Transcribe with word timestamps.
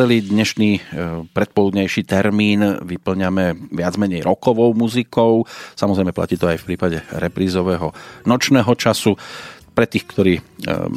Celý 0.00 0.24
dnešný 0.24 0.70
e, 0.72 0.82
predpoludnejší 1.28 2.08
termín 2.08 2.64
vyplňame 2.88 3.68
viac 3.68 4.00
menej 4.00 4.24
rokovou 4.24 4.72
muzikou. 4.72 5.44
Samozrejme 5.76 6.16
platí 6.16 6.40
to 6.40 6.48
aj 6.48 6.56
v 6.56 6.72
prípade 6.72 7.04
reprízového 7.12 7.92
nočného 8.24 8.72
času. 8.80 9.12
Pre 9.76 9.84
tých, 9.84 10.08
ktorí 10.08 10.40
e, 10.40 10.42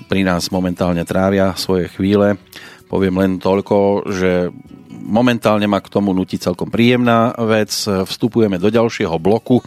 pri 0.07 0.23
nás 0.23 0.55
momentálne 0.55 1.03
trávia 1.03 1.51
svoje 1.59 1.91
chvíle, 1.91 2.39
poviem 2.87 3.19
len 3.19 3.43
toľko, 3.43 4.07
že 4.07 4.47
momentálne 4.87 5.67
ma 5.67 5.83
k 5.83 5.91
tomu 5.91 6.15
nutí 6.15 6.39
celkom 6.39 6.71
príjemná 6.71 7.35
vec. 7.43 7.75
Vstupujeme 7.83 8.55
do 8.55 8.71
ďalšieho 8.71 9.19
bloku. 9.19 9.59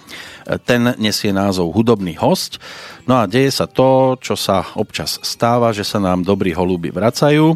Ten 0.65 0.97
nesie 0.97 1.29
názov 1.29 1.77
Hudobný 1.77 2.17
host. 2.17 2.57
No 3.05 3.21
a 3.21 3.29
deje 3.29 3.53
sa 3.53 3.69
to, 3.69 4.17
čo 4.17 4.33
sa 4.33 4.65
občas 4.81 5.21
stáva, 5.21 5.77
že 5.77 5.85
sa 5.85 6.01
nám 6.01 6.25
dobrí 6.25 6.57
holúby 6.57 6.89
vracajú. 6.89 7.53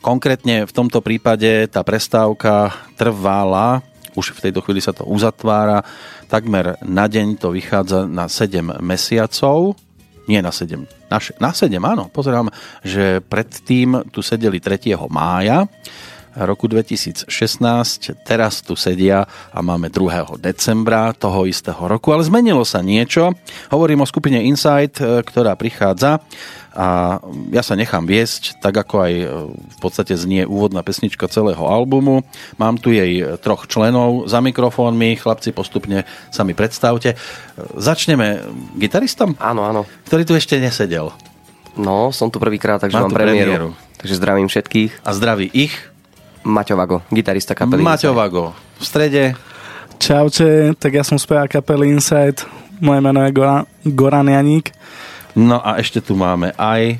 Konkrétne 0.00 0.68
v 0.68 0.72
tomto 0.72 1.02
prípade 1.02 1.66
tá 1.68 1.82
prestávka 1.82 2.72
trvala, 2.94 3.82
už 4.16 4.32
v 4.32 4.48
tejto 4.48 4.64
chvíli 4.64 4.80
sa 4.80 4.96
to 4.96 5.04
uzatvára, 5.04 5.84
takmer 6.30 6.80
na 6.82 7.04
deň 7.04 7.36
to 7.36 7.52
vychádza 7.52 8.08
na 8.08 8.30
7 8.30 8.80
mesiacov, 8.80 9.76
nie 10.26 10.40
na 10.40 10.50
7, 10.50 10.88
na, 11.12 11.18
na 11.38 11.50
7 11.52 11.70
áno, 11.82 12.08
pozerám, 12.10 12.50
že 12.82 13.20
predtým 13.22 14.08
tu 14.10 14.24
sedeli 14.24 14.58
3. 14.58 14.96
mája, 15.12 15.68
roku 16.36 16.68
2016. 16.68 17.32
Teraz 18.20 18.60
tu 18.60 18.76
sedia 18.76 19.24
a 19.24 19.58
máme 19.64 19.88
2. 19.88 20.36
decembra 20.36 21.16
toho 21.16 21.48
istého 21.48 21.80
roku, 21.88 22.12
ale 22.12 22.28
zmenilo 22.28 22.60
sa 22.68 22.84
niečo. 22.84 23.32
Hovorím 23.72 24.04
o 24.04 24.10
skupine 24.10 24.44
Insight, 24.44 25.00
e, 25.00 25.24
ktorá 25.24 25.56
prichádza 25.56 26.20
a 26.76 27.18
ja 27.56 27.64
sa 27.64 27.72
nechám 27.72 28.04
viesť, 28.04 28.60
tak 28.60 28.76
ako 28.76 28.94
aj 29.00 29.12
e, 29.16 29.26
v 29.48 29.78
podstate 29.80 30.12
znie 30.12 30.44
úvodná 30.44 30.84
pesnička 30.84 31.24
celého 31.32 31.64
albumu. 31.64 32.20
Mám 32.60 32.76
tu 32.76 32.92
jej 32.92 33.24
troch 33.40 33.64
členov 33.64 34.28
za 34.28 34.44
mikrofónmi, 34.44 35.16
chlapci 35.16 35.56
postupne 35.56 36.04
sa 36.28 36.44
mi 36.44 36.52
predstavte. 36.52 37.16
E, 37.16 37.16
začneme 37.80 38.44
gitaristom? 38.76 39.40
Áno, 39.40 39.64
áno. 39.64 39.88
Ktorý 40.04 40.28
tu 40.28 40.36
ešte 40.36 40.60
nesedel. 40.60 41.08
No, 41.80 42.12
som 42.12 42.28
tu 42.28 42.36
prvýkrát, 42.36 42.76
takže 42.76 43.00
mám, 43.00 43.08
mám 43.08 43.16
premiéru. 43.16 43.40
premiéru. 43.40 43.68
Takže 43.96 44.14
zdravím 44.20 44.48
všetkých. 44.52 45.00
A 45.00 45.10
zdraví 45.16 45.48
ich 45.56 45.72
Maťo 46.46 46.76
Vago, 46.76 47.02
gitarista 47.10 47.58
kapely 47.58 47.82
Maťo 47.82 48.14
Vago, 48.14 48.54
v 48.78 48.84
strede. 48.84 49.22
Čaute, 49.96 50.76
tak 50.76 50.92
ja 50.94 51.02
som 51.02 51.16
spevák 51.16 51.48
kapely 51.58 51.90
Inside, 51.90 52.44
moje 52.78 53.00
meno 53.00 53.24
je 53.24 53.32
Goran, 53.32 53.64
Goran 53.82 54.28
Janík. 54.28 54.76
No 55.36 55.60
a 55.60 55.76
ešte 55.76 56.00
tu 56.00 56.16
máme 56.16 56.56
aj... 56.56 56.96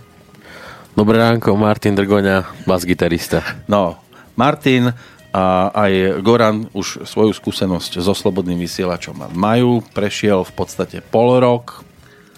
Dobré 0.93 1.17
ránko, 1.17 1.57
Martin 1.57 1.97
Drgoňa, 1.97 2.69
bas-gitarista. 2.69 3.41
No, 3.65 4.01
Martin 4.37 4.93
a 5.33 5.73
aj 5.73 6.21
Goran 6.21 6.69
už 6.73 7.05
svoju 7.05 7.33
skúsenosť 7.33 8.01
so 8.01 8.13
Slobodným 8.13 8.61
vysielačom 8.61 9.33
majú. 9.33 9.81
Prešiel 9.93 10.45
v 10.45 10.53
podstate 10.53 11.01
pol 11.01 11.41
rok, 11.41 11.81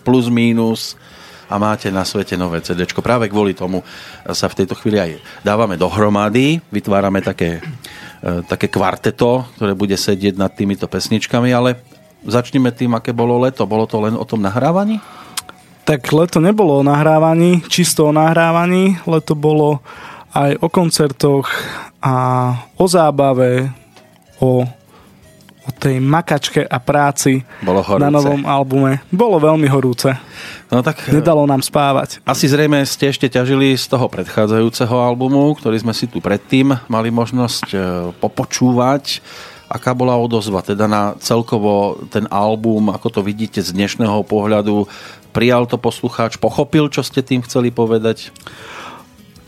plus 0.06 0.30
mínus 0.30 0.94
a 1.50 1.58
máte 1.58 1.90
na 1.90 2.06
svete 2.06 2.38
nové 2.38 2.62
CD. 2.62 2.86
Práve 2.86 3.26
kvôli 3.26 3.54
tomu 3.54 3.82
sa 4.30 4.46
v 4.46 4.58
tejto 4.62 4.78
chvíli 4.78 5.02
aj 5.02 5.18
dávame 5.42 5.74
dohromady, 5.74 6.62
vytvárame 6.70 7.22
také, 7.22 7.58
e, 8.22 8.42
také 8.46 8.70
kvarteto, 8.70 9.46
ktoré 9.58 9.74
bude 9.74 9.98
sedieť 9.98 10.34
nad 10.34 10.54
týmito 10.54 10.86
pesničkami, 10.90 11.50
ale 11.50 11.82
začneme 12.22 12.70
tým, 12.70 12.94
aké 12.94 13.10
bolo 13.14 13.38
leto. 13.42 13.66
Bolo 13.66 13.86
to 13.86 13.98
len 14.02 14.14
o 14.14 14.26
tom 14.26 14.42
nahrávaní? 14.42 14.98
Tak 15.88 16.12
leto 16.12 16.36
nebolo 16.36 16.84
o 16.84 16.84
nahrávaní, 16.84 17.64
čisto 17.64 18.04
o 18.04 18.12
nahrávaní. 18.12 19.00
Leto 19.08 19.32
bolo 19.32 19.80
aj 20.36 20.60
o 20.60 20.68
koncertoch 20.68 21.48
a 22.04 22.14
o 22.76 22.84
zábave, 22.84 23.72
o 24.44 24.68
o 25.68 25.70
tej 25.76 26.00
makačke 26.00 26.64
a 26.64 26.80
práci 26.80 27.44
Bolo 27.60 27.84
horúce. 27.84 28.00
na 28.00 28.08
novom 28.08 28.40
albume. 28.48 29.04
Bolo 29.12 29.36
veľmi 29.36 29.68
horúce. 29.68 30.08
No 30.72 30.80
tak, 30.80 31.12
Nedalo 31.12 31.44
nám 31.44 31.60
spávať. 31.60 32.24
Asi 32.24 32.48
zrejme 32.48 32.80
ste 32.88 33.12
ešte 33.12 33.28
ťažili 33.28 33.76
z 33.76 33.84
toho 33.84 34.08
predchádzajúceho 34.08 34.96
albumu, 34.96 35.52
ktorý 35.60 35.76
sme 35.76 35.92
si 35.92 36.08
tu 36.08 36.24
predtým 36.24 36.72
mali 36.88 37.12
možnosť 37.12 37.66
e, 37.68 37.78
popočúvať. 38.16 39.20
Aká 39.68 39.92
bola 39.92 40.16
odozva 40.16 40.64
teda 40.64 40.88
na 40.88 41.12
celkovo 41.20 42.00
ten 42.08 42.24
album, 42.32 42.88
ako 42.88 43.08
to 43.12 43.20
vidíte 43.20 43.60
z 43.60 43.76
dnešného 43.76 44.24
pohľadu? 44.24 44.88
Prijal 45.36 45.68
to 45.68 45.76
poslucháč, 45.76 46.40
pochopil, 46.40 46.88
čo 46.88 47.04
ste 47.04 47.20
tým 47.20 47.44
chceli 47.44 47.68
povedať? 47.68 48.32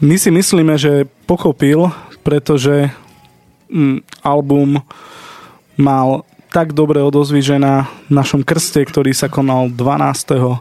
My 0.05 0.20
si 0.20 0.28
myslíme, 0.28 0.76
že 0.76 1.08
pochopil, 1.25 1.88
pretože 2.20 2.93
mm, 3.72 4.05
album 4.20 4.84
mal 5.81 6.28
tak 6.52 6.76
dobre 6.76 7.00
odozvy, 7.00 7.40
že 7.40 7.56
na 7.56 7.88
našom 8.12 8.44
krste, 8.44 8.84
ktorý 8.84 9.17
sa 9.17 9.32
konal 9.32 9.72
12. 9.72 10.61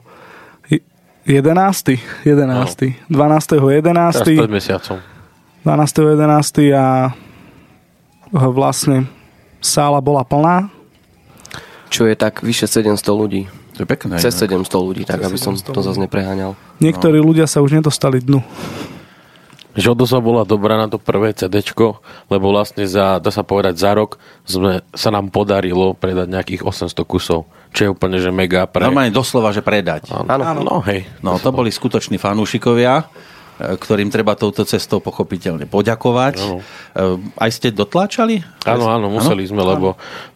11. 1.28 1.28
11. 1.28 3.12
12. 3.12 3.12
11. 3.12 3.84
Teraz 3.84 4.24
pred 4.24 4.48
mesiacom. 4.48 4.98
12. 5.68 6.16
11. 6.16 6.80
a 6.80 7.12
vlastne 8.32 9.19
sála 9.60 10.00
bola 10.04 10.24
plná. 10.24 10.72
Čo 11.90 12.06
je 12.06 12.16
tak 12.16 12.42
vyše 12.44 12.68
700 12.68 12.96
ľudí. 13.12 13.48
To 13.78 13.84
je 13.84 13.88
pekné. 13.88 14.20
Cez 14.20 14.36
700 14.36 14.60
ľudí, 14.80 15.04
tak 15.08 15.24
aby 15.24 15.40
som 15.40 15.56
to 15.56 15.80
zase 15.80 16.00
nepreháňal. 16.00 16.60
Niektorí 16.84 17.24
no. 17.24 17.32
ľudia 17.32 17.48
sa 17.48 17.64
už 17.64 17.80
nedostali 17.80 18.20
dnu 18.20 18.44
že 19.80 19.96
odozva 19.96 20.20
bola 20.20 20.44
dobrá 20.44 20.76
na 20.76 20.92
to 20.92 21.00
prvé 21.00 21.32
CD, 21.32 21.64
lebo 22.28 22.46
vlastne 22.52 22.84
za, 22.84 23.22
dá 23.24 23.32
sa 23.32 23.48
povedať, 23.48 23.80
za 23.80 23.96
rok 23.96 24.20
sme, 24.44 24.84
sa 24.92 25.10
nám 25.14 25.32
podarilo 25.32 25.96
predať 25.96 26.28
nejakých 26.28 26.62
800 26.68 26.92
kusov, 27.08 27.48
čo 27.72 27.88
je 27.88 27.90
úplne, 27.90 28.20
že 28.20 28.28
mega 28.34 28.68
pre... 28.68 28.84
Normálne 28.84 29.16
doslova, 29.16 29.56
že 29.56 29.64
predať. 29.64 30.12
Áno, 30.12 30.28
áno. 30.28 30.62
No, 30.66 30.76
hej. 30.84 31.08
No, 31.24 31.40
to 31.40 31.56
boli 31.56 31.72
skutoční 31.72 32.20
fanúšikovia 32.20 33.08
ktorým 33.60 34.08
treba 34.08 34.40
touto 34.40 34.64
cestou 34.64 35.04
pochopiteľne 35.04 35.68
poďakovať. 35.68 36.36
Ano. 36.40 36.64
E, 36.96 37.04
aj 37.36 37.50
ste 37.52 37.76
dotláčali? 37.76 38.40
Áno, 38.64 38.88
áno, 38.88 39.12
museli 39.12 39.44
ano? 39.44 39.52
sme, 39.52 39.62
lebo 39.68 39.88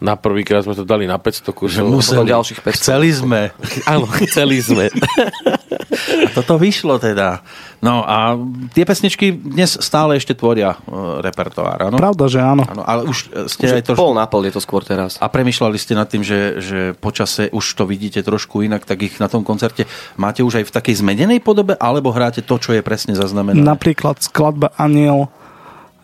na 0.04 0.14
prvýkrát 0.14 0.60
sme 0.60 0.76
to 0.76 0.84
dali 0.84 1.08
na 1.08 1.16
500 1.16 1.56
kusov. 1.56 1.88
Museli. 1.88 2.28
ďalších 2.28 2.60
500. 2.60 2.76
Chceli 2.76 3.10
sme. 3.16 3.40
Áno, 3.88 4.04
chceli 4.20 4.60
sme. 4.60 4.92
A 6.26 6.28
toto 6.34 6.60
vyšlo 6.60 7.00
teda. 7.00 7.40
No 7.84 8.00
a 8.00 8.32
tie 8.72 8.88
pesničky 8.88 9.36
dnes 9.36 9.76
stále 9.76 10.16
ešte 10.16 10.32
tvoria 10.32 10.72
uh, 10.72 11.20
repertoár, 11.20 11.92
áno? 11.92 12.00
Pravda, 12.00 12.24
že 12.32 12.40
áno. 12.40 12.64
áno 12.64 12.80
ale 12.80 13.04
už 13.04 13.28
ste 13.44 13.68
už 13.68 13.72
aj 13.76 13.82
trošku... 13.92 14.00
Pol 14.00 14.16
na 14.16 14.24
pol 14.24 14.48
je 14.48 14.56
to 14.56 14.62
skôr 14.64 14.80
teraz. 14.80 15.20
A 15.20 15.28
premyšľali 15.28 15.76
ste 15.76 15.92
nad 15.92 16.08
tým, 16.08 16.24
že, 16.24 16.64
že 16.64 16.78
počase 16.96 17.52
už 17.52 17.60
to 17.76 17.84
vidíte 17.84 18.24
trošku 18.24 18.64
inak, 18.64 18.88
tak 18.88 19.04
ich 19.04 19.20
na 19.20 19.28
tom 19.28 19.44
koncerte 19.44 19.84
máte 20.16 20.40
už 20.40 20.64
aj 20.64 20.72
v 20.72 20.74
takej 20.80 21.04
zmenenej 21.04 21.44
podobe, 21.44 21.76
alebo 21.76 22.08
hráte 22.08 22.40
to, 22.40 22.56
čo 22.56 22.72
je 22.72 22.80
presne 22.80 23.12
zaznamenané? 23.12 23.60
Napríklad 23.60 24.16
skladba 24.24 24.72
Aniel 24.80 25.28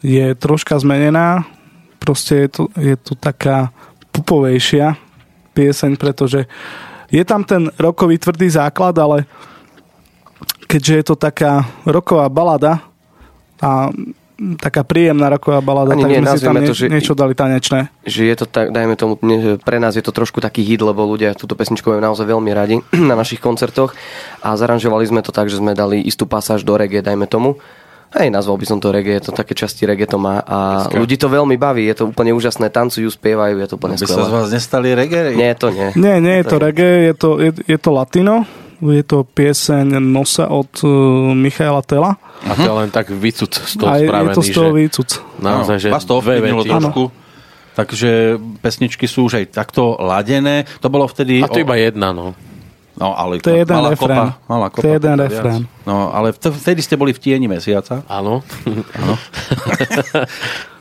je 0.05 0.37
troška 0.37 0.77
zmenená. 0.77 1.49
Proste 1.97 2.45
je 2.45 2.49
to, 2.53 2.63
je 2.77 2.97
to 3.01 3.17
taká 3.17 3.73
pupovejšia 4.13 5.01
pieseň, 5.57 5.97
pretože 5.97 6.45
je 7.09 7.25
tam 7.25 7.41
ten 7.41 7.73
rokový 7.81 8.21
tvrdý 8.21 8.53
základ, 8.53 8.93
ale 9.01 9.25
keďže 10.71 10.93
je 10.95 11.05
to 11.05 11.17
taká 11.19 11.67
roková 11.83 12.31
balada 12.31 12.87
a 13.59 13.91
taká 14.57 14.87
príjemná 14.87 15.29
roková 15.29 15.61
balada, 15.61 15.93
Ani 15.93 16.07
tak 16.07 16.11
nie, 16.15 16.21
sme 16.23 16.39
si 16.39 16.47
tam 16.47 16.57
nie, 16.57 16.69
to, 16.71 16.73
že, 16.73 16.87
niečo 16.89 17.13
dali 17.13 17.37
tanečné. 17.37 17.93
Že 18.07 18.23
je 18.25 18.37
to 18.39 18.47
tak, 18.49 18.73
dajme 18.73 18.95
tomu, 18.97 19.21
pre 19.61 19.77
nás 19.83 19.99
je 19.99 20.05
to 20.05 20.15
trošku 20.15 20.41
taký 20.41 20.65
hit, 20.65 20.81
lebo 20.81 21.05
ľudia 21.05 21.37
túto 21.37 21.53
pesničku 21.59 21.93
majú 21.93 22.01
naozaj 22.01 22.25
veľmi 22.25 22.51
radi 22.55 22.81
na 23.11 23.19
našich 23.19 23.43
koncertoch 23.43 23.93
a 24.41 24.55
zaranžovali 24.55 25.05
sme 25.05 25.21
to 25.21 25.35
tak, 25.35 25.51
že 25.51 25.59
sme 25.59 25.77
dali 25.77 26.01
istú 26.01 26.25
pasáž 26.25 26.65
do 26.65 26.79
reggae, 26.79 27.05
dajme 27.05 27.27
tomu. 27.27 27.59
Hej, 28.11 28.27
nazval 28.35 28.59
by 28.59 28.67
som 28.67 28.83
to 28.83 28.91
reggae, 28.91 29.23
to 29.23 29.31
také 29.31 29.55
časti 29.55 29.87
reggae 29.87 30.03
to 30.03 30.19
má 30.19 30.43
a 30.43 30.83
Dneska. 30.83 30.99
ľudí 30.99 31.15
to 31.15 31.31
veľmi 31.31 31.55
baví, 31.55 31.87
je 31.87 31.95
to 31.95 32.11
úplne 32.11 32.35
úžasné, 32.35 32.67
tancujú, 32.67 33.07
spievajú, 33.07 33.63
je 33.63 33.69
to 33.71 33.79
úplne 33.79 33.95
skvelé. 33.95 34.11
By 34.11 34.19
sa 34.19 34.27
z 34.27 34.35
vás 34.35 34.49
nestali 34.51 34.89
reggae? 34.99 35.39
Nie, 35.39 35.55
to 35.55 35.71
nie. 35.71 35.95
Nie, 35.95 36.19
nie 36.19 36.43
je 36.43 36.45
to 36.51 36.57
reggae, 36.59 37.07
je 37.07 37.15
to, 37.15 37.29
je, 37.39 37.51
je 37.71 37.79
to 37.79 37.91
latino, 37.95 38.43
je 38.81 39.03
to 39.05 39.29
pieseň 39.29 40.01
Nosa 40.01 40.49
od 40.49 40.73
uh, 40.83 40.91
Michaela 41.37 41.85
Tela. 41.85 42.17
A 42.49 42.57
to 42.57 42.65
je 42.65 42.77
len 42.85 42.89
tak 42.89 43.13
výcuc 43.13 43.53
z 43.53 43.77
toho 43.77 43.93
Aj 43.93 44.01
spravený. 44.01 44.33
je 44.33 44.37
to 44.37 44.43
z 44.43 44.51
toho 44.57 44.71
výcuc. 44.73 45.09
Naozaj, 45.45 45.77
že 45.77 45.89
vás 45.93 46.09
to 46.09 46.17
ovplyvnilo 46.17 46.65
trošku. 46.65 47.13
Takže 47.77 48.41
pesničky 48.61 49.07
sú 49.07 49.31
už 49.31 49.41
aj 49.41 49.45
takto 49.55 49.97
ladené. 50.01 50.67
To 50.83 50.91
bolo 50.91 51.07
vtedy... 51.07 51.45
A 51.45 51.49
to 51.49 51.61
o... 51.61 51.65
iba 51.65 51.79
jedna, 51.79 52.11
no. 52.11 52.35
No, 52.99 53.15
ale 53.15 53.39
to 53.39 53.55
je 53.55 53.63
jeden 53.63 53.77
malá 53.77 53.95
refrén. 53.95 54.19
Kopa, 54.19 54.27
malá 54.51 54.67
kopa, 54.69 54.83
to 54.83 54.87
je 54.91 54.95
jeden 54.99 55.15
refrén. 55.17 55.63
No, 55.87 56.11
ale 56.11 56.35
vtedy 56.35 56.81
ste 56.83 56.99
boli 56.99 57.15
v 57.15 57.21
tieni 57.23 57.47
mesiaca. 57.47 58.03
Áno. 58.11 58.43
Áno. 58.99 59.15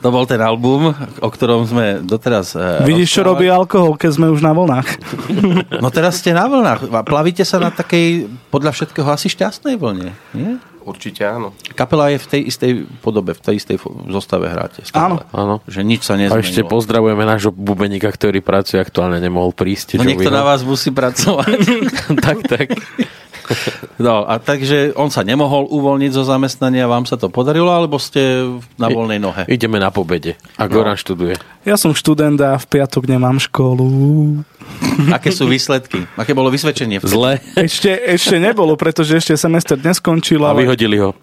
to 0.02 0.08
bol 0.10 0.24
ten 0.26 0.42
album, 0.42 0.92
o 1.22 1.28
ktorom 1.30 1.64
sme 1.64 2.02
doteraz 2.04 2.54
uh, 2.58 2.82
Vidíš, 2.84 3.20
čo 3.20 3.22
robí 3.22 3.46
alkohol, 3.48 3.94
keď 3.96 4.10
sme 4.20 4.26
už 4.32 4.42
na 4.42 4.52
vlnách. 4.52 4.88
no 5.82 5.88
teraz 5.88 6.20
ste 6.20 6.34
na 6.34 6.50
vlnách. 6.50 6.90
Plavíte 7.06 7.46
sa 7.46 7.62
na 7.62 7.70
takej, 7.72 8.28
podľa 8.52 8.74
všetkého, 8.76 9.08
asi 9.08 9.30
šťastnej 9.30 9.78
vlne, 9.78 10.12
nie? 10.36 10.60
Určite 10.84 11.22
áno. 11.24 11.52
Kapela 11.76 12.08
je 12.10 12.18
v 12.18 12.26
tej 12.26 12.40
istej 12.48 12.70
podobe, 13.00 13.36
v 13.36 13.42
tej 13.42 13.54
istej 13.60 13.76
zostave 14.08 14.48
hráte. 14.48 14.82
stále. 14.84 15.22
Áno. 15.32 15.36
Áno. 15.36 15.54
Že 15.68 15.80
nič 15.84 16.02
sa 16.04 16.16
A 16.16 16.24
nezmenilo. 16.24 16.44
ešte 16.44 16.60
pozdravujeme 16.64 17.24
nášho 17.24 17.52
bubeníka, 17.52 18.08
ktorý 18.08 18.40
pracuje 18.40 18.80
aktuálne, 18.80 19.20
nemohol 19.20 19.52
prísť. 19.52 20.00
No 20.00 20.08
niekto 20.08 20.32
na 20.32 20.42
vás 20.42 20.64
musí 20.64 20.90
pracovať. 20.90 21.60
tak, 22.24 22.38
tak. 22.48 22.66
No 23.98 24.24
a 24.24 24.38
takže 24.38 24.94
on 24.94 25.10
sa 25.10 25.26
nemohol 25.26 25.66
uvoľniť 25.68 26.14
zo 26.14 26.22
zamestnania, 26.22 26.86
vám 26.86 27.02
sa 27.02 27.18
to 27.18 27.26
podarilo, 27.28 27.68
alebo 27.74 27.98
ste 27.98 28.46
na 28.78 28.86
voľnej 28.86 29.18
nohe? 29.18 29.42
Ideme 29.50 29.82
na 29.82 29.90
pobede. 29.90 30.38
A 30.54 30.70
Goran 30.70 30.94
študuje. 30.94 31.34
Ja 31.66 31.74
som 31.74 31.90
študent 31.92 32.38
a 32.40 32.56
v 32.56 32.66
piatok 32.70 33.10
nemám 33.10 33.42
školu. 33.42 33.86
Aké 35.16 35.32
sú 35.32 35.48
výsledky? 35.48 36.04
Aké 36.14 36.32
bolo 36.36 36.52
vysvedčenie? 36.52 37.00
vtedy? 37.00 37.12
Zle. 37.12 37.32
Ešte, 37.56 37.90
ešte 37.90 38.36
nebolo, 38.36 38.76
pretože 38.76 39.16
ešte 39.16 39.34
semester 39.36 39.76
neskončil, 39.80 40.40
A 40.44 40.52
ale... 40.52 40.64
vyhodili 40.66 41.00
ho. 41.00 41.16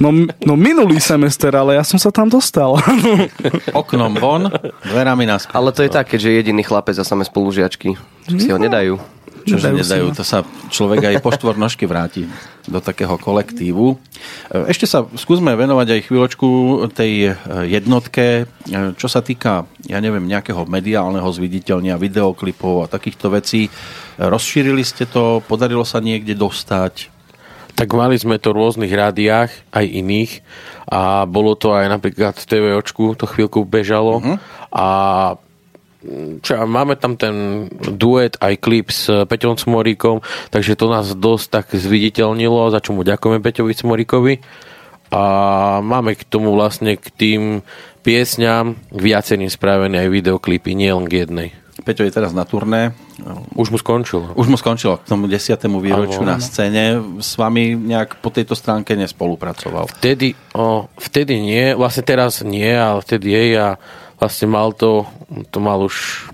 No, 0.00 0.14
no 0.46 0.54
minulý 0.56 1.02
semester, 1.02 1.52
ale 1.52 1.76
ja 1.76 1.84
som 1.84 1.98
sa 1.98 2.08
tam 2.08 2.30
dostal. 2.30 2.78
Oknom 3.82 4.16
von, 4.16 4.48
dverami 4.86 5.26
naspäť. 5.28 5.52
Ale 5.52 5.68
to 5.74 5.80
je 5.84 5.90
tak, 5.90 6.06
keďže 6.08 6.28
je 6.30 6.36
jediný 6.40 6.62
chlapec 6.64 6.96
a 6.96 7.04
samé 7.04 7.26
spolužiačky. 7.26 7.98
Si 8.30 8.48
ho 8.48 8.58
nedajú. 8.58 8.96
Čože 9.44 9.76
Nedajú 9.76 9.80
nedajú, 9.84 10.06
sa. 10.08 10.16
to 10.16 10.24
sa 10.24 10.38
človek 10.72 11.04
aj 11.04 11.14
po 11.20 11.28
štvornožky 11.28 11.84
vráti 11.84 12.24
do 12.64 12.80
takého 12.80 13.20
kolektívu. 13.20 13.92
E, 13.92 13.96
Ešte 14.72 14.88
sa 14.88 15.04
skúsme 15.04 15.52
venovať 15.52 15.88
aj 15.92 16.00
chvíľočku 16.08 16.48
tej 16.96 17.12
e, 17.28 17.32
jednotke, 17.68 18.48
e, 18.48 18.96
čo 18.96 19.04
sa 19.04 19.20
týka, 19.20 19.68
ja 19.84 20.00
neviem, 20.00 20.24
nejakého 20.24 20.64
mediálneho 20.64 21.28
zviditeľnia, 21.28 22.00
videoklipov 22.00 22.88
a 22.88 22.90
takýchto 22.90 23.28
vecí. 23.36 23.68
Rozšírili 24.16 24.80
ste 24.80 25.04
to, 25.04 25.44
podarilo 25.44 25.84
sa 25.84 26.00
niekde 26.00 26.32
dostať? 26.32 27.12
Tak 27.74 27.90
mali 27.90 28.16
sme 28.16 28.40
to 28.40 28.54
v 28.54 28.64
rôznych 28.64 28.92
rádiách, 28.94 29.50
aj 29.74 29.84
iných. 29.84 30.32
A 30.88 31.26
bolo 31.26 31.58
to 31.58 31.74
aj 31.74 31.90
napríklad 31.90 32.38
v 32.38 32.48
TVOčku, 32.48 33.18
to 33.18 33.26
chvíľku 33.26 33.66
bežalo. 33.66 34.22
A 34.70 34.86
čo, 36.44 36.50
ja, 36.56 36.62
máme 36.68 36.94
tam 37.00 37.16
ten 37.16 37.66
duet 37.72 38.36
aj 38.38 38.60
klip 38.60 38.92
s 38.92 39.08
Peťom 39.08 39.56
Smoríkom, 39.56 40.20
takže 40.52 40.76
to 40.76 40.86
nás 40.92 41.12
dosť 41.16 41.46
tak 41.48 41.66
zviditeľnilo, 41.72 42.68
za 42.68 42.84
čo 42.84 42.92
mu 42.92 43.02
ďakujeme 43.02 43.40
Peťovi 43.40 43.72
Smoríkovi. 43.72 44.34
A 45.14 45.22
máme 45.84 46.18
k 46.18 46.26
tomu 46.26 46.52
vlastne 46.52 46.98
k 46.98 47.06
tým 47.14 47.42
piesňam 48.02 48.76
k 48.90 48.98
viacerým 49.00 49.48
spravené 49.48 50.04
aj 50.04 50.10
videoklipy, 50.10 50.74
nie 50.74 50.90
len 50.90 51.06
k 51.06 51.24
jednej. 51.24 51.48
Peťo 51.84 52.06
je 52.06 52.14
teraz 52.14 52.30
na 52.30 52.46
turné. 52.46 52.94
Už 53.58 53.74
mu 53.74 53.78
skončilo. 53.82 54.30
Už 54.38 54.46
mu 54.46 54.54
skončilo 54.54 55.02
k 55.02 55.10
tomu 55.10 55.26
desiatému 55.26 55.82
výročiu 55.82 56.22
na 56.22 56.38
scéne. 56.38 57.02
S 57.18 57.34
vami 57.34 57.74
nejak 57.74 58.22
po 58.22 58.30
tejto 58.30 58.54
stránke 58.54 58.94
nespolupracoval. 58.94 59.90
Vtedy, 59.98 60.38
o, 60.54 60.86
vtedy 60.96 61.42
nie, 61.42 61.74
vlastne 61.74 62.06
teraz 62.06 62.46
nie, 62.46 62.70
ale 62.70 63.02
vtedy 63.02 63.26
jej 63.26 63.50
a 63.58 63.76
vlastne 64.24 64.48
mal 64.48 64.72
to, 64.72 65.04
to 65.52 65.60
mal 65.60 65.84
už 65.84 66.24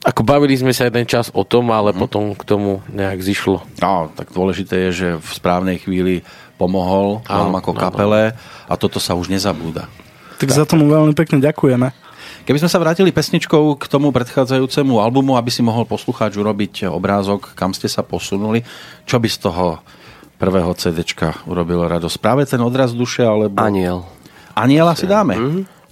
ako 0.00 0.24
bavili 0.24 0.56
sme 0.56 0.72
sa 0.72 0.88
jeden 0.88 1.04
čas 1.04 1.28
o 1.36 1.44
tom, 1.44 1.68
ale 1.68 1.92
potom 1.92 2.32
k 2.32 2.40
tomu 2.48 2.80
nejak 2.88 3.20
zišlo. 3.20 3.60
No, 3.84 4.08
tak 4.16 4.32
dôležité 4.32 4.88
je, 4.88 4.90
že 4.96 5.08
v 5.20 5.28
správnej 5.28 5.76
chvíli 5.76 6.24
pomohol 6.56 7.20
vám 7.28 7.52
Áno, 7.52 7.60
ako 7.60 7.76
áno. 7.76 7.80
kapele 7.80 8.22
a 8.64 8.74
toto 8.80 8.96
sa 8.96 9.12
už 9.12 9.28
nezabúda. 9.28 9.92
tak 10.40 10.48
za 10.48 10.64
tomu 10.64 10.88
veľmi 10.88 11.12
pekne 11.12 11.44
ďakujeme. 11.44 11.92
Keby 12.48 12.64
sme 12.64 12.72
sa 12.72 12.80
vrátili 12.80 13.12
pesničkou 13.12 13.76
k 13.76 13.84
tomu 13.84 14.08
predchádzajúcemu 14.08 15.04
albumu, 15.04 15.36
aby 15.36 15.52
si 15.52 15.60
mohol 15.60 15.84
poslucháč 15.84 16.40
urobiť 16.40 16.88
obrázok, 16.88 17.52
kam 17.52 17.76
ste 17.76 17.84
sa 17.84 18.00
posunuli, 18.00 18.64
čo 19.04 19.20
by 19.20 19.28
z 19.28 19.38
toho 19.44 19.84
prvého 20.40 20.72
CDčka 20.72 21.44
urobilo 21.44 21.84
radosť? 21.84 22.16
Práve 22.16 22.48
ten 22.48 22.64
odraz 22.64 22.96
duše, 22.96 23.20
alebo... 23.20 23.60
Aniel. 23.60 24.08
Aniela 24.56 24.96
si 24.96 25.04
dáme. 25.04 25.36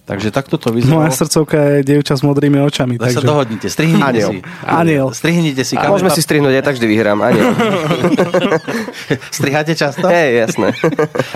Takže 0.09 0.33
takto 0.33 0.57
to 0.57 0.73
vyzeralo. 0.73 1.05
Moja 1.05 1.13
srdcovka 1.13 1.57
je 1.61 1.79
dievča 1.85 2.17
s 2.17 2.25
modrými 2.25 2.57
očami. 2.65 2.97
Tak 2.97 3.13
sa 3.13 3.21
Takže... 3.21 3.29
dohodnite, 3.29 3.67
strihnite 3.69 4.09
Aniel. 4.09 4.31
si. 4.33 4.39
Aniel. 4.65 5.07
Strihnite 5.13 5.63
si. 5.69 5.75
A 5.77 5.85
kameň 5.85 5.93
môžeme 5.93 6.09
pap- 6.09 6.17
si 6.17 6.23
strihnúť, 6.25 6.53
ja 6.57 6.63
tak 6.65 6.81
vždy 6.81 6.87
vyhrám. 6.89 7.19
Aniel. 7.21 7.53
Striháte 9.37 9.77
často? 9.77 10.09
Hej, 10.09 10.49
jasné. 10.49 10.73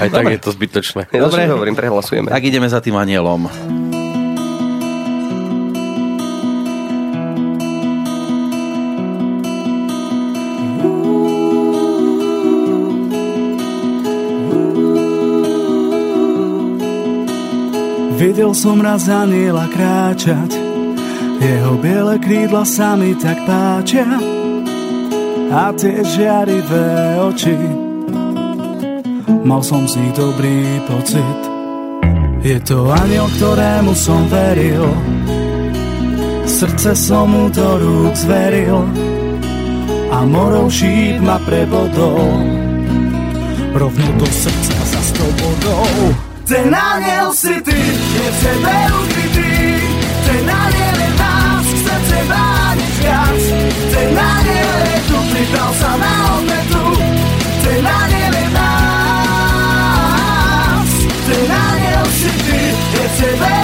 Aj 0.00 0.08
tak 0.08 0.24
je 0.24 0.40
to 0.40 0.50
zbytočné. 0.56 1.12
Dobre. 1.12 1.44
Dobre. 1.44 1.52
hovorím, 1.52 1.76
prehlasujeme. 1.76 2.32
Tak 2.32 2.42
ideme 2.48 2.64
za 2.64 2.80
tým 2.80 2.96
anielom. 2.96 3.52
Videl 18.22 18.54
som 18.54 18.78
raz 18.78 19.10
aniela 19.10 19.66
kráčať, 19.66 20.54
jeho 21.42 21.74
biele 21.82 22.22
krídla 22.22 22.62
sa 22.62 22.94
mi 22.94 23.18
tak 23.18 23.34
páčia 23.42 24.06
a 25.50 25.74
tie 25.74 26.06
žiarivé 26.06 27.18
oči. 27.18 27.58
Mal 29.42 29.58
som 29.66 29.90
z 29.90 29.98
nich 29.98 30.14
dobrý 30.14 30.78
pocit. 30.86 31.40
Je 32.46 32.62
to 32.62 32.94
aniel, 32.94 33.26
ktorému 33.26 33.90
som 33.98 34.22
veril, 34.30 34.86
srdce 36.46 36.94
som 36.94 37.26
mu 37.26 37.50
do 37.50 37.74
rúk 37.74 38.14
zveril 38.14 38.86
a 40.14 40.22
morov 40.22 40.70
šíp 40.70 41.18
ma 41.26 41.42
prebodol 41.42 42.38
rovno 43.74 44.08
do 44.14 44.26
srdca 44.30 44.78
za 44.78 45.00
sto 45.10 45.26
bodov. 45.42 46.31
Ten 46.52 46.68
aniel 46.68 47.32
si 47.32 47.62
ty, 47.64 47.72
je 47.72 48.28
v 48.28 48.44
tebe 48.44 48.76
ukrytý, 48.92 49.52
ten 50.28 50.44
aniel 50.44 50.96
je 51.00 51.10
nás, 51.16 51.64
chce 51.64 51.96
teba 52.12 52.76
nič 52.76 52.94
viac. 53.00 53.42
Ten 53.88 54.12
aniel 54.12 54.80
je 54.84 55.00
tu, 55.08 55.16
pridal 55.32 55.72
sa 55.80 55.96
na 55.96 56.12
obetu, 56.36 56.84
ten 57.64 57.80
aniel 57.88 58.34
je 58.36 58.48
nás. 58.52 59.32
Ten 61.24 61.48
aniel 61.48 62.04
si 62.20 62.28
ty, 62.44 62.60
je 63.00 63.04
v 63.08 63.12
tebe 63.16 63.61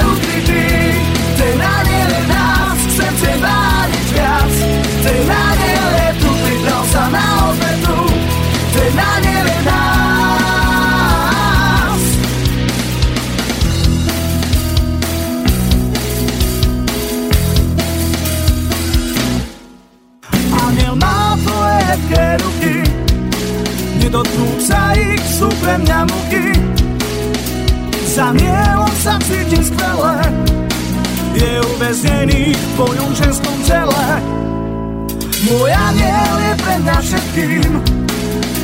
nedotknúť 24.08 24.60
sa 24.64 24.96
ich 24.96 25.20
sú 25.28 25.52
pre 25.60 25.76
mňa 25.84 25.98
muky. 26.08 26.48
Za 28.08 28.32
anielom 28.32 28.94
sa 29.04 29.20
cítim 29.20 29.60
skvele, 29.60 30.16
je 31.36 31.52
uväznený 31.76 32.56
v 32.56 32.64
tvojom 32.72 33.10
ženskom 33.12 33.56
tele. 33.68 34.08
Môj 35.44 35.70
aniel 35.76 36.34
je 36.40 36.52
pre 36.56 36.74
mňa 36.80 36.96
všetkým, 37.04 37.70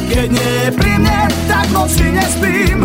keď 0.09 0.27
nie 0.33 0.53
je 0.65 0.71
pri 0.81 0.93
mne, 0.97 1.21
tak 1.45 1.67
noci 1.77 2.07
nespím. 2.09 2.79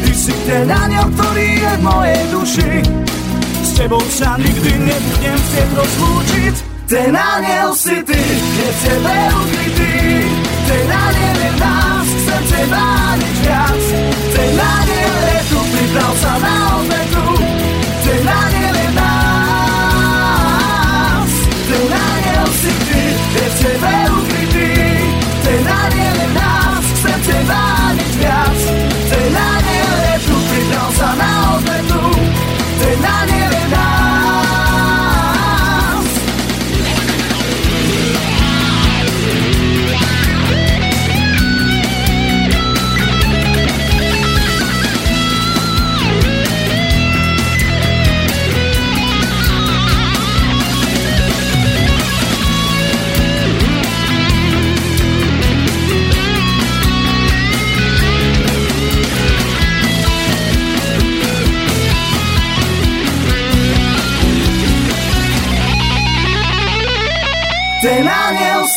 Ty 0.00 0.12
si 0.16 0.32
ten 0.48 0.72
aniel, 0.72 1.04
ktorý 1.20 1.48
je 1.52 1.72
v 1.76 1.82
mojej 1.84 2.22
duši, 2.32 2.72
s 3.60 3.70
tebou 3.76 4.02
sa 4.08 4.40
nikdy 4.40 4.72
nebudem 4.88 5.36
chcieť 5.36 5.70
rozlúčiť. 5.76 6.54
Ten 6.88 7.12
aniel 7.12 7.76
si 7.76 8.00
ty, 8.08 8.16
je 8.56 8.68
tebe 8.88 9.16
ukrytý. 9.36 9.98
Aniel 10.68 11.36
je 11.40 11.50
v 11.50 11.60
nás, 11.60 12.06
chcem 12.06 12.42
teba 12.44 13.16
nič 13.16 13.38
viac. 13.40 13.84
Ten 14.36 14.60
aniel 14.60 15.20
je 15.32 15.40
tu, 15.48 15.60
na 16.38 16.54
obetu. 16.76 17.47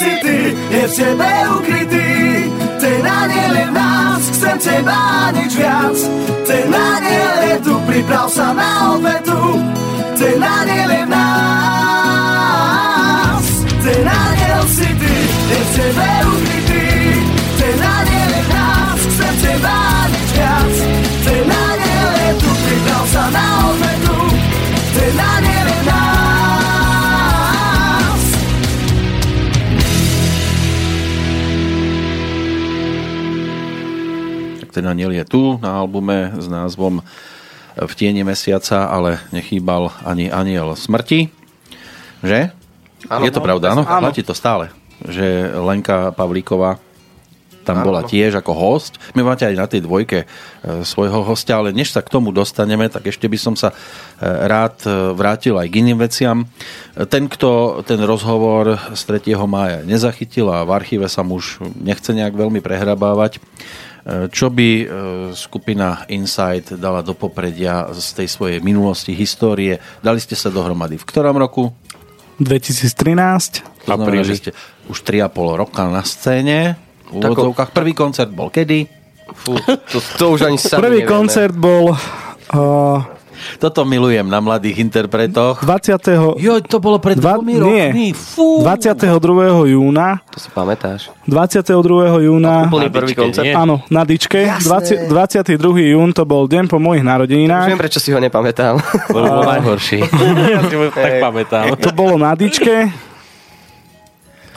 Si 0.01 0.13
ty, 0.25 0.37
je 0.73 0.83
v 0.87 0.93
tebe 0.97 1.31
ukrytý. 1.57 2.09
Ten 2.81 3.05
aniel 3.05 3.53
je 3.55 3.65
v 3.69 3.73
nás, 3.77 4.21
chcem 4.33 4.57
teba 4.57 5.29
nič 5.37 5.53
viac. 5.61 5.97
Ten 6.49 6.73
aniel 6.73 7.37
je 7.49 7.57
tu, 7.61 7.73
priprav 7.85 8.25
sa 8.33 8.53
na 8.57 8.97
obetu. 8.97 9.61
Ten 10.17 10.41
aniel 10.41 10.89
je 10.89 11.05
v 11.05 11.09
nás. 11.13 11.85
Ten 13.85 14.05
aniel 14.09 14.63
si 14.73 14.89
ty, 14.89 15.15
je 15.53 15.59
v 15.61 15.69
tebe 15.77 16.09
ukrytý. 16.33 16.85
Ten 17.61 17.77
aniel 17.77 18.31
je 18.33 18.41
v 18.41 18.49
nás, 18.49 18.99
chcem 19.05 19.33
teba 19.45 19.77
nič 20.09 20.29
viac. 20.33 20.73
Ten 21.21 21.45
aniel 21.45 22.09
je 22.17 22.31
tu, 22.41 22.49
priprav 22.49 23.05
sa 23.13 23.23
na 23.29 23.45
obetu. 23.69 23.80
Tak 34.81 34.89
ten 34.89 34.97
aniel 34.97 35.13
je 35.13 35.25
tu 35.29 35.61
na 35.61 35.77
albume 35.77 36.33
s 36.41 36.49
názvom 36.49 37.05
V 37.77 37.93
tieni 37.93 38.25
mesiaca, 38.25 38.89
ale 38.89 39.21
nechýbal 39.29 39.93
ani 40.01 40.33
aniel 40.33 40.73
smrti. 40.73 41.29
Že? 42.25 42.49
Áno, 43.05 43.21
je 43.21 43.29
to 43.29 43.41
no, 43.41 43.45
pravda, 43.45 43.77
áno? 43.77 43.85
áno. 43.85 44.09
Platí 44.09 44.25
to 44.25 44.33
stále. 44.33 44.73
Že 45.05 45.53
Lenka 45.61 46.09
Pavlíková 46.17 46.81
tam 47.61 47.85
Áno, 47.85 47.93
bola 47.93 48.01
tiež 48.01 48.41
ako 48.41 48.57
host. 48.57 48.97
My 49.13 49.21
máte 49.21 49.45
aj 49.45 49.53
na 49.53 49.69
tej 49.69 49.85
dvojke 49.85 50.25
e, 50.25 50.27
svojho 50.81 51.21
hostia, 51.21 51.61
ale 51.61 51.69
než 51.69 51.93
sa 51.93 52.01
k 52.01 52.09
tomu 52.09 52.33
dostaneme, 52.33 52.89
tak 52.89 53.05
ešte 53.05 53.29
by 53.29 53.37
som 53.37 53.53
sa 53.53 53.69
e, 53.69 53.75
rád 54.25 54.81
e, 54.89 55.13
vrátil 55.13 55.61
aj 55.61 55.69
k 55.69 55.77
iným 55.85 56.01
veciam. 56.01 56.49
Ten, 57.13 57.29
kto 57.29 57.81
ten 57.85 58.01
rozhovor 58.01 58.81
z 58.97 59.01
3. 59.29 59.37
mája 59.45 59.85
nezachytil 59.85 60.49
a 60.49 60.65
v 60.65 60.73
archíve 60.73 61.05
sa 61.05 61.21
mu 61.21 61.37
už 61.37 61.61
nechce 61.77 62.09
nejak 62.17 62.33
veľmi 62.33 62.65
prehrabávať, 62.65 63.37
čo 64.33 64.49
by 64.49 64.69
e, 64.81 64.85
skupina 65.37 66.09
Insight 66.09 66.73
dala 66.73 67.05
do 67.05 67.13
popredia 67.13 67.85
z 67.93 68.23
tej 68.23 68.27
svojej 68.27 68.57
minulosti, 68.59 69.13
histórie? 69.13 69.77
Dali 70.01 70.17
ste 70.17 70.33
sa 70.33 70.49
dohromady 70.49 70.97
v 70.97 71.05
ktorom 71.05 71.37
roku? 71.37 71.69
2013. 72.41 73.85
To 73.85 73.85
znamená, 73.85 74.05
Apríli. 74.09 74.25
že 74.25 74.35
ste 74.41 74.51
už 74.89 74.97
3,5 75.05 75.61
roka 75.61 75.85
na 75.85 76.01
scéne. 76.01 76.81
V 77.13 77.21
úvodzovkách. 77.21 77.69
Prvý 77.69 77.93
koncert 77.93 78.33
bol 78.33 78.49
kedy? 78.49 78.89
Fú, 79.31 79.55
to, 79.63 79.97
to 80.17 80.25
už 80.33 80.49
ani 80.49 80.57
sami 80.57 80.81
Prvý 80.81 81.05
nevieme. 81.05 81.13
koncert 81.13 81.55
bol 81.55 81.93
uh, 81.93 82.99
Toto 83.57 83.83
milujem 83.83 84.25
na 84.25 84.39
mladých 84.39 84.81
interpretoch. 84.81 85.61
20. 85.61 86.37
Jo, 86.37 86.59
to 86.59 86.77
bolo 86.77 86.97
pred 86.97 87.17
Dva, 87.17 87.37
dvomi 87.37 87.55
rokmi. 87.57 87.91
nie, 87.93 88.13
Fú. 88.13 88.61
22. 88.63 89.71
júna. 89.71 90.19
To 90.29 90.37
si 90.37 90.49
pamätáš. 90.49 91.09
22. 91.29 92.23
júna. 92.23 92.65
Úplný 92.67 92.87
prvý 92.89 93.13
koncert. 93.13 93.45
nie? 93.45 93.53
Áno, 93.53 93.81
na 93.87 94.01
Dičke. 94.03 94.47
20, 94.61 95.07
22. 95.09 95.57
jún 95.93 96.11
to 96.11 96.23
bol 96.23 96.45
deň 96.45 96.65
po 96.67 96.77
mojich 96.77 97.01
Už 97.01 97.07
viem, 97.07 97.13
narodeninách. 97.13 97.77
prečo 97.77 97.99
si 97.99 98.09
ho 98.11 98.19
nepamätám. 98.19 98.77
Bol, 99.09 99.23
bol 99.23 99.43
najhorší. 99.45 99.99
ja 100.53 100.59
si 100.65 100.75
ho 100.75 100.87
tak 100.89 101.19
pamätám. 101.19 101.73
To 101.77 101.89
bolo 101.91 102.17
na 102.17 102.33
Dičke. 102.33 102.89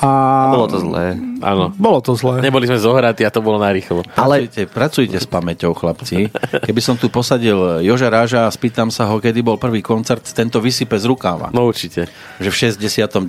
A 0.02 0.10
Bolo 0.52 0.66
to 0.68 0.78
zlé. 0.82 1.16
Áno. 1.44 1.70
bolo 1.76 2.00
to 2.00 2.16
zlé. 2.16 2.40
Neboli 2.40 2.64
sme 2.64 2.80
zohratí 2.80 3.22
a 3.22 3.30
to 3.30 3.44
bolo 3.44 3.60
narýchlo. 3.60 4.00
Ale 4.16 4.48
Pracujte, 4.48 4.62
pracujte 4.66 5.18
s 5.20 5.28
pamäťou, 5.28 5.76
chlapci. 5.76 6.32
Keby 6.68 6.80
som 6.80 6.96
tu 6.96 7.12
posadil 7.12 7.84
Joža 7.84 8.08
Ráža 8.08 8.48
a 8.48 8.50
spýtam 8.50 8.88
sa 8.88 9.04
ho, 9.12 9.20
kedy 9.20 9.44
bol 9.44 9.60
prvý 9.60 9.84
koncert, 9.84 10.24
tento 10.24 10.58
vysype 10.64 10.96
z 10.96 11.04
rukáva. 11.04 11.52
No 11.52 11.68
určite. 11.68 12.08
Že 12.40 12.48
v 12.48 12.56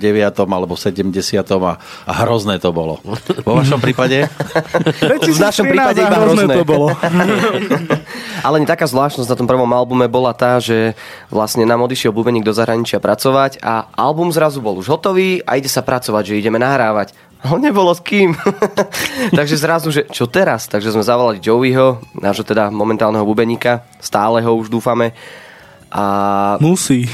alebo 0.48 0.74
70. 0.74 1.12
a, 1.44 1.72
a 2.08 2.12
hrozné 2.24 2.56
to 2.56 2.72
bolo. 2.72 2.98
Vo 3.44 3.52
vašom 3.60 3.78
prípade? 3.78 4.24
v 5.36 5.40
našom 5.40 5.68
prípade 5.68 6.00
iba 6.00 6.16
hrozné 6.16 6.48
hrozné. 6.48 6.54
to 6.56 6.64
bolo. 6.64 6.86
Ale 8.46 8.62
taká 8.66 8.86
zvláštnosť 8.86 9.28
na 9.30 9.38
tom 9.38 9.48
prvom 9.48 9.68
albume 9.74 10.06
bola 10.06 10.30
tá, 10.30 10.58
že 10.62 10.94
vlastne 11.28 11.66
nám 11.66 11.82
odišiel 11.86 12.14
bubeník 12.14 12.46
do 12.46 12.54
zahraničia 12.54 13.02
pracovať 13.02 13.58
a 13.60 13.90
album 13.94 14.30
zrazu 14.30 14.62
bol 14.62 14.78
už 14.78 14.86
hotový 14.90 15.42
a 15.42 15.58
ide 15.58 15.70
sa 15.70 15.82
pracovať, 15.82 16.34
že 16.34 16.38
ideme 16.38 16.58
nahrávať. 16.62 17.14
Ale 17.44 17.58
nebolo 17.60 17.92
s 17.92 18.00
kým. 18.00 18.32
Takže 19.38 19.56
zrazu, 19.60 19.92
že 19.92 20.08
čo 20.08 20.24
teraz? 20.26 20.66
Takže 20.70 20.92
sme 20.96 21.04
zavolali 21.04 21.38
Joeyho, 21.42 22.00
nášho 22.16 22.46
teda 22.46 22.72
momentálneho 22.72 23.22
bubeníka, 23.28 23.84
stáleho 24.00 24.56
už 24.56 24.72
dúfame. 24.72 25.12
A 25.92 26.04
Musí. 26.58 27.06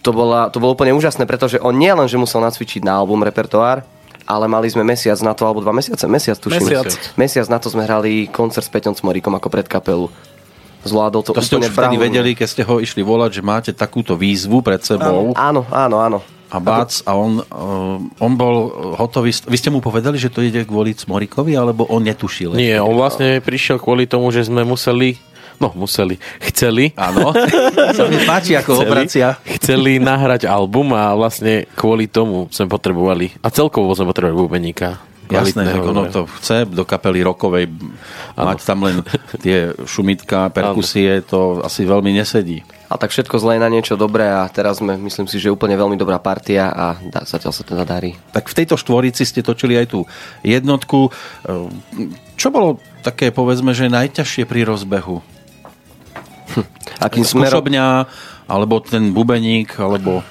to, 0.00 0.14
bola, 0.14 0.48
to 0.48 0.62
bolo 0.62 0.78
úplne 0.78 0.94
úžasné, 0.94 1.26
pretože 1.26 1.58
on 1.58 1.74
nie 1.74 1.90
len, 1.90 2.06
že 2.06 2.20
musel 2.20 2.38
nacvičiť 2.44 2.86
na 2.86 2.96
album 2.96 3.26
repertoár, 3.26 3.82
ale 4.26 4.46
mali 4.46 4.70
sme 4.70 4.86
mesiac 4.86 5.18
na 5.22 5.34
to, 5.34 5.46
alebo 5.46 5.62
dva 5.62 5.74
mesiace, 5.74 6.06
mesiac 6.06 6.38
tuším. 6.38 6.62
Mesiac. 6.62 6.90
Mesiac 7.18 7.46
na 7.50 7.58
to 7.58 7.66
sme 7.70 7.82
hrali 7.82 8.30
koncert 8.30 8.66
s 8.66 8.70
Peťom 8.70 8.94
Cmoríkom 8.94 9.34
ako 9.34 9.48
predkapelu. 9.50 10.06
Zvládol 10.86 11.22
to, 11.26 11.34
To 11.34 11.42
ste 11.42 11.58
úplne 11.58 11.70
už 11.70 11.74
vtedy 11.74 11.96
vedeli, 11.98 12.30
keď 12.38 12.46
ste 12.46 12.62
ho 12.62 12.78
išli 12.78 13.02
volať, 13.02 13.30
že 13.38 13.42
máte 13.42 13.70
takúto 13.74 14.14
výzvu 14.14 14.62
pred 14.62 14.78
sebou. 14.86 15.34
Áno, 15.34 15.66
áno, 15.74 15.96
áno. 15.98 16.18
A 16.56 16.58
bác, 16.58 16.88
a 17.04 17.12
on, 17.12 17.44
uh, 17.44 18.24
on 18.24 18.32
bol 18.34 18.72
hotový. 18.96 19.28
Vy 19.44 19.56
ste 19.60 19.68
mu 19.68 19.84
povedali, 19.84 20.16
že 20.16 20.32
to 20.32 20.40
ide 20.40 20.64
kvôli 20.64 20.96
Cmorikovi, 20.96 21.52
alebo 21.52 21.84
on 21.92 22.00
netušil? 22.00 22.56
Nie, 22.56 22.80
on 22.80 22.96
vlastne 22.96 23.44
prišiel 23.44 23.76
kvôli 23.76 24.08
tomu, 24.08 24.32
že 24.32 24.48
sme 24.48 24.64
museli 24.64 25.20
No, 25.56 25.72
museli. 25.72 26.20
Chceli. 26.52 26.92
Áno. 27.00 27.32
Sa 27.96 28.04
mi 28.12 28.20
páči, 28.28 28.52
ako 28.60 28.84
obracia. 28.84 29.40
chceli 29.56 29.96
nahrať 29.96 30.44
album 30.44 30.92
a 30.92 31.16
vlastne 31.16 31.64
kvôli 31.72 32.12
tomu 32.12 32.52
sme 32.52 32.68
potrebovali. 32.68 33.32
A 33.40 33.48
celkovo 33.48 33.96
sme 33.96 34.12
potrebovali 34.12 34.36
bubeníka. 34.36 35.00
Jasné, 35.26 35.66
Kvalitného, 35.66 35.90
ono 35.90 36.06
to 36.06 36.22
chce 36.38 36.70
do 36.70 36.86
kapely 36.86 37.18
rokovej 37.26 37.66
mať 38.38 38.58
tam 38.62 38.86
len 38.86 39.02
tie 39.42 39.74
šumitka, 39.82 40.54
perkusie, 40.54 41.18
to 41.26 41.66
asi 41.66 41.82
veľmi 41.82 42.14
nesedí. 42.14 42.62
A 42.86 42.94
tak 42.94 43.10
všetko 43.10 43.42
zlé 43.42 43.58
na 43.58 43.66
niečo 43.66 43.98
dobré 43.98 44.30
a 44.30 44.46
teraz 44.46 44.78
sme, 44.78 44.94
myslím 44.94 45.26
si, 45.26 45.42
že 45.42 45.50
úplne 45.50 45.74
veľmi 45.74 45.98
dobrá 45.98 46.22
partia 46.22 46.70
a 46.70 46.94
dá, 47.02 47.26
zatiaľ 47.26 47.50
sa 47.50 47.66
teda 47.66 47.82
darí. 47.82 48.14
Tak 48.30 48.46
v 48.46 48.56
tejto 48.62 48.78
štvorici 48.78 49.26
ste 49.26 49.42
točili 49.42 49.74
aj 49.74 49.86
tú 49.90 50.06
jednotku. 50.46 51.10
Ehm, 51.50 52.14
Čo 52.38 52.54
bolo 52.54 52.78
také, 53.02 53.34
povedzme, 53.34 53.74
že 53.74 53.90
najťažšie 53.90 54.46
pri 54.46 54.62
rozbehu? 54.62 55.18
Akým 57.02 57.26
smerom... 57.26 57.58
Skúšobňa, 57.58 57.86
alebo 58.46 58.78
ten 58.78 59.10
bubeník, 59.10 59.74
alebo... 59.82 60.22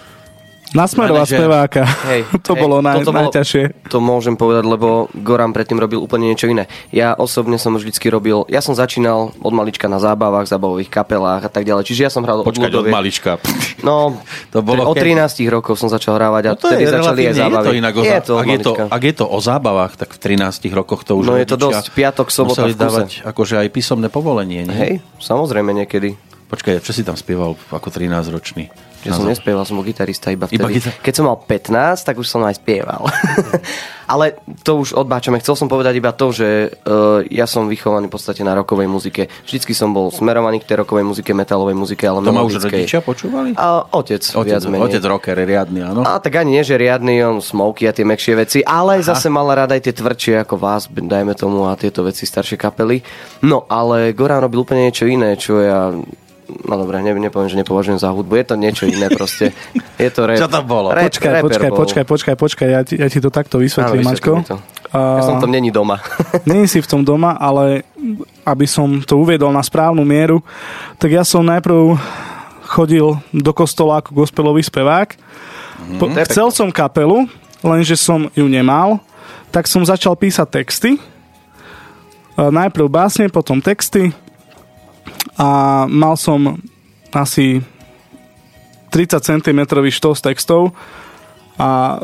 Nasmerovať 0.76 1.16
Manažer. 1.26 1.40
speváka. 1.40 1.84
Hej, 2.06 2.22
to 2.46 2.52
hej, 2.52 2.60
bolo 2.60 2.76
naj, 2.80 3.02
bolo- 3.02 3.16
najťažšie. 3.24 3.64
To 3.88 3.98
môžem 3.98 4.36
povedať, 4.36 4.64
lebo 4.66 4.88
Goran 5.16 5.50
predtým 5.50 5.76
robil 5.76 5.98
úplne 5.98 6.28
niečo 6.28 6.46
iné. 6.46 6.68
Ja 6.90 7.14
osobne 7.14 7.56
som 7.56 7.74
vždycky 7.74 8.06
robil, 8.08 8.44
ja 8.46 8.60
som 8.60 8.72
začínal 8.72 9.32
od 9.34 9.52
malička 9.52 9.88
na 9.88 9.98
zábavách, 9.98 10.46
zábavových 10.46 10.90
kapelách 10.90 11.42
a 11.42 11.50
tak 11.50 11.64
ďalej. 11.64 11.84
Čiže 11.86 12.02
ja 12.02 12.12
som 12.12 12.22
hral 12.22 12.42
Počkať, 12.42 12.60
od 12.62 12.72
ľudoviek. 12.84 12.92
malička. 12.92 13.32
No, 13.80 14.20
To 14.54 14.60
bolo 14.60 14.84
od 14.84 14.94
keď? 14.94 15.16
13 15.32 15.48
rokov 15.48 15.76
som 15.76 15.88
začal 15.88 16.16
hrávať 16.16 16.44
a 16.46 16.52
No 16.52 16.58
to 16.58 16.68
vtedy 16.68 16.84
je 16.84 16.92
začali 16.92 17.00
aj 17.00 17.06
relatívne, 17.08 17.32
je 17.32 17.40
zábavy. 17.40 17.66
to 17.66 17.72
inak 17.74 17.94
o, 17.94 18.02
je 18.02 18.20
to 18.20 18.34
od 18.34 18.42
ak, 18.42 18.48
je 18.48 18.60
to, 18.60 18.72
ak 18.90 19.02
je 19.02 19.14
to 19.14 19.26
o 19.26 19.40
zábavách, 19.40 19.94
tak 19.96 20.10
v 20.12 20.20
13 20.20 20.44
rokoch 20.74 21.02
to 21.02 21.16
už 21.16 21.24
No 21.26 21.36
je 21.36 21.46
to 21.46 21.56
dosť, 21.56 21.86
piatok, 21.92 22.28
sobota 22.28 22.64
v 22.64 22.68
kuse. 22.68 22.78
dávať 22.78 23.10
akože 23.24 23.56
aj 23.58 23.68
písomné 23.70 24.08
povolenie, 24.08 24.64
nie? 24.64 24.76
Hej, 24.76 24.94
samozrejme 25.18 25.72
niekedy. 25.74 26.20
Počkaj, 26.46 26.78
čo 26.80 26.92
si 26.92 27.02
tam 27.02 27.14
spieval 27.14 27.56
ako 27.68 27.88
13-ročný? 27.90 28.70
Ja 29.06 29.14
som 29.14 29.24
nespieval, 29.24 29.64
som 29.64 29.76
bol 29.76 29.86
gitarista 29.86 30.28
iba 30.28 30.46
Iba 30.46 30.66
vtedy. 30.66 30.82
gitar- 30.82 30.98
Keď 31.00 31.14
som 31.14 31.26
mal 31.26 31.38
15, 31.38 31.70
tak 32.02 32.16
už 32.16 32.26
som 32.26 32.42
aj 32.42 32.58
spieval. 32.58 33.06
Ale 34.06 34.34
to 34.62 34.78
už 34.78 34.94
odbáčame. 34.96 35.38
Chcel 35.40 35.56
som 35.56 35.66
povedať 35.66 35.94
iba 35.96 36.10
to, 36.10 36.30
že 36.30 36.46
uh, 36.70 37.26
ja 37.26 37.46
som 37.46 37.66
vychovaný 37.66 38.06
v 38.06 38.14
podstate 38.14 38.42
na 38.42 38.54
rokovej 38.54 38.86
muzike. 38.86 39.34
Vždycky 39.42 39.74
som 39.74 39.90
bol 39.92 40.10
smerovaný 40.10 40.62
k 40.62 40.68
tej 40.68 40.78
rokovej 40.80 41.02
muzike, 41.04 41.34
metalovej 41.34 41.74
muzike, 41.74 42.06
ale 42.06 42.20
To 42.20 42.30
ma 42.30 42.42
už 42.42 42.62
melodickej. 42.62 42.86
rodičia 42.86 43.02
počúvali? 43.02 43.50
A 43.56 43.82
otec, 43.88 44.22
Otec, 44.22 44.46
viac 44.46 44.62
menej. 44.64 44.86
otec 44.86 45.04
rocker, 45.04 45.34
riadny, 45.36 45.82
áno. 45.82 46.02
A 46.02 46.18
tak 46.18 46.38
ani 46.38 46.54
nie, 46.54 46.64
že 46.64 46.78
riadny, 46.78 47.18
on 47.20 47.42
smoky 47.42 47.86
a 47.86 47.92
tie 47.92 48.04
mekšie 48.04 48.34
veci, 48.36 48.60
ale 48.62 49.02
Aha. 49.02 49.06
zase 49.08 49.26
mal 49.28 49.50
rád 49.50 49.74
aj 49.74 49.82
tie 49.82 49.94
tvrdšie 49.96 50.34
ako 50.40 50.56
vás, 50.56 50.86
dajme 50.86 51.34
tomu, 51.34 51.66
a 51.66 51.74
tieto 51.74 52.02
veci 52.02 52.24
staršie 52.24 52.56
kapely. 52.56 53.02
No, 53.42 53.66
ale 53.66 54.14
Goran 54.14 54.38
robil 54.40 54.62
úplne 54.62 54.86
niečo 54.86 55.06
iné, 55.06 55.34
čo 55.34 55.58
ja... 55.58 55.90
No 56.46 56.78
dobre, 56.78 57.02
ne, 57.02 57.14
nepoviem, 57.18 57.50
že 57.50 57.58
nepovažujem 57.58 57.98
za 57.98 58.14
hudbu, 58.14 58.34
je 58.38 58.46
to 58.46 58.56
niečo 58.58 58.86
iné 58.86 59.10
proste. 59.10 59.50
Je 59.98 60.10
to 60.14 60.30
rap. 60.30 60.38
Čo 60.38 60.46
to 60.46 60.62
bolo? 60.62 60.94
Rap, 60.94 61.10
Počkaj, 61.10 61.42
počkaj, 61.42 61.70
bol. 61.74 61.78
počkaj, 61.82 62.04
počkaj, 62.06 62.36
počkaj, 62.38 62.68
ja 62.70 62.82
ti, 62.86 62.96
ja 63.02 63.08
ti 63.10 63.18
to 63.18 63.34
takto 63.34 63.58
Áno, 63.58 63.66
vysvetlím, 63.66 64.06
vysvetli 64.06 64.30
Maťko. 64.30 64.32
to. 64.46 64.58
Ja 64.96 65.24
som 65.26 65.42
tam 65.42 65.52
není 65.52 65.74
doma. 65.74 66.00
Není 66.50 66.72
si 66.72 66.80
v 66.80 66.88
tom 66.88 67.02
doma, 67.04 67.36
ale 67.36 67.84
aby 68.48 68.64
som 68.70 69.02
to 69.04 69.20
uviedol 69.20 69.52
na 69.52 69.60
správnu 69.60 70.06
mieru, 70.08 70.40
tak 71.02 71.12
ja 71.12 71.26
som 71.28 71.44
najprv 71.44 72.00
chodil 72.64 73.18
do 73.34 73.52
kostola 73.52 74.00
ako 74.00 74.24
gospelový 74.24 74.64
spevák. 74.64 75.10
Po, 76.00 76.08
je 76.08 76.24
chcel 76.32 76.48
som 76.54 76.72
kapelu, 76.72 77.28
lenže 77.60 78.00
som 78.00 78.32
ju 78.32 78.46
nemal, 78.48 79.04
tak 79.52 79.68
som 79.68 79.84
začal 79.84 80.16
písať 80.16 80.48
texty. 80.64 80.92
Najprv 82.36 82.86
básne, 82.88 83.28
potom 83.28 83.60
texty 83.60 84.16
a 85.36 85.84
mal 85.88 86.16
som 86.16 86.60
asi 87.12 87.60
30 88.92 89.20
cm 89.20 89.60
štos 89.92 90.24
textov 90.24 90.72
a 91.60 92.00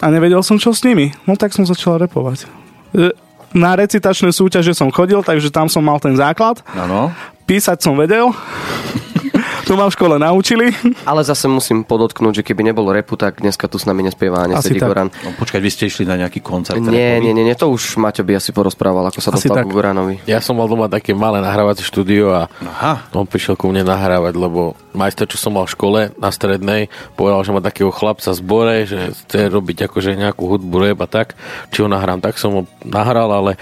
a 0.00 0.08
nevedel 0.08 0.40
som, 0.40 0.56
čo 0.56 0.72
s 0.72 0.80
nimi. 0.80 1.12
No 1.28 1.36
tak 1.36 1.52
som 1.52 1.68
začal 1.68 2.00
repovať. 2.00 2.48
E, 2.96 3.12
Na 3.52 3.76
recitačné 3.76 4.32
súťaže 4.32 4.72
som 4.72 4.88
chodil, 4.88 5.20
takže 5.20 5.52
tam 5.52 5.68
som 5.68 5.84
mal 5.84 6.00
ten 6.00 6.16
základ. 6.16 6.64
Áno. 6.72 7.12
Písať 7.44 7.84
som 7.84 7.98
vedel. 8.00 8.32
to 9.70 9.78
ma 9.78 9.86
v 9.86 9.94
škole 9.94 10.18
naučili. 10.18 10.74
Ale 11.10 11.22
zase 11.22 11.46
musím 11.46 11.86
podotknúť, 11.86 12.42
že 12.42 12.46
keby 12.46 12.66
nebolo 12.66 12.90
repu, 12.90 13.14
tak 13.14 13.38
dneska 13.38 13.70
tu 13.70 13.78
s 13.78 13.86
nami 13.86 14.02
nespieva 14.02 14.42
ani 14.42 14.58
Asi 14.58 14.74
Sedí 14.74 14.82
tak. 14.82 14.90
Goran. 14.90 15.14
No, 15.22 15.30
počkať, 15.38 15.62
vy 15.62 15.70
ste 15.70 15.86
išli 15.86 16.02
na 16.10 16.18
nejaký 16.18 16.42
koncert? 16.42 16.82
Nie, 16.82 17.22
nie, 17.22 17.30
nie, 17.30 17.46
nie, 17.46 17.54
to 17.54 17.70
už 17.70 17.94
Maťo 17.94 18.26
by 18.26 18.42
asi 18.42 18.50
porozprával, 18.50 19.06
ako 19.06 19.22
sa 19.22 19.30
Asi 19.30 19.46
dostal 19.46 19.62
tak. 19.62 19.70
ku 19.70 19.78
Goranovi. 19.78 20.18
Ja 20.26 20.42
som 20.42 20.58
mal 20.58 20.66
doma 20.66 20.90
také 20.90 21.14
malé 21.14 21.38
nahrávacie 21.38 21.86
štúdio 21.86 22.34
a 22.34 22.50
Aha. 22.66 23.06
on 23.14 23.30
prišiel 23.30 23.54
ku 23.54 23.70
mne 23.70 23.86
nahrávať, 23.86 24.34
lebo 24.34 24.74
majster, 24.90 25.30
čo 25.30 25.38
som 25.38 25.54
mal 25.54 25.70
v 25.70 25.74
škole 25.78 26.00
na 26.18 26.30
strednej, 26.34 26.90
povedal, 27.14 27.46
že 27.46 27.54
má 27.54 27.62
takého 27.62 27.94
chlapca 27.94 28.34
v 28.34 28.38
zbore, 28.42 28.76
že 28.90 29.14
chce 29.26 29.46
robiť 29.46 29.86
akože 29.86 30.18
nejakú 30.18 30.50
hudbu, 30.50 30.76
rap 30.82 30.98
a 31.06 31.08
tak. 31.08 31.38
Či 31.70 31.86
ho 31.86 31.88
nahrám, 31.88 32.18
tak 32.18 32.42
som 32.42 32.50
ho 32.50 32.62
nahral, 32.82 33.30
ale 33.30 33.54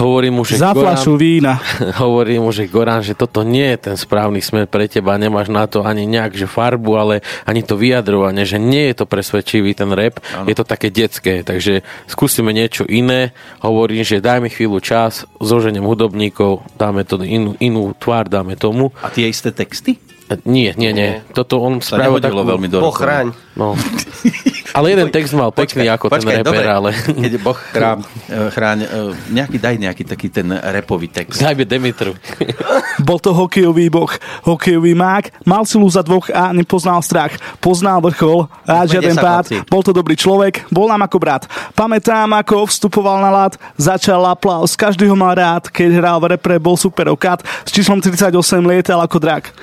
hovorím 0.00 0.40
mu, 0.40 0.42
že 0.48 0.56
Za 0.56 0.72
fľašu 0.72 1.20
vína. 1.20 1.60
hovorím 2.02 2.48
mu, 2.48 2.50
že 2.50 2.64
Goran, 2.64 3.04
že 3.04 3.12
toto 3.12 3.44
nie 3.44 3.76
je 3.76 3.92
ten 3.92 3.96
správny 4.00 4.40
smer 4.40 4.64
pre 4.64 4.88
teba, 4.88 5.20
nemáš 5.34 5.50
na 5.50 5.66
to 5.66 5.82
ani 5.82 6.06
nejak, 6.06 6.38
že 6.38 6.46
farbu, 6.46 6.94
ale 6.94 7.14
ani 7.42 7.66
to 7.66 7.74
vyjadrovanie, 7.74 8.46
že 8.46 8.62
nie 8.62 8.94
je 8.94 9.02
to 9.02 9.10
presvedčivý 9.10 9.74
ten 9.74 9.90
rap, 9.90 10.22
ano. 10.30 10.46
je 10.46 10.54
to 10.54 10.62
také 10.62 10.94
detské, 10.94 11.42
takže 11.42 11.82
skúsime 12.06 12.54
niečo 12.54 12.86
iné, 12.86 13.34
hovorím, 13.58 14.06
že 14.06 14.22
daj 14.22 14.38
mi 14.38 14.46
chvíľu 14.46 14.78
čas, 14.78 15.26
zoženiem 15.42 15.82
hudobníkov, 15.82 16.62
dáme 16.78 17.02
to 17.02 17.18
inú, 17.26 17.58
inú 17.58 17.90
tvár, 17.98 18.30
dáme 18.30 18.54
tomu. 18.54 18.94
A 19.02 19.10
tie 19.10 19.26
isté 19.26 19.50
texty? 19.50 19.98
Nie, 20.44 20.72
nie, 20.80 20.90
nie. 20.96 21.20
Toto 21.36 21.60
on 21.60 21.84
Sa 21.84 22.00
takú... 22.00 22.40
veľmi 22.40 22.68
do 22.72 22.80
chráň. 22.88 23.36
No. 23.54 23.76
Ale 24.76 24.90
jeden 24.90 25.06
text 25.14 25.30
mal 25.38 25.54
pekný 25.54 25.86
ako 25.86 26.10
ten 26.10 26.26
reper, 26.26 26.42
dobre. 26.42 26.66
ale... 26.66 26.90
Keď 26.96 27.32
Boh 27.38 27.54
chrám, 27.54 28.02
eh, 28.26 28.50
chráň, 28.50 28.78
eh, 28.82 28.90
nejaký, 29.30 29.56
daj 29.62 29.76
nejaký 29.78 30.02
taký 30.02 30.26
ten 30.34 30.50
repový 30.50 31.06
text. 31.06 31.38
Dajme 31.38 31.62
Demitru. 31.62 32.18
Bol 33.06 33.22
to 33.22 33.30
hokejový 33.30 33.86
boh, 33.86 34.10
hokejový 34.42 34.98
mák, 34.98 35.46
mal 35.46 35.62
silu 35.62 35.86
za 35.86 36.02
dvoch 36.02 36.26
a 36.34 36.50
nepoznal 36.50 36.98
strach. 37.06 37.38
Poznal 37.62 38.02
vrchol 38.02 38.50
a 38.66 38.82
Poďme 38.82 38.90
žiaden 38.90 39.14
10 39.14 39.22
pád. 39.22 39.44
chlapci. 39.46 39.56
Bol 39.70 39.82
to 39.86 39.92
dobrý 39.94 40.14
človek, 40.18 40.66
bol 40.74 40.90
nám 40.90 41.06
ako 41.06 41.16
brat. 41.22 41.46
Pamätám, 41.78 42.34
ako 42.34 42.66
vstupoval 42.66 43.22
na 43.22 43.30
lát, 43.30 43.54
začal 43.78 44.26
aplaus, 44.26 44.74
každý 44.74 45.06
ho 45.06 45.14
mal 45.14 45.38
rád. 45.38 45.70
Keď 45.70 46.02
hral 46.02 46.18
v 46.18 46.34
repre, 46.34 46.58
bol 46.58 46.74
super 46.74 47.06
okat. 47.14 47.46
S 47.62 47.70
číslom 47.70 48.02
38 48.02 48.34
lietal 48.66 48.98
ako 48.98 49.22
drak. 49.22 49.54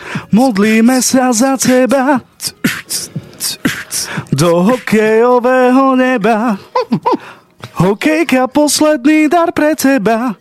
Modlíme 0.52 1.00
sa 1.00 1.32
za 1.32 1.56
teba 1.56 2.20
do 4.36 4.68
hokejového 4.68 5.96
neba. 5.96 6.60
Hokejka, 7.80 8.52
posledný 8.52 9.32
dar 9.32 9.56
pre 9.56 9.80
teba. 9.80 10.36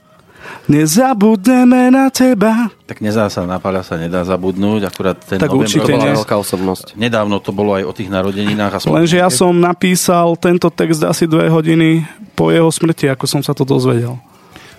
Nezabudneme 0.67 1.95
na 1.95 2.11
teba. 2.11 2.75
Tak 2.91 2.99
nezá 2.99 3.31
sa, 3.31 3.47
na 3.47 3.63
Páľa 3.63 3.87
sa 3.87 3.95
nedá 4.03 4.27
zabudnúť, 4.27 4.91
akurát 4.91 5.15
ten 5.15 5.39
Tak 5.39 5.55
určite 5.55 5.87
bola 5.87 6.19
veľká 6.27 6.43
osobnosť. 6.43 6.99
Nedávno 6.99 7.39
to 7.39 7.55
bolo 7.55 7.79
aj 7.79 7.87
o 7.87 7.95
tých 7.95 8.11
narodeninách. 8.11 8.83
A 8.83 8.91
Lenže 8.91 9.23
ja 9.23 9.31
som 9.31 9.55
napísal 9.55 10.35
tento 10.43 10.75
text 10.75 11.07
asi 11.07 11.31
dve 11.31 11.47
hodiny 11.47 12.03
po 12.35 12.51
jeho 12.51 12.67
smrti, 12.67 13.07
ako 13.15 13.31
som 13.31 13.47
sa 13.47 13.55
to 13.55 13.63
dozvedel. 13.63 14.19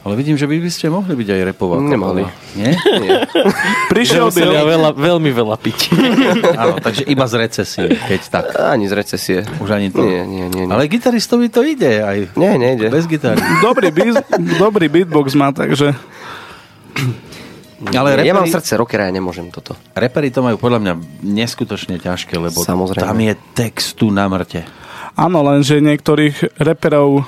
Ale 0.01 0.17
vidím, 0.17 0.33
že 0.33 0.49
vy 0.49 0.57
by 0.57 0.69
ste 0.73 0.89
mohli 0.89 1.13
byť 1.13 1.29
aj 1.29 1.41
repová. 1.53 1.77
Kapela. 1.77 2.33
Nie? 2.57 2.73
Nie. 2.73 3.21
Prišiel 3.93 4.33
by... 4.33 4.41
Museli 4.41 4.57
veľa, 4.57 4.89
veľmi 4.97 5.29
veľa 5.29 5.55
piť. 5.61 5.79
Áno, 6.61 6.81
takže 6.81 7.05
iba 7.05 7.29
z 7.29 7.33
recesie, 7.37 7.85
keď 8.09 8.21
tak. 8.33 8.45
Ani 8.57 8.89
z 8.89 8.97
recesie. 8.97 9.37
Už 9.61 9.69
ani 9.69 9.93
to. 9.93 10.01
Nie, 10.01 10.25
nie, 10.25 10.49
nie. 10.49 10.65
nie. 10.65 10.73
Ale 10.73 10.89
gitaristovi 10.89 11.53
to 11.53 11.61
ide 11.61 12.01
aj 12.01 12.33
Nie, 12.33 12.57
nejde. 12.57 12.89
bez 12.89 13.05
gitary. 13.05 13.37
Dobrý, 13.61 13.93
beat, 13.93 14.25
dobrý 14.57 14.89
beatbox 14.89 15.37
má, 15.37 15.53
takže... 15.53 15.93
Ale 17.81 18.13
ja 18.21 18.33
mám 18.37 18.45
reperi, 18.45 18.53
srdce 18.53 18.77
rockera, 18.77 19.09
ja 19.09 19.13
nemôžem 19.13 19.49
toto. 19.49 19.73
reperi 19.97 20.29
to 20.29 20.45
majú 20.45 20.61
podľa 20.61 20.79
mňa 20.85 20.93
neskutočne 21.25 21.97
ťažké, 21.97 22.37
lebo 22.37 22.61
Samozrejme. 22.61 23.01
tam 23.01 23.17
je 23.17 23.33
textu 23.57 24.13
na 24.13 24.29
mŕte. 24.29 24.69
Áno, 25.17 25.41
lenže 25.41 25.81
niektorých 25.81 26.61
reperov 26.61 27.25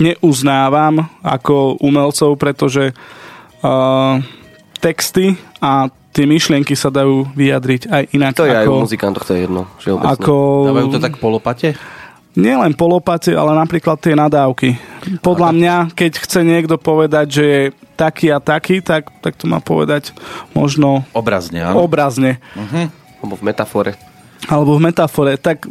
neuznávam 0.00 1.08
ako 1.20 1.80
umelcov, 1.80 2.36
pretože 2.36 2.92
uh, 3.62 4.20
texty 4.80 5.36
a 5.60 5.88
tie 6.10 6.24
myšlienky 6.26 6.74
sa 6.74 6.90
dajú 6.90 7.30
vyjadriť 7.36 7.82
aj 7.86 8.02
inak. 8.16 8.32
To 8.36 8.48
je 8.48 8.56
aj 8.56 8.66
u 8.66 8.74
ako, 8.74 8.84
muzikantoch, 8.84 9.24
to 9.24 9.32
je 9.36 9.40
jedno. 9.46 9.62
Ako 9.84 10.34
Dávajú 10.72 10.86
to 10.90 11.00
tak 11.00 11.14
polopate? 11.22 11.76
nielen 12.38 12.72
polopate, 12.78 13.34
ale 13.34 13.58
napríklad 13.58 13.98
tie 13.98 14.14
nadávky. 14.14 14.78
Podľa 15.24 15.50
mňa, 15.50 15.74
keď 15.96 16.12
chce 16.22 16.40
niekto 16.46 16.78
povedať, 16.78 17.26
že 17.26 17.44
je 17.44 17.62
taký 17.98 18.30
a 18.30 18.38
taký, 18.38 18.78
tak, 18.80 19.10
tak 19.20 19.34
to 19.34 19.50
má 19.50 19.58
povedať 19.58 20.14
možno 20.54 21.02
Obrazne, 21.10 21.66
áno? 21.66 21.84
obrazne. 21.84 22.38
Alebo 23.20 23.34
v 23.36 23.42
metafore. 23.44 23.92
Alebo 24.48 24.78
v 24.78 24.82
metafore. 24.88 25.36
Tak 25.36 25.68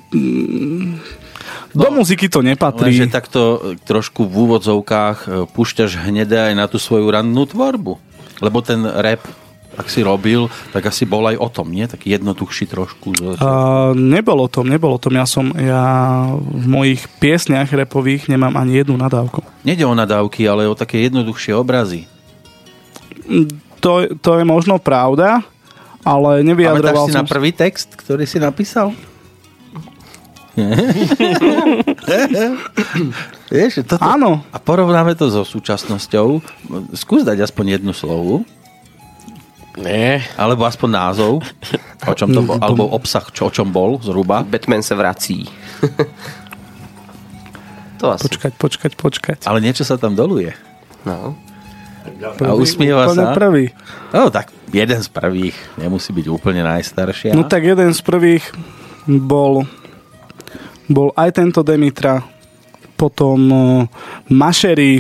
mm, 1.74 1.80
do 1.80 1.88
muziky 1.94 2.28
to 2.30 2.42
nepatrí. 2.42 2.92
Lenže 2.94 3.14
takto 3.14 3.42
e, 3.42 3.58
trošku 3.82 4.26
v 4.26 4.36
úvodzovkách 4.50 5.18
e, 5.26 5.28
púšťaš 5.50 6.02
hnedé 6.06 6.52
aj 6.52 6.54
na 6.58 6.66
tú 6.66 6.82
svoju 6.82 7.10
rannú 7.10 7.46
tvorbu. 7.46 7.98
Lebo 8.40 8.64
ten 8.64 8.84
rap, 8.88 9.24
ak 9.76 9.88
si 9.92 10.00
robil, 10.04 10.48
tak 10.72 10.88
asi 10.88 11.04
bol 11.04 11.28
aj 11.28 11.38
o 11.40 11.48
tom, 11.52 11.72
nie? 11.72 11.84
Taký 11.88 12.16
jednoduchší 12.16 12.72
trošku. 12.72 13.16
Uh, 13.20 13.92
nebolo 13.96 14.48
tom, 14.48 14.68
nebolo 14.68 14.96
tom. 14.96 15.16
Ja 15.16 15.28
som, 15.28 15.52
ja 15.56 15.84
v 16.36 16.66
mojich 16.68 17.04
piesniach 17.20 17.68
repových 17.72 18.32
nemám 18.32 18.56
ani 18.56 18.80
jednu 18.80 18.96
nadávku. 18.96 19.44
Nede 19.68 19.84
o 19.84 19.92
nadávky, 19.92 20.48
ale 20.48 20.72
o 20.72 20.76
také 20.76 21.04
jednoduchšie 21.08 21.52
obrazy. 21.56 22.08
To, 23.84 24.08
to 24.20 24.32
je 24.40 24.44
možno 24.48 24.80
pravda, 24.80 25.44
ale 26.04 26.40
Pamätáš 26.40 26.48
nevyjadroval 26.48 27.06
si 27.08 27.14
som... 27.16 27.20
na 27.24 27.26
prvý 27.28 27.52
text, 27.52 27.96
ktorý 27.96 28.24
si 28.24 28.40
napísal? 28.40 28.96
Vieš, 33.54 33.82
toto... 33.86 34.04
Áno. 34.04 34.44
A 34.54 34.58
porovnáme 34.62 35.16
to 35.18 35.30
so 35.30 35.44
súčasnosťou. 35.46 36.42
Skús 36.94 37.24
dať 37.26 37.50
aspoň 37.50 37.80
jednu 37.80 37.94
slovu, 37.96 38.46
Nie. 39.80 40.22
alebo 40.38 40.68
aspoň 40.68 40.90
názov, 40.90 41.42
o 42.06 42.14
čom 42.14 42.30
to 42.30 42.42
bol, 42.46 42.58
alebo 42.66 42.84
obsah, 42.92 43.26
čo, 43.34 43.50
o 43.50 43.54
čom 43.54 43.72
bol 43.74 43.98
zhruba. 44.04 44.44
Batman 44.46 44.84
sa 44.86 44.96
vrací. 45.00 45.48
to 48.00 48.14
asi. 48.14 48.30
Počkať, 48.30 48.54
počkať, 48.56 48.92
počkať. 48.96 49.40
Ale 49.48 49.64
niečo 49.64 49.84
sa 49.88 49.98
tam 49.98 50.14
doluje. 50.14 50.54
No. 51.08 51.36
A 52.42 52.56
usmieva 52.56 53.12
sa. 53.12 53.36
prvý. 53.36 53.76
No 54.16 54.32
tak 54.34 54.50
jeden 54.74 55.00
z 55.00 55.10
prvých, 55.12 55.56
nemusí 55.78 56.10
byť 56.16 56.26
úplne 56.32 56.64
najstaršia. 56.66 57.36
No 57.36 57.46
tak 57.46 57.68
jeden 57.68 57.94
z 57.94 58.02
prvých 58.02 58.44
bol, 59.06 59.68
bol 60.90 61.14
aj 61.14 61.30
tento 61.34 61.62
Demitra, 61.62 62.20
potom 62.94 63.40
uh, 63.48 63.62
Mašery, 64.28 65.00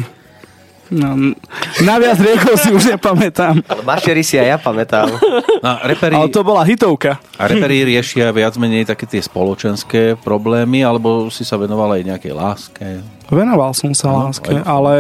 no, 0.90 1.34
na 1.80 1.96
viac 1.98 2.16
riekov 2.16 2.56
si 2.56 2.70
už 2.70 2.96
nepamätám. 2.96 3.60
Ale 3.60 3.82
Mašery 3.84 4.22
si 4.22 4.38
aj 4.38 4.48
ja 4.48 4.58
pamätám. 4.58 5.10
No, 5.60 5.72
reperi, 5.84 6.14
Ale 6.14 6.30
to 6.30 6.40
bola 6.42 6.64
hitovka. 6.64 7.20
A 7.36 7.44
reperi 7.44 7.84
riešia 7.84 8.32
viac 8.32 8.56
menej 8.56 8.86
také 8.86 9.04
tie 9.06 9.20
spoločenské 9.20 10.16
problémy, 10.16 10.80
alebo 10.80 11.28
si 11.28 11.42
sa 11.42 11.58
venoval 11.58 11.94
aj 11.94 12.08
nejakej 12.08 12.34
láske? 12.34 12.86
Venoval 13.28 13.74
som 13.74 13.92
sa 13.92 14.08
No, 14.08 14.18
láske, 14.24 14.50
aj- 14.50 14.64
ale 14.64 14.94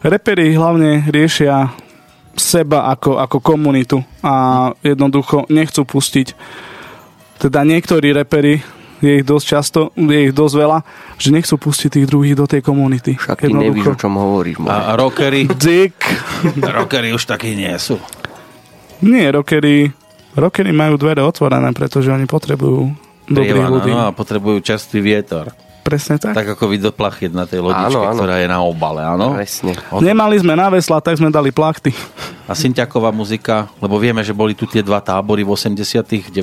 reperi 0.00 0.50
hlavne 0.50 1.06
riešia 1.06 1.70
seba 2.30 2.88
ako, 2.88 3.16
ako 3.16 3.36
komunitu 3.38 3.98
a 4.20 4.32
jednoducho 4.80 5.44
nechcú 5.46 5.84
pustiť 5.84 6.32
teda 7.38 7.62
niektorí 7.62 8.12
reperi 8.12 8.60
je 9.00 9.10
ich 9.20 9.24
dosť 9.24 9.44
často, 9.48 9.80
je 9.96 10.18
ich 10.28 10.34
dosť 10.36 10.54
veľa, 10.54 10.78
že 11.16 11.28
nechcú 11.32 11.56
pustiť 11.56 12.00
tých 12.00 12.06
druhých 12.06 12.36
do 12.36 12.44
tej 12.44 12.60
komunity. 12.60 13.16
Však 13.16 13.48
ty 13.48 13.52
nevíš, 13.52 13.92
o 13.92 13.96
čom 13.96 14.20
hovoríš. 14.20 14.60
Môj. 14.60 14.70
A, 14.70 14.94
rockery, 14.96 15.48
Dick. 15.48 15.96
rockery 16.60 17.16
už 17.16 17.24
takí 17.24 17.56
nie 17.56 17.72
sú. 17.80 17.96
Nie, 19.00 19.32
rockery, 19.32 19.88
rockery 20.36 20.70
majú 20.76 21.00
dvere 21.00 21.24
otvorené, 21.24 21.72
pretože 21.72 22.12
oni 22.12 22.28
potrebujú 22.28 22.92
dobrých 23.24 23.68
ľudí. 23.72 23.90
no, 23.90 24.12
a 24.12 24.12
potrebujú 24.12 24.60
čerstvý 24.60 25.00
vietor. 25.00 25.56
Presne 25.80 26.16
tak. 26.16 26.32
Tak 26.32 26.46
ako 26.54 26.68
vidoplachet 26.68 27.30
na 27.30 27.44
tej 27.44 27.60
lodičke, 27.60 27.88
Áno, 27.90 28.04
áno. 28.06 28.20
ktorá 28.20 28.36
je 28.36 28.46
na 28.46 28.60
obale, 28.60 29.00
áno? 29.00 29.32
Presne. 29.32 29.72
O- 29.88 29.98
Nemali 29.98 30.36
sme 30.36 30.52
na 30.52 30.68
vesla, 30.68 30.98
tak 30.98 31.16
sme 31.16 31.28
dali 31.28 31.48
plachty. 31.48 31.88
A 32.44 32.52
Synťaková 32.52 33.08
muzika, 33.08 33.64
lebo 33.78 33.96
vieme, 33.96 34.20
že 34.20 34.30
boli 34.30 34.52
tu 34.52 34.64
tie 34.64 34.80
dva 34.80 34.98
tábory 34.98 35.40
v 35.40 35.50
80 35.50 35.80
90 36.28 36.36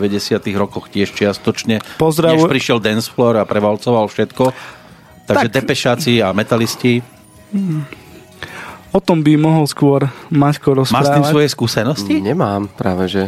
rokoch 0.53 0.87
tiež 0.87 1.11
čiastočne. 1.11 1.79
Pozdravu- 1.95 2.39
Než 2.39 2.49
prišiel 2.49 2.79
dance 2.79 3.05
floor 3.05 3.37
a 3.37 3.43
prevalcoval 3.43 4.05
všetko. 4.05 4.49
Takže 5.25 5.47
Tak- 5.47 5.55
depešáci 5.55 6.17
a 6.17 6.31
metalisti. 6.31 7.03
O 8.89 8.99
tom 8.99 9.19
by 9.19 9.35
mohol 9.35 9.65
skôr 9.65 10.07
Maťko 10.27 10.73
Máš 10.73 10.87
s 10.87 10.89
tým 10.89 10.97
rozprávať. 11.19 11.29
svoje 11.29 11.47
skúsenosti? 11.47 12.15
Nemám, 12.17 12.65
práve 12.69 13.05
že. 13.05 13.23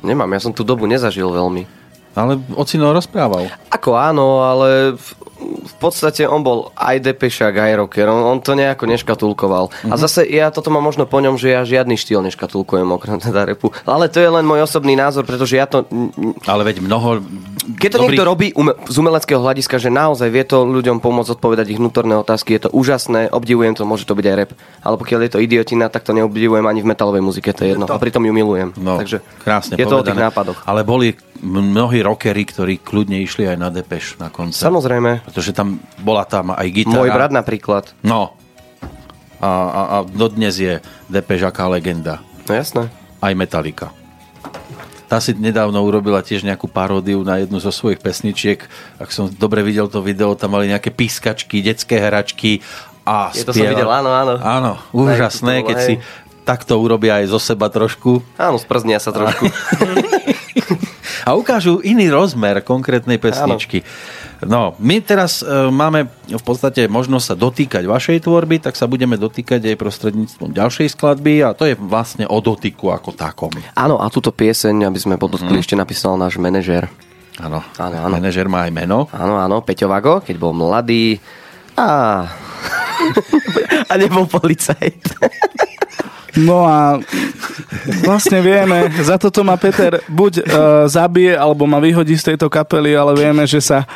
Nemám, 0.00 0.30
ja 0.30 0.40
som 0.40 0.50
tú 0.50 0.62
dobu 0.62 0.86
nezažil 0.86 1.26
veľmi. 1.26 1.66
Ale 2.18 2.34
ocino 2.52 2.90
rozprával. 2.90 3.46
Ako 3.68 3.94
áno, 3.94 4.26
ale 4.42 4.68
v, 4.92 5.06
v 5.38 5.74
podstate 5.78 6.26
on 6.26 6.40
bol 6.40 6.74
aj 6.74 6.98
depešák, 7.00 7.54
aj 7.54 7.72
rocker. 7.78 8.06
On, 8.06 8.26
on 8.26 8.38
to 8.38 8.52
nejako 8.52 8.84
neškatulkoval. 8.88 9.70
A 9.84 9.94
Mhm. 9.94 10.00
zase 10.00 10.20
ja 10.26 10.50
toto 10.50 10.68
mám 10.68 10.82
možno 10.82 11.04
po 11.04 11.16
ňom, 11.16 11.34
že 11.34 11.48
ja 11.48 11.62
žiadny 11.62 11.94
štýl 11.94 12.18
neškatulkujem 12.24 12.90
okrem 12.90 13.18
teda 13.18 13.46
repu. 13.46 13.70
Ale 13.84 14.06
to 14.06 14.18
je 14.18 14.26
len 14.26 14.42
môj 14.42 14.60
osobný 14.60 14.92
názor, 14.94 15.22
pretože 15.22 15.54
ja 15.54 15.64
to... 15.64 15.86
Ale 16.42 16.64
veď 16.64 16.80
mnoho 16.80 17.22
Keď 17.70 17.86
to 17.86 17.94
dobrých- 17.94 18.02
niekto 18.10 18.24
robí 18.24 18.48
ume, 18.52 18.72
z 18.82 18.96
umeleckého 18.96 19.38
hľadiska, 19.38 19.76
že 19.76 19.88
naozaj 19.88 20.26
vie 20.26 20.42
to 20.42 20.64
ľuďom 20.64 20.98
pomôcť 20.98 21.30
odpovedať 21.32 21.66
ich 21.68 21.78
vnútorné 21.78 22.16
otázky, 22.16 22.56
je 22.56 22.66
to 22.66 22.70
úžasné, 22.72 23.30
obdivujem 23.30 23.72
to, 23.72 23.84
môže 23.84 24.02
to 24.02 24.12
byť 24.12 24.26
aj 24.26 24.36
rap. 24.36 24.50
Ale 24.80 24.96
pokiaľ 24.96 25.20
je 25.22 25.30
to 25.30 25.38
idiotina, 25.38 25.86
tak 25.86 26.02
to 26.02 26.10
neobdivujem 26.10 26.64
ani 26.64 26.80
v 26.80 26.88
metalovej 26.88 27.20
muzike, 27.20 27.52
to 27.52 27.62
je 27.62 27.70
jedno. 27.70 27.84
A 27.84 27.94
pritom 27.94 28.20
ju 28.20 28.32
milujem. 28.32 28.72
No, 28.74 28.96
Takže 28.96 29.22
krásne 29.38 29.76
je 29.76 29.84
to 29.84 29.94
o 29.94 30.02
tých 30.02 30.10
povedané. 30.10 30.26
nápadoch. 30.26 30.58
Ale 30.64 30.82
boli 30.82 31.12
mnohí 31.42 32.02
rockery, 32.02 32.42
ktorí 32.44 32.74
kľudne 32.82 33.18
išli 33.22 33.46
aj 33.46 33.56
na 33.58 33.68
Depeš 33.70 34.18
na 34.18 34.28
koncert. 34.30 34.68
Samozrejme. 34.68 35.22
Pretože 35.24 35.54
tam 35.54 35.82
bola 36.02 36.26
tam 36.26 36.54
aj 36.54 36.68
gitara. 36.70 36.98
Môj 36.98 37.10
brat 37.10 37.32
napríklad. 37.32 37.94
No. 38.02 38.34
A, 39.38 39.48
a, 39.48 39.80
a 39.86 39.96
dodnes 40.06 40.58
je 40.58 40.82
Depeš 41.06 41.46
aká 41.46 41.70
legenda. 41.70 42.20
No 42.46 42.52
jasné. 42.52 42.90
Aj 43.22 43.32
Metallica. 43.34 43.94
Tá 45.08 45.24
si 45.24 45.32
nedávno 45.32 45.80
urobila 45.80 46.20
tiež 46.20 46.44
nejakú 46.44 46.68
paródiu 46.68 47.24
na 47.24 47.40
jednu 47.40 47.56
zo 47.64 47.72
svojich 47.72 47.96
pesničiek. 47.96 48.60
Ak 49.00 49.08
som 49.08 49.32
dobre 49.32 49.64
videl 49.64 49.88
to 49.88 50.04
video, 50.04 50.36
tam 50.36 50.52
mali 50.52 50.68
nejaké 50.68 50.92
pískačky, 50.92 51.64
detské 51.64 51.96
hračky 51.96 52.60
a 53.08 53.32
Je 53.32 53.40
to 53.48 53.56
som 53.56 53.64
videl, 53.64 53.88
áno, 53.88 54.12
áno. 54.12 54.34
Áno, 54.36 54.72
úžasné, 54.92 55.64
keď 55.64 55.76
hej. 55.80 55.86
si 55.86 55.94
takto 56.44 56.76
urobia 56.76 57.24
aj 57.24 57.32
zo 57.32 57.40
seba 57.40 57.72
trošku. 57.72 58.20
Áno, 58.36 58.60
sprznia 58.60 59.00
sa 59.00 59.16
trošku. 59.16 59.48
A 61.28 61.36
ukážu 61.36 61.84
iný 61.84 62.08
rozmer 62.08 62.64
konkrétnej 62.64 63.20
pesničky. 63.20 63.84
No, 64.48 64.72
my 64.80 65.04
teraz 65.04 65.44
e, 65.44 65.68
máme 65.68 66.08
v 66.24 66.40
podstate 66.40 66.88
možnosť 66.88 67.24
sa 67.28 67.36
dotýkať 67.36 67.84
vašej 67.84 68.24
tvorby, 68.24 68.64
tak 68.64 68.80
sa 68.80 68.88
budeme 68.88 69.20
dotýkať 69.20 69.60
aj 69.60 69.76
prostredníctvom 69.76 70.56
ďalšej 70.56 70.96
skladby 70.96 71.44
a 71.44 71.52
to 71.52 71.68
je 71.68 71.76
vlastne 71.76 72.24
o 72.24 72.40
dotyku 72.40 72.88
ako 72.88 73.12
takom. 73.12 73.52
Áno, 73.76 74.00
a 74.00 74.08
túto 74.08 74.32
pieseň, 74.32 74.88
aby 74.88 74.96
sme 74.96 75.20
podotkli, 75.20 75.60
ešte 75.60 75.76
napísal 75.76 76.16
náš 76.16 76.40
manažér. 76.40 76.88
Áno, 77.44 77.60
Áno, 77.76 77.96
áno. 78.08 78.14
manažer 78.16 78.48
má 78.48 78.64
aj 78.64 78.72
meno. 78.72 79.12
Áno, 79.12 79.36
áno, 79.36 79.60
Peťo 79.60 79.84
Vago, 79.84 80.24
keď 80.24 80.36
bol 80.40 80.56
mladý 80.56 81.20
a... 81.76 82.24
a 83.90 83.92
nebol 84.00 84.24
policajt. 84.24 85.02
No 86.36 86.68
a 86.68 87.00
vlastne 88.04 88.44
vieme, 88.44 88.92
za 89.00 89.16
toto 89.16 89.40
ma 89.40 89.56
Peter 89.56 90.04
buď 90.10 90.32
uh, 90.40 90.44
zabije, 90.84 91.32
alebo 91.32 91.64
ma 91.64 91.80
vyhodí 91.80 92.12
z 92.18 92.34
tejto 92.34 92.52
kapely, 92.52 92.92
ale 92.92 93.16
vieme, 93.16 93.48
že 93.48 93.64
sa 93.64 93.88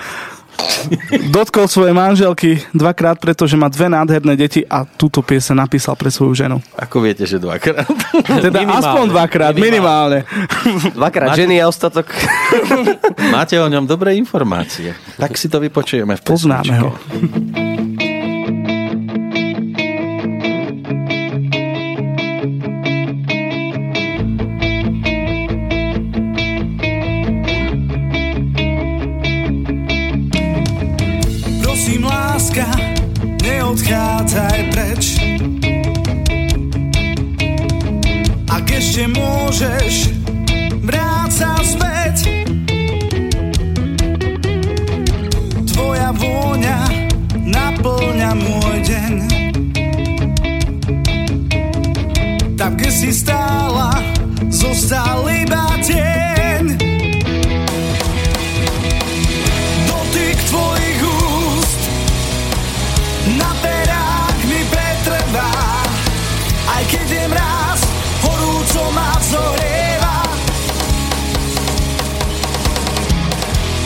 dotkol 1.33 1.65
svojej 1.65 1.97
manželky 1.97 2.61
dvakrát, 2.77 3.17
pretože 3.19 3.57
má 3.57 3.73
dve 3.73 3.89
nádherné 3.89 4.37
deti 4.37 4.61
a 4.63 4.85
túto 4.85 5.25
piese 5.25 5.57
napísal 5.57 5.97
pre 5.97 6.13
svoju 6.13 6.37
ženu. 6.37 6.57
Ako 6.77 7.01
viete, 7.01 7.25
že 7.25 7.41
dvakrát? 7.41 7.89
Teda 8.23 8.61
Minimálne. 8.61 8.81
aspoň 8.85 9.05
dvakrát, 9.11 9.55
minimálne. 9.57 10.19
Dvakrát 10.93 11.35
ženy 11.35 11.57
a 11.59 11.67
ostatok... 11.73 12.05
Máte 13.33 13.57
o 13.59 13.67
ňom 13.67 13.89
dobré 13.89 14.13
informácie. 14.15 14.93
Tak 15.17 15.41
si 15.41 15.49
to 15.49 15.57
vypočujeme 15.57 16.21
v 16.21 16.23
Poznáme 16.23 16.69
pesničke. 16.69 16.85
ho. 16.85 16.91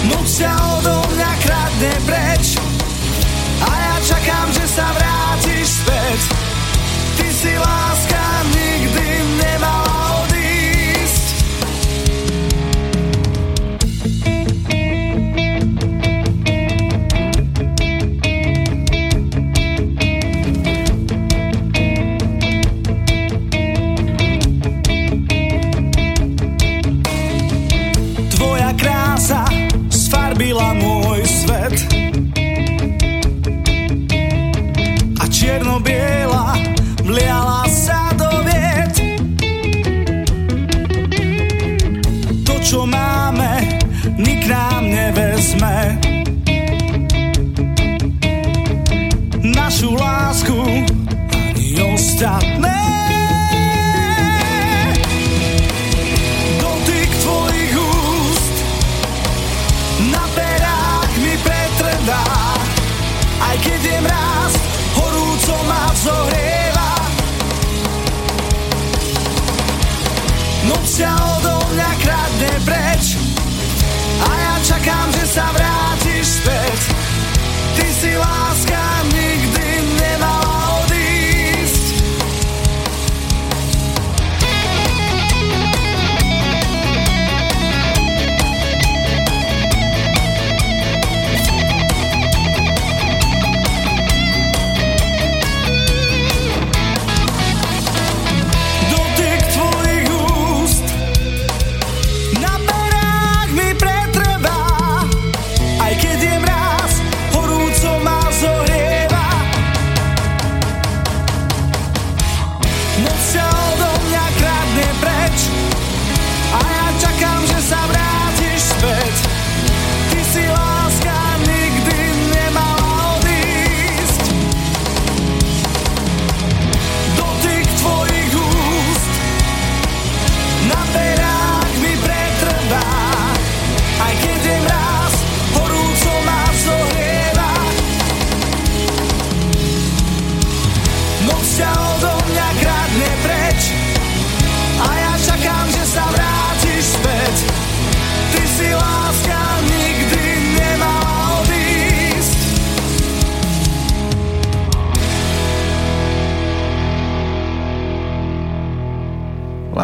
Noc 0.06 0.28
ťa 0.38 0.52
odo 0.78 0.96
mňa 1.14 1.32
kradne 1.42 1.92
preč 2.06 2.46
a 3.58 3.70
ja 3.74 3.94
čakám, 4.06 4.48
že 4.54 4.64
sa 4.70 4.86
vrátiš 4.94 5.82
späť. 5.82 6.20
Ty 7.18 7.28
si 7.34 7.52
láska 7.58 8.22
nikdy 8.54 8.65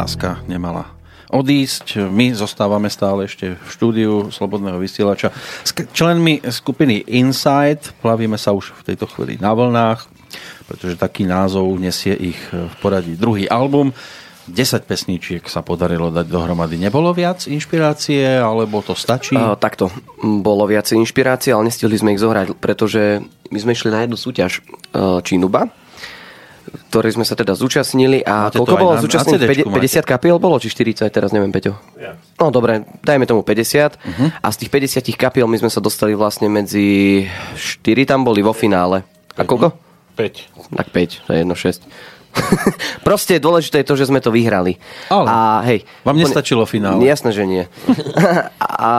dneska 0.02 0.42
nemala 0.50 0.90
odísť. 1.30 2.10
My 2.10 2.34
zostávame 2.34 2.90
stále 2.90 3.30
ešte 3.30 3.54
v 3.54 3.68
štúdiu 3.70 4.12
Slobodného 4.34 4.82
vysielača 4.82 5.30
s 5.62 5.70
členmi 5.94 6.42
skupiny 6.42 7.06
Inside. 7.06 7.94
Plavíme 8.02 8.34
sa 8.34 8.50
už 8.50 8.74
v 8.82 8.92
tejto 8.92 9.06
chvíli 9.08 9.38
na 9.38 9.54
vlnách, 9.54 10.10
pretože 10.66 10.98
taký 10.98 11.24
názov 11.24 11.70
nesie 11.78 12.12
ich 12.18 12.40
v 12.50 12.74
poradí 12.82 13.14
druhý 13.14 13.46
album. 13.46 13.94
10 14.50 14.90
pesničiek 14.90 15.46
sa 15.46 15.62
podarilo 15.62 16.10
dať 16.10 16.26
dohromady. 16.26 16.74
Nebolo 16.74 17.14
viac 17.14 17.46
inšpirácie, 17.46 18.42
alebo 18.42 18.82
to 18.82 18.98
stačí? 18.98 19.38
Uh, 19.38 19.54
takto, 19.54 19.86
bolo 20.18 20.66
viacej 20.66 20.98
inšpirácie, 20.98 21.54
ale 21.54 21.70
nestihli 21.70 21.94
sme 21.94 22.10
ich 22.10 22.20
zohrať, 22.20 22.58
pretože 22.58 23.22
my 23.54 23.58
sme 23.62 23.70
išli 23.70 23.94
na 23.94 24.02
jednu 24.02 24.18
súťaž 24.18 24.58
uh, 24.58 25.22
Činuba, 25.22 25.70
ktorej 26.88 27.14
sme 27.14 27.22
sa 27.22 27.32
teda 27.32 27.52
zúčastnili 27.52 28.20
a 28.20 28.48
Máte 28.48 28.56
koľko 28.56 28.76
bolo 28.76 28.92
zúčastnených? 28.98 29.64
CD-čku 29.64 29.70
50 29.70 30.02
kapiel 30.04 30.36
bolo, 30.36 30.56
či 30.56 30.68
40, 30.68 31.04
teraz 31.08 31.30
neviem, 31.30 31.48
Peťo. 31.48 31.76
No 32.36 32.48
dobre, 32.48 32.82
dajme 33.00 33.24
tomu 33.24 33.40
50 33.40 33.96
Mhm. 33.96 34.26
a 34.38 34.48
z 34.48 34.56
tých 34.56 34.70
50 34.70 35.14
kapiel 35.14 35.44
my 35.44 35.56
sme 35.56 35.68
sa 35.68 35.78
dostali 35.78 36.12
vlastne 36.12 36.48
medzi 36.48 37.24
4 37.54 37.80
tam 38.04 38.22
boli 38.22 38.40
vo 38.40 38.52
finále. 38.52 39.04
A 39.34 39.44
koľko? 39.44 39.72
5. 40.16 40.76
Tak 40.76 40.88
5, 40.88 41.24
to 41.24 41.30
je 41.30 41.38
jedno 41.38 41.54
6. 41.54 41.80
Proste 43.04 43.36
dôležité 43.36 43.84
je 43.84 43.88
to, 43.88 43.94
že 43.94 44.08
sme 44.08 44.16
to 44.16 44.32
vyhrali. 44.32 44.80
Ale 45.08 45.26
a 45.28 45.36
hej, 45.64 45.84
vám 46.00 46.16
nestačilo 46.16 46.64
finále. 46.64 47.04
Jasné, 47.04 47.28
že 47.28 47.44
nie. 47.44 47.64
a 48.58 48.92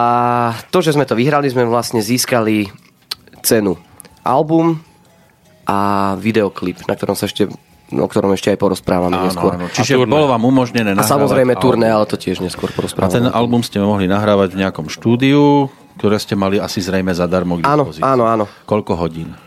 to, 0.70 0.82
že 0.82 0.94
sme 0.94 1.06
to 1.06 1.18
vyhrali, 1.18 1.50
sme 1.50 1.66
vlastne 1.66 1.98
získali 2.00 2.70
cenu 3.42 3.76
album 4.22 4.80
a 5.63 5.78
videoklip, 6.15 6.84
na 6.84 6.93
ktorom 6.93 7.13
sa 7.13 7.26
ešte 7.26 7.47
o 7.93 8.08
ktorom 8.08 8.34
ešte 8.34 8.49
aj 8.49 8.58
porozprávame 8.58 9.13
Áno, 9.13 9.30
neskôr. 9.30 9.54
áno. 9.54 9.69
Čiže 9.69 10.02
turné. 10.02 10.10
bolo 10.10 10.26
vám 10.26 10.41
umožnené 10.41 10.91
A 10.91 10.97
nahrávať 10.97 11.13
samozrejme 11.13 11.54
turné, 11.62 11.88
ale 11.88 12.10
to 12.10 12.17
tiež 12.17 12.41
neskôr 12.41 12.67
A 12.67 12.73
porozprávame. 12.73 13.13
ten 13.13 13.26
album 13.30 13.62
ste 13.62 13.78
mohli 13.78 14.10
nahrávať 14.10 14.49
v 14.49 14.65
nejakom 14.65 14.89
štúdiu, 14.89 15.69
ktoré 15.95 16.17
ste 16.17 16.34
mali 16.34 16.58
asi 16.58 16.82
zrejme 16.82 17.13
zadarmo 17.13 17.62
k 17.62 17.63
Áno, 17.63 17.86
dispozícii. 17.86 18.02
áno, 18.02 18.26
áno. 18.26 18.45
Koľko 18.65 18.97
hodín? 18.97 19.38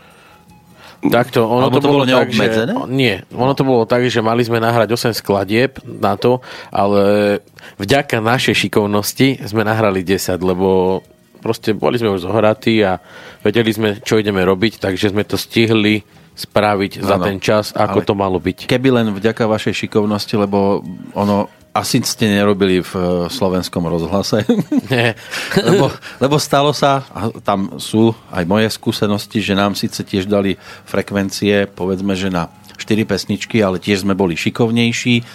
Takto, 0.97 1.45
ono 1.45 1.67
Alebo 1.67 1.77
to, 1.77 1.83
to 1.83 1.89
bolo 1.91 2.01
bolo 2.01 2.09
tak, 2.09 2.33
že? 2.33 2.47
Nie, 2.87 3.21
ono 3.29 3.53
to 3.53 3.61
bolo 3.61 3.83
tak, 3.85 4.07
že 4.07 4.17
mali 4.17 4.41
sme 4.41 4.57
nahrať 4.57 4.89
8 4.89 5.13
skladieb 5.13 5.77
na 5.83 6.17
to, 6.17 6.41
ale 6.73 7.37
vďaka 7.77 8.17
našej 8.17 8.65
šikovnosti 8.65 9.45
sme 9.45 9.61
nahrali 9.61 10.01
10, 10.01 10.39
lebo 10.39 10.99
proste 11.39 11.71
boli 11.77 12.01
sme 12.01 12.11
už 12.11 12.25
zohratí 12.25 12.81
a 12.81 12.99
vedeli 13.45 13.71
sme, 13.71 14.01
čo 14.01 14.17
ideme 14.19 14.43
robiť, 14.43 14.81
takže 14.81 15.13
sme 15.13 15.23
to 15.23 15.37
stihli 15.39 16.01
spraviť 16.37 17.01
za 17.01 17.17
Áno. 17.17 17.25
ten 17.25 17.37
čas, 17.41 17.73
ako 17.73 18.05
to 18.05 18.13
malo 18.13 18.37
byť. 18.37 18.69
Keby 18.69 18.93
len 18.93 19.07
vďaka 19.09 19.49
vašej 19.49 19.87
šikovnosti, 19.87 20.37
lebo 20.37 20.85
ono 21.17 21.49
asi 21.77 22.01
ste 22.01 22.29
nerobili 22.29 22.81
v 22.81 22.93
eh, 22.93 23.05
slovenskom 23.29 23.85
rozhlase. 23.85 24.45
Nie. 24.93 25.13
lebo, 25.69 25.93
lebo 26.17 26.35
stalo 26.41 26.73
sa, 26.73 27.05
a 27.13 27.29
tam 27.41 27.77
sú 27.77 28.13
aj 28.33 28.43
moje 28.49 28.67
skúsenosti, 28.73 29.41
že 29.41 29.53
nám 29.53 29.77
síce 29.77 30.01
tiež 30.01 30.25
dali 30.25 30.57
frekvencie, 30.89 31.69
povedzme, 31.69 32.17
že 32.17 32.33
na 32.33 32.49
4 32.77 33.09
pesničky, 33.09 33.61
ale 33.61 33.81
tiež 33.81 34.05
sme 34.05 34.13
boli 34.13 34.37
šikovnejší, 34.37 35.25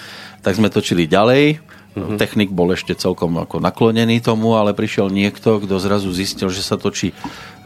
tak 0.42 0.58
sme 0.58 0.70
točili 0.70 1.10
ďalej. 1.10 1.71
Mm-hmm. 1.92 2.16
Technik 2.16 2.48
bol 2.48 2.72
ešte 2.72 2.96
celkom 2.96 3.36
ako 3.36 3.60
naklonený 3.60 4.18
tomu, 4.18 4.56
ale 4.56 4.72
prišiel 4.72 5.12
niekto, 5.12 5.60
kto 5.60 5.76
zrazu 5.76 6.08
zistil, 6.08 6.48
že 6.48 6.64
sa 6.64 6.80
točí 6.80 7.12
e, 7.12 7.14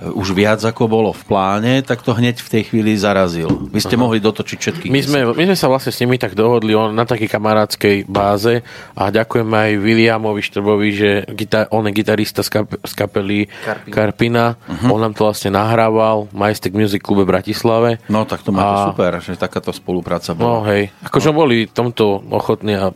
už 0.02 0.34
viac 0.34 0.58
ako 0.58 0.90
bolo 0.90 1.14
v 1.14 1.22
pláne, 1.22 1.72
tak 1.80 2.02
to 2.02 2.10
hneď 2.10 2.42
v 2.42 2.48
tej 2.50 2.62
chvíli 2.66 2.98
zarazil. 2.98 3.46
Vy 3.70 3.78
ste 3.78 3.94
mohli 3.94 4.18
dotočiť 4.18 4.58
všetkých. 4.58 4.90
My 4.90 5.00
sme, 5.00 5.20
my 5.30 5.44
sme 5.46 5.56
sa 5.56 5.70
vlastne 5.70 5.94
s 5.94 6.02
nimi 6.02 6.18
tak 6.18 6.34
dohodli 6.34 6.74
on, 6.74 6.90
na 6.90 7.06
takej 7.06 7.30
kamarádskej 7.30 7.96
báze 8.04 8.66
a 8.92 9.08
ďakujem 9.08 9.46
aj 9.46 9.70
Williamovi 9.78 10.42
Štrbovi, 10.42 10.88
že 10.90 11.10
gita- 11.30 11.70
on 11.70 11.86
je 11.86 11.94
gitarista 11.94 12.42
z, 12.42 12.50
kap- 12.50 12.82
z 12.82 12.92
kapely 12.92 13.46
Karpina. 13.62 13.94
Karpina. 13.94 14.44
Uh-huh. 14.58 14.90
On 14.90 15.00
nám 15.00 15.14
to 15.14 15.22
vlastne 15.22 15.54
nahrával 15.54 16.26
v 16.28 16.34
Majestic 16.34 16.74
Music 16.74 16.98
klube 16.98 17.22
Bratislave. 17.22 18.02
No 18.10 18.26
tak 18.26 18.42
to 18.42 18.50
máte 18.50 18.74
A- 18.74 18.86
super, 18.90 19.22
že 19.22 19.38
takáto 19.38 19.70
spolupráca 19.70 20.34
No 20.34 20.66
bola. 20.66 20.74
hej, 20.74 20.90
akože 21.06 21.30
boli 21.30 21.70
tomto 21.70 22.26
ochotní 22.26 22.74
a 22.74 22.90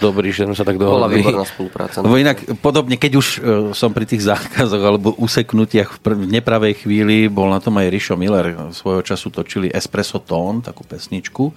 dobrí, 0.00 0.32
že 0.32 0.48
sme 0.48 0.56
sa 0.56 0.64
tak 0.64 0.80
Bola 0.80 1.06
dohodli. 1.06 1.20
výborná 1.20 1.44
spolupráca. 1.44 2.00
Lebo 2.00 2.16
inak 2.16 2.40
podobne, 2.64 2.96
keď 2.96 3.12
už 3.20 3.26
e, 3.26 3.38
som 3.76 3.92
pri 3.92 4.08
tých 4.08 4.24
zákazoch 4.24 4.80
alebo 4.80 5.12
useknutiach 5.20 5.94
v, 5.94 5.98
prv, 6.00 6.16
v 6.24 6.32
nepravej 6.40 6.74
chvíli, 6.82 7.28
bol 7.28 7.52
na 7.52 7.60
tom 7.60 7.76
aj 7.76 7.92
Rišo 7.92 8.16
Miller. 8.16 8.72
Svojho 8.72 9.04
času 9.04 9.28
točili 9.28 9.68
Espresso 9.68 10.18
Tone, 10.18 10.64
takú 10.64 10.82
pesničku 10.88 11.52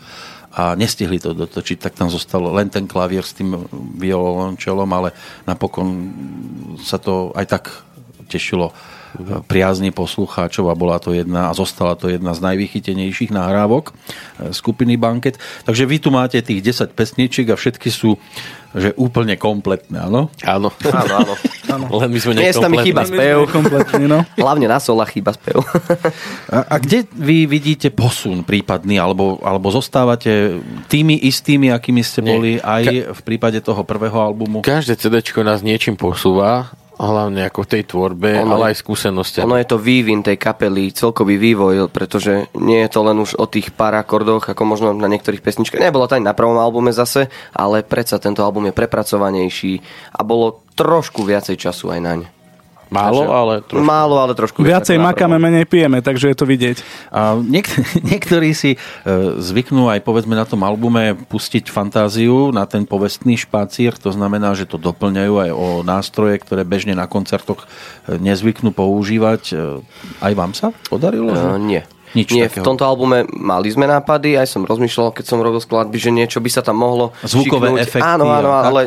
a 0.53 0.77
nestihli 0.77 1.17
to 1.17 1.33
dotočiť, 1.33 1.81
tak 1.81 1.97
tam 1.97 2.13
zostal 2.13 2.45
len 2.53 2.69
ten 2.69 2.85
klavier 2.85 3.25
s 3.25 3.33
tým 3.33 3.57
violončelom, 3.97 4.85
ale 4.85 5.09
napokon 5.49 5.87
sa 6.77 7.01
to 7.01 7.33
aj 7.33 7.45
tak 7.49 7.63
tešilo 8.29 8.69
e, 9.15 9.41
priazni 9.45 9.93
poslucháčov 9.93 10.69
a 10.69 10.75
bola 10.75 10.97
to 10.97 11.13
jedna 11.13 11.49
a 11.49 11.57
zostala 11.57 11.93
to 11.95 12.09
jedna 12.09 12.33
z 12.33 12.43
najvychytenejších 12.43 13.31
nahrávok 13.31 13.93
e, 13.93 13.93
skupiny 14.51 14.97
Banket. 14.97 15.37
Takže 15.63 15.83
vy 15.85 15.97
tu 16.01 16.09
máte 16.09 16.41
tých 16.41 16.61
10 16.61 16.93
pesničiek 16.93 17.47
a 17.49 17.55
všetky 17.55 17.89
sú 17.93 18.17
že 18.73 18.89
úplne 18.97 19.37
kompletné, 19.37 20.01
áno? 20.01 20.33
Áno. 20.41 20.73
Áno, 20.89 21.13
áno. 21.69 21.85
Len 21.93 22.09
my 22.09 22.19
sme 22.19 22.33
je 22.41 22.57
tam 22.57 22.73
chyba 22.73 23.05
spev. 23.05 23.45
No. 24.09 24.25
Hlavne 24.41 24.65
na 24.65 24.81
solách 24.81 25.13
chýba 25.13 25.37
spev. 25.37 25.61
A, 26.49 26.65
a 26.65 26.75
kde 26.81 27.05
vy 27.13 27.45
vidíte 27.45 27.93
posun 27.93 28.41
prípadný, 28.41 28.97
alebo, 28.97 29.37
alebo 29.45 29.69
zostávate 29.69 30.57
tými 30.89 31.21
istými, 31.21 31.69
akými 31.69 32.01
ste 32.01 32.25
Nie. 32.25 32.29
boli 32.33 32.51
aj 32.57 33.13
v 33.13 33.21
prípade 33.21 33.61
toho 33.61 33.85
prvého 33.85 34.17
albumu? 34.17 34.65
Každé 34.65 34.97
CD 34.97 35.21
nás 35.45 35.61
niečím 35.61 35.93
posúva, 35.93 36.73
hlavne 36.99 37.49
ako 37.49 37.65
v 37.65 37.71
tej 37.73 37.83
tvorbe, 37.89 38.29
Ono- 38.43 38.53
ale 38.59 38.73
aj 38.73 38.81
skúsenosti. 38.83 39.41
Ono 39.41 39.57
je 39.57 39.65
to 39.65 39.81
vývin 39.81 40.21
tej 40.21 40.37
kapely, 40.37 40.93
celkový 40.93 41.41
vývoj, 41.41 41.89
pretože 41.89 42.51
nie 42.59 42.83
je 42.85 42.89
to 42.91 43.01
len 43.01 43.17
už 43.17 43.39
o 43.39 43.49
tých 43.49 43.73
pár 43.73 43.97
akordoch, 43.97 44.45
ako 44.51 44.63
možno 44.67 44.93
na 44.93 45.09
niektorých 45.09 45.41
pesničkách. 45.41 45.81
Nebolo 45.81 46.05
to 46.05 46.19
ani 46.19 46.27
na 46.27 46.37
prvom 46.37 46.59
albume 46.61 46.93
zase, 46.93 47.31
ale 47.55 47.81
predsa 47.81 48.21
tento 48.21 48.45
album 48.45 48.69
je 48.69 48.77
prepracovanejší 48.77 49.73
a 50.13 50.21
bolo 50.21 50.61
trošku 50.77 51.25
viacej 51.25 51.57
času 51.57 51.93
aj 51.93 52.01
naň. 52.01 52.42
Málo, 52.93 53.25
Takže- 53.25 53.33
ale 53.33 53.53
trošku. 53.65 53.85
Málo, 53.89 54.15
ale 54.21 54.33
trošku 54.37 54.59
viac 54.61 54.85
Viacej 54.85 55.01
makáme, 55.01 55.41
menej 55.41 55.65
pijeme, 55.65 56.05
takže 56.05 56.29
je 56.29 56.37
to 56.37 56.45
vidieť. 56.45 56.77
A 57.09 57.41
niek- 57.41 57.73
niektorí 58.13 58.53
si 58.53 58.77
e, 58.77 58.77
zvyknú 59.41 59.89
aj 59.89 60.05
povedzme 60.05 60.37
na 60.37 60.45
tom 60.45 60.61
albume 60.61 61.17
pustiť 61.27 61.73
fantáziu 61.73 62.53
na 62.53 62.69
ten 62.69 62.85
povestný 62.85 63.33
špacír, 63.33 63.97
to 63.97 64.13
znamená, 64.13 64.53
že 64.53 64.69
to 64.69 64.77
doplňajú 64.77 65.33
aj 65.41 65.51
o 65.51 65.67
nástroje, 65.81 66.37
ktoré 66.37 66.61
bežne 66.61 66.93
na 66.93 67.09
koncertoch 67.09 67.65
e, 68.05 68.21
nezvyknú 68.21 68.69
používať. 68.69 69.41
E, 69.51 69.55
Aj 70.21 70.33
vám 70.37 70.53
sa 70.53 70.69
podarilo? 70.91 71.33
Že? 71.33 71.57
nie. 71.57 71.81
Nič 72.13 72.29
nie, 72.29 72.45
takého. 72.45 72.61
v 72.61 72.65
tomto 72.65 72.85
albume 72.85 73.25
mali 73.33 73.73
sme 73.73 73.89
nápady, 73.89 74.37
aj 74.37 74.45
som 74.45 74.61
rozmýšľal, 74.63 75.17
keď 75.17 75.25
som 75.25 75.41
robil 75.41 75.57
skladby, 75.57 75.97
že 75.97 76.13
niečo 76.13 76.37
by 76.37 76.49
sa 76.49 76.61
tam 76.61 76.77
mohlo 76.77 77.09
Zvukové 77.25 77.73
šiknúť. 77.73 77.81
efekty 77.83 78.05
Áno, 78.05 78.25
áno, 78.29 78.49
tak? 78.53 78.63
ale 78.69 78.79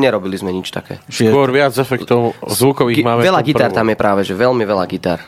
nerobili 0.00 0.36
sme 0.40 0.50
nič 0.50 0.72
také. 0.72 0.96
Skôr 1.06 1.52
viac 1.52 1.76
efektov 1.76 2.32
zvukových 2.40 3.00
Gi- 3.00 3.06
máme. 3.06 3.20
veľa 3.20 3.40
gitár 3.44 3.68
prvom. 3.68 3.78
tam 3.84 3.86
je 3.92 3.96
práve, 4.00 4.20
že 4.24 4.32
veľmi 4.32 4.64
veľa 4.64 4.84
gitár. 4.88 5.20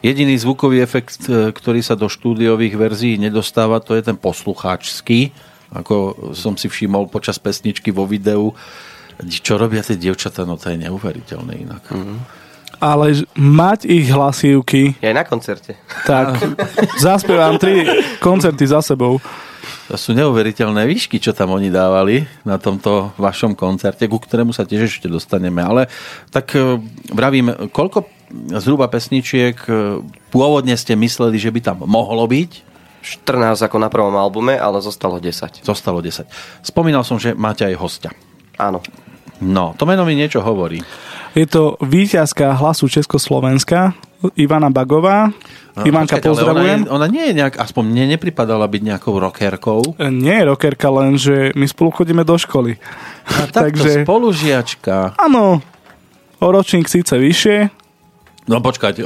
Jediný 0.00 0.36
zvukový 0.36 0.80
efekt, 0.80 1.24
e, 1.26 1.50
ktorý 1.50 1.80
sa 1.80 1.96
do 1.96 2.08
štúdiových 2.08 2.76
verzií 2.76 3.16
nedostáva, 3.16 3.80
to 3.80 3.92
je 3.92 4.00
ten 4.00 4.16
poslucháčský, 4.16 5.32
ako 5.72 5.94
som 6.32 6.54
si 6.54 6.68
všimol 6.68 7.10
počas 7.10 7.36
pesničky 7.36 7.90
vo 7.90 8.06
videu. 8.06 8.54
Čo 9.20 9.56
robia 9.56 9.80
tie 9.80 9.96
dievčatá, 9.96 10.44
no 10.44 10.56
to 10.56 10.68
je 10.72 10.76
neuveriteľné 10.78 11.52
inak. 11.60 11.84
Mm. 11.90 12.20
Ale 12.76 13.24
mať 13.34 13.88
ich 13.88 14.12
hlasívky, 14.12 14.94
Je 15.00 15.08
aj 15.08 15.16
na 15.16 15.24
koncerte. 15.24 15.72
tak 16.04 16.36
zaspievam 17.00 17.56
tri 17.56 17.84
koncerty 18.20 18.68
za 18.68 18.84
sebou. 18.84 19.16
To 19.86 19.94
sú 19.94 20.18
neuveriteľné 20.18 20.82
výšky, 20.82 21.22
čo 21.22 21.30
tam 21.30 21.54
oni 21.54 21.70
dávali 21.70 22.26
na 22.42 22.58
tomto 22.58 23.14
vašom 23.16 23.54
koncerte, 23.54 24.10
ku 24.10 24.18
ktorému 24.18 24.50
sa 24.50 24.66
tiež 24.66 24.90
ešte 24.90 25.06
dostaneme. 25.06 25.62
Ale 25.62 25.86
tak 26.34 26.58
e, 26.58 26.82
vravím, 27.14 27.70
koľko 27.70 28.02
zhruba 28.58 28.90
pesničiek 28.90 29.54
e, 29.54 30.02
pôvodne 30.34 30.74
ste 30.74 30.98
mysleli, 30.98 31.38
že 31.38 31.54
by 31.54 31.60
tam 31.62 31.86
mohlo 31.86 32.26
byť? 32.26 32.66
14 33.06 33.62
ako 33.62 33.78
na 33.78 33.86
prvom 33.86 34.18
albume, 34.18 34.58
ale 34.58 34.82
zostalo 34.82 35.22
10. 35.22 35.62
Zostalo 35.62 36.02
10. 36.02 36.26
Spomínal 36.66 37.06
som, 37.06 37.22
že 37.22 37.38
máte 37.38 37.62
aj 37.62 37.78
hostia. 37.78 38.10
Áno. 38.58 38.82
No, 39.38 39.70
to 39.78 39.86
meno 39.86 40.02
mi 40.02 40.18
niečo 40.18 40.42
hovorí. 40.42 40.82
Je 41.36 41.44
to 41.44 41.76
víťazka 41.84 42.56
hlasu 42.56 42.88
Československa, 42.88 43.92
Ivana 44.40 44.72
Bagová. 44.72 45.28
Ivanka, 45.84 46.16
No, 46.16 46.24
Počkajte, 46.24 46.24
ale 46.24 46.32
pozdravujem. 46.32 46.80
Ona, 46.80 46.88
je, 46.88 46.94
ona 46.96 47.06
nie 47.12 47.24
je 47.28 47.32
nejak, 47.36 47.54
aspoň 47.60 47.82
mne 47.84 48.04
nepripadala 48.16 48.64
byť 48.64 48.80
nejakou 48.80 49.12
rockerkou. 49.20 50.00
Nie 50.00 50.40
je 50.40 50.48
rockerka, 50.48 50.88
len 50.88 51.20
že 51.20 51.52
my 51.52 51.68
spolu 51.68 51.92
chodíme 51.92 52.24
do 52.24 52.40
školy. 52.40 52.80
A 53.28 53.44
takto 53.52 53.84
Takže- 53.84 54.08
spolužiačka. 54.08 55.20
Áno, 55.20 55.60
o 56.40 56.46
ročník 56.48 56.88
síce 56.88 57.12
vyššie, 57.12 57.84
No 58.46 58.62
počkať, 58.62 59.02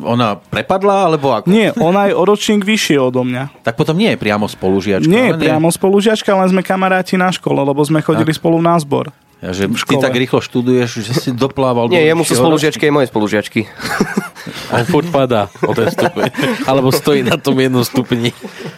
ona 0.00 0.38
prepadla, 0.38 1.10
alebo 1.10 1.34
ako? 1.34 1.50
Nie, 1.50 1.74
ona 1.76 2.06
je 2.08 2.14
o 2.14 2.22
ročník 2.22 2.62
vyššie 2.62 2.96
odo 2.96 3.26
mňa. 3.26 3.66
Tak 3.66 3.74
potom 3.74 3.98
nie 3.98 4.14
je 4.14 4.18
priamo 4.22 4.46
spolužiačka. 4.46 5.10
Nie 5.10 5.34
je 5.34 5.36
priamo 5.36 5.66
spolužiačka, 5.68 6.30
len 6.30 6.46
sme 6.48 6.62
kamaráti 6.62 7.18
na 7.18 7.28
škole, 7.28 7.58
lebo 7.58 7.82
sme 7.82 8.00
chodili 8.00 8.30
spolu 8.30 8.62
na 8.62 8.78
zbor. 8.78 9.10
Ja, 9.42 9.50
že 9.50 9.66
v 9.66 9.74
ty 9.74 9.98
tak 9.98 10.14
rýchlo 10.14 10.38
študuješ, 10.38 11.02
že 11.02 11.12
si 11.18 11.30
doplával 11.34 11.90
Nie, 11.90 12.06
do 12.06 12.08
jemu 12.14 12.22
sú 12.22 12.38
spolužiačky 12.38 12.86
aj 12.86 12.92
moje 12.94 13.06
spolužiačky. 13.10 13.60
On 14.74 14.86
furt 14.86 15.10
padá 15.10 15.50
o 15.66 15.74
ten 15.74 15.90
stupeň. 15.90 16.30
Alebo 16.62 16.94
stojí 16.94 17.26
na 17.26 17.34
tom 17.34 17.58
jednom 17.58 17.82
stupni. 17.82 18.30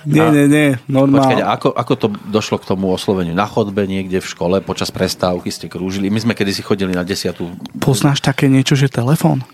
Nie, 0.09 0.33
nie, 0.33 0.49
nie, 0.49 0.69
Počkať, 0.81 0.89
normálne. 0.89 1.45
ako, 1.45 1.69
ako 1.69 1.93
to 2.01 2.07
došlo 2.33 2.57
k 2.61 2.65
tomu 2.65 2.93
osloveniu? 2.97 3.37
Na 3.37 3.45
chodbe 3.45 3.85
niekde 3.85 4.25
v 4.25 4.27
škole, 4.29 4.65
počas 4.65 4.89
prestávky 4.89 5.53
ste 5.53 5.69
krúžili. 5.69 6.09
My 6.09 6.25
sme 6.25 6.33
kedysi 6.33 6.65
chodili 6.65 6.97
na 6.97 7.05
desiatu 7.05 7.53
Poznáš 7.77 8.25
také 8.25 8.49
niečo, 8.49 8.73
že 8.73 8.89
telefón? 8.89 9.45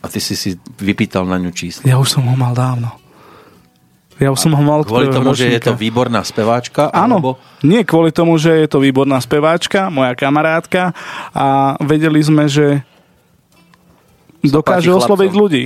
a 0.00 0.08
ty 0.08 0.16
si 0.16 0.32
si 0.32 0.56
vypýtal 0.80 1.28
na 1.28 1.36
ňu 1.36 1.52
číslo. 1.52 1.84
Ja 1.84 2.00
už 2.00 2.08
som 2.08 2.24
ho 2.24 2.32
mal 2.32 2.56
dávno. 2.56 2.96
Ja 4.20 4.28
už 4.28 4.38
som 4.38 4.52
ho 4.52 4.60
mal 4.60 4.84
Kvôli 4.84 5.08
tomu, 5.08 5.32
že 5.32 5.48
je 5.48 5.56
to 5.56 5.72
ročníka. 5.72 5.80
výborná 5.80 6.20
speváčka? 6.20 6.92
Áno, 6.92 7.16
Alebo... 7.16 7.30
nie 7.64 7.80
kvôli 7.88 8.12
tomu, 8.12 8.36
že 8.36 8.52
je 8.52 8.68
to 8.68 8.76
výborná 8.76 9.16
speváčka, 9.16 9.88
moja 9.88 10.12
kamarátka 10.12 10.92
a 11.32 11.80
vedeli 11.80 12.20
sme, 12.20 12.44
že 12.44 12.84
dokáže 14.44 14.92
osloviť 14.92 15.32
ľudí. 15.32 15.64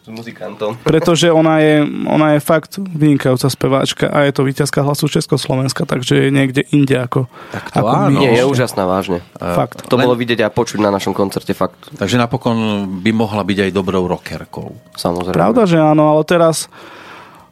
S 0.00 0.08
muzikantom. 0.08 0.78
Pretože 0.86 1.28
ona 1.28 1.60
je, 1.60 1.82
ona 2.06 2.38
je 2.38 2.40
fakt 2.40 2.78
vynikajúca 2.78 3.50
speváčka 3.50 4.06
a 4.08 4.24
je 4.24 4.32
to 4.32 4.46
víťazka 4.46 4.80
hlasu 4.80 5.10
Československa, 5.10 5.82
takže 5.84 6.24
je 6.24 6.30
niekde 6.32 6.62
inde 6.72 6.94
ako, 6.94 7.26
Tak 7.52 7.74
to 7.74 7.84
ako 7.84 7.94
áno. 8.06 8.16
my. 8.16 8.22
Nie, 8.22 8.40
je 8.40 8.44
úžasná, 8.48 8.86
vážne. 8.86 9.20
Fakt. 9.36 9.82
To 9.90 9.98
Len- 9.98 10.06
bolo 10.08 10.16
vidieť 10.16 10.40
a 10.40 10.48
počuť 10.48 10.78
na 10.78 10.88
našom 10.88 11.12
koncerte, 11.12 11.52
fakt. 11.52 11.90
Takže 11.98 12.16
napokon 12.16 12.86
by 13.02 13.10
mohla 13.12 13.42
byť 13.44 13.66
aj 13.66 13.70
dobrou 13.74 14.06
rockerkou. 14.08 14.72
Samozrejme. 14.96 15.36
Pravda, 15.36 15.66
že 15.68 15.76
áno, 15.76 16.16
ale 16.16 16.22
teraz 16.24 16.70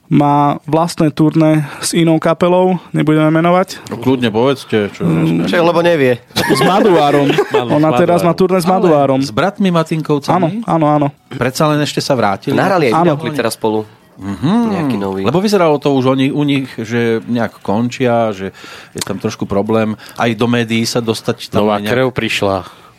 má 0.08 0.56
vlastné 0.64 1.12
turné 1.12 1.68
s 1.78 1.92
inou 1.92 2.16
kapelou, 2.16 2.80
nebudeme 2.90 3.28
menovať, 3.30 3.84
No, 3.88 3.96
kľudne 3.96 4.28
povedzte. 4.28 4.88
Čo... 4.88 5.04
Však, 5.44 5.60
lebo 5.60 5.80
nevie. 5.80 6.16
s 6.32 6.60
Maduárom. 6.66 7.28
Ona 7.52 7.92
teraz 7.94 8.20
má 8.20 8.32
turné 8.32 8.56
s 8.56 8.64
Maduárom. 8.64 9.20
S 9.20 9.28
bratmi 9.28 9.68
Áno, 9.68 9.76
Matinkovcami? 9.76 10.64
áno, 10.64 10.86
áno. 10.88 11.06
Predsa 11.28 11.68
len 11.68 11.80
ešte 11.80 12.00
sa 12.00 12.16
vrátili? 12.16 12.56
Nahrali 12.56 12.88
aj 12.88 12.94
Áno. 12.94 13.04
videoklip 13.04 13.36
teraz 13.36 13.52
spolu. 13.52 13.84
Nejaký 14.18 14.96
nový. 14.96 15.22
Lebo 15.22 15.38
vyzeralo 15.38 15.78
to 15.78 15.94
už 15.94 16.10
o 16.10 16.16
nich, 16.16 16.32
u 16.32 16.42
nich, 16.42 16.66
že 16.74 17.22
nejak 17.22 17.62
končia, 17.62 18.34
že 18.34 18.50
je 18.90 19.02
tam 19.04 19.14
trošku 19.14 19.46
problém. 19.46 19.94
Aj 20.16 20.26
do 20.32 20.50
médií 20.50 20.82
sa 20.82 20.98
dostať 20.98 21.52
tam 21.52 21.68
Nová 21.68 21.78
nejak 21.78 21.92
krv 21.92 22.06
prišla. 22.10 22.56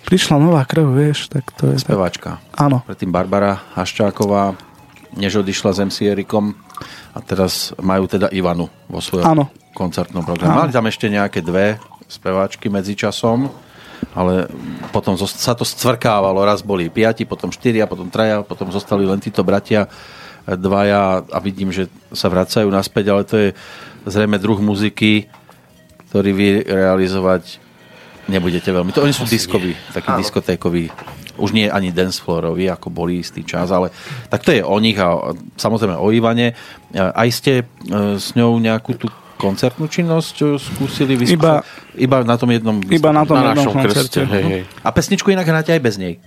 Prišla 0.08 0.40
nová 0.40 0.64
krv, 0.64 0.88
vieš, 0.90 1.28
tak 1.28 1.52
to 1.54 1.74
je... 1.74 1.82
Speváčka. 1.82 2.40
Áno. 2.56 2.88
Predtým 2.88 3.12
Barbara 3.12 3.60
Haščáková, 3.76 4.56
než 5.12 5.44
odišla 5.44 5.70
s 5.70 5.80
MC 5.84 6.08
Erikom 6.08 6.56
a 7.20 7.22
teraz 7.22 7.76
majú 7.84 8.08
teda 8.08 8.32
Ivanu 8.32 8.72
vo 8.88 9.04
svojom 9.04 9.28
Áno. 9.28 9.44
koncertnom 9.76 10.24
programe. 10.24 10.56
Áno. 10.56 10.60
Mali 10.64 10.72
tam 10.72 10.88
ešte 10.88 11.12
nejaké 11.12 11.44
dve 11.44 11.76
speváčky 12.08 12.72
medzi 12.72 12.96
časom, 12.96 13.52
ale 14.16 14.48
potom 14.96 15.20
sa 15.20 15.52
to 15.52 15.68
scvrkávalo. 15.68 16.40
Raz 16.48 16.64
boli 16.64 16.88
piati, 16.88 17.28
potom 17.28 17.52
štyria, 17.52 17.92
potom 17.92 18.08
traja, 18.08 18.40
potom 18.48 18.72
zostali 18.72 19.04
len 19.04 19.20
títo 19.20 19.44
bratia 19.44 19.86
e, 20.48 20.56
dvaja 20.56 21.28
a 21.28 21.38
vidím, 21.44 21.76
že 21.76 21.92
sa 22.16 22.32
vracajú 22.32 22.72
naspäť, 22.72 23.06
ale 23.12 23.22
to 23.28 23.36
je 23.36 23.50
zrejme 24.08 24.40
druh 24.40 24.64
muziky, 24.64 25.28
ktorý 26.10 26.32
vy 26.32 26.48
realizovať 26.64 27.60
nebudete 28.32 28.72
veľmi. 28.72 28.96
To 28.96 29.04
oni 29.04 29.14
sú 29.14 29.28
diskoví, 29.28 29.76
takí 29.92 30.10
diskotékoví. 30.16 30.88
Už 31.40 31.52
nie 31.52 31.66
ani 31.66 31.90
danceflooroví, 31.90 32.68
ako 32.68 32.88
boli 32.90 33.18
istý 33.18 33.42
čas, 33.42 33.68
ale 33.68 33.90
tak 34.28 34.44
to 34.44 34.52
je 34.52 34.60
o 34.60 34.76
nich 34.76 34.96
a 34.96 35.16
samozrejme 35.56 35.96
o 35.96 36.08
Ivane. 36.10 36.54
Aj 36.92 37.30
ste 37.30 37.64
e, 37.64 37.66
s 38.14 38.34
ňou 38.34 38.56
nejakú 38.56 38.94
tú 38.94 39.08
koncertnú 39.36 39.86
činnosť 39.86 40.36
e, 40.38 40.46
skúsili 40.56 41.16
vyskúšať? 41.16 41.34
Iba- 41.34 41.64
Iba 41.96 42.18
na 42.22 42.36
tom 42.36 42.50
jednom 42.50 42.76
Iba 42.82 43.10
na 43.10 43.24
tom 43.24 43.36
Na 43.36 43.52
jednom 43.52 43.56
našom 43.58 43.74
koncerte. 43.74 44.20
krste. 44.20 44.22
Hej, 44.26 44.44
hej. 44.46 44.62
A 44.80 44.90
pesničku 44.90 45.28
inak 45.28 45.44
hráte 45.44 45.72
aj 45.72 45.80
bez 45.80 45.96
nej? 45.96 46.20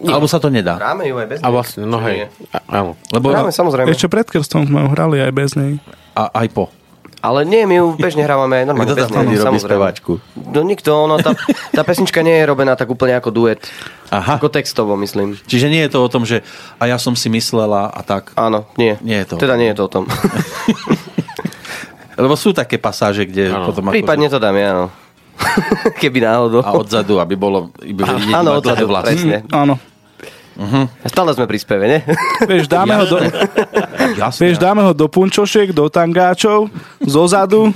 Alebo 0.00 0.24
sa 0.24 0.36
to 0.36 0.46
nedá? 0.46 0.74
Hráme 0.76 1.04
ju 1.04 1.14
aj 1.16 1.26
bez 1.28 1.38
A 1.38 1.48
vlastne, 1.48 1.82
no 1.82 1.98
hej. 2.00 2.30
Áno. 2.66 2.94
Lebo 3.10 3.30
Hráme, 3.30 3.50
samozrejme. 3.50 3.90
Ešte 3.90 4.06
pred 4.06 4.22
krstom 4.24 4.62
sme 4.64 4.78
ju 4.80 4.88
hrali 4.88 5.18
aj 5.18 5.32
bez 5.32 5.50
nej. 5.52 5.78
a, 6.12 6.30
aj 6.32 6.46
po. 6.50 6.70
Ale 7.20 7.44
nie, 7.44 7.68
my 7.68 7.74
ju 7.76 7.86
bežne 7.94 8.24
hrávame 8.24 8.60
aj 8.60 8.64
normálne 8.72 8.90
Kto 8.90 8.96
tam 8.96 9.08
vtedy 9.12 9.36
robí 9.36 9.38
samozrejme. 9.38 9.76
speváčku? 9.76 10.12
No 10.50 10.60
nikto, 10.64 10.90
ono, 10.96 11.20
tá, 11.20 11.36
tá 11.70 11.82
pesnička 11.84 12.24
nie 12.24 12.32
je 12.32 12.44
robená 12.48 12.72
tak 12.74 12.88
úplne 12.88 13.12
ako 13.12 13.28
duet. 13.28 13.60
Aha. 14.08 14.40
Ako 14.40 14.48
textovo, 14.48 14.96
myslím. 14.96 15.36
Čiže 15.44 15.68
nie 15.68 15.84
je 15.84 15.92
to 15.92 16.00
o 16.00 16.08
tom, 16.08 16.24
že 16.24 16.40
a 16.80 16.88
ja 16.88 16.96
som 16.96 17.12
si 17.12 17.28
myslela 17.28 17.92
a 17.92 18.00
tak. 18.00 18.32
Áno, 18.34 18.66
nie. 18.74 18.96
Nie 19.04 19.22
je 19.22 19.32
to. 19.32 19.34
Teda 19.36 19.54
nie 19.54 19.68
je 19.70 19.76
to 19.76 19.84
o 19.86 19.90
tom. 19.92 20.04
Lebo 22.20 22.36
sú 22.36 22.52
také 22.52 22.76
pasáže, 22.76 23.24
kde 23.24 23.48
Áno. 23.48 23.68
potom 23.68 23.88
ako, 23.88 23.96
Prípadne 23.96 24.28
to 24.28 24.36
dáme, 24.36 24.60
áno. 24.60 24.86
Keby 26.00 26.20
náhodou. 26.20 26.60
a 26.60 26.76
odzadu, 26.76 27.16
aby 27.16 27.32
bolo 27.32 27.72
iba 27.80 28.04
vidieť 28.04 28.36
Áno, 28.36 28.56
iba 28.56 28.60
dlhé 28.60 28.76
odzadu, 28.76 28.84
vlasy. 28.88 29.40
Presne. 30.60 30.84
Áno. 30.84 31.08
Stále 31.08 31.30
sme 31.32 31.44
pri 31.44 31.58
speve, 31.58 31.84
ne? 31.86 31.98
Vieš, 32.44 32.68
dáme 32.68 32.92
ho, 32.92 33.04
do, 33.06 33.16
Jasne. 34.14 34.40
vieš, 34.40 34.56
dáme 34.56 34.82
ho 34.82 34.92
do 34.92 35.08
punčošiek, 35.08 35.72
do 35.72 35.88
tangáčov, 35.88 36.68
zozadu. 37.00 37.72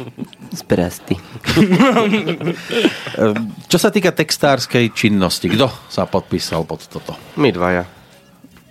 Sprasty. 0.51 1.17
Ehm, 3.15 3.35
Čo 3.67 3.79
sa 3.79 3.89
týka 3.89 4.11
textárskej 4.11 4.91
činnosti, 4.91 5.47
kto 5.47 5.71
sa 5.87 6.05
podpísal 6.05 6.63
pod 6.63 6.83
toto? 6.85 7.15
My 7.35 7.51
dvaja. 7.51 7.87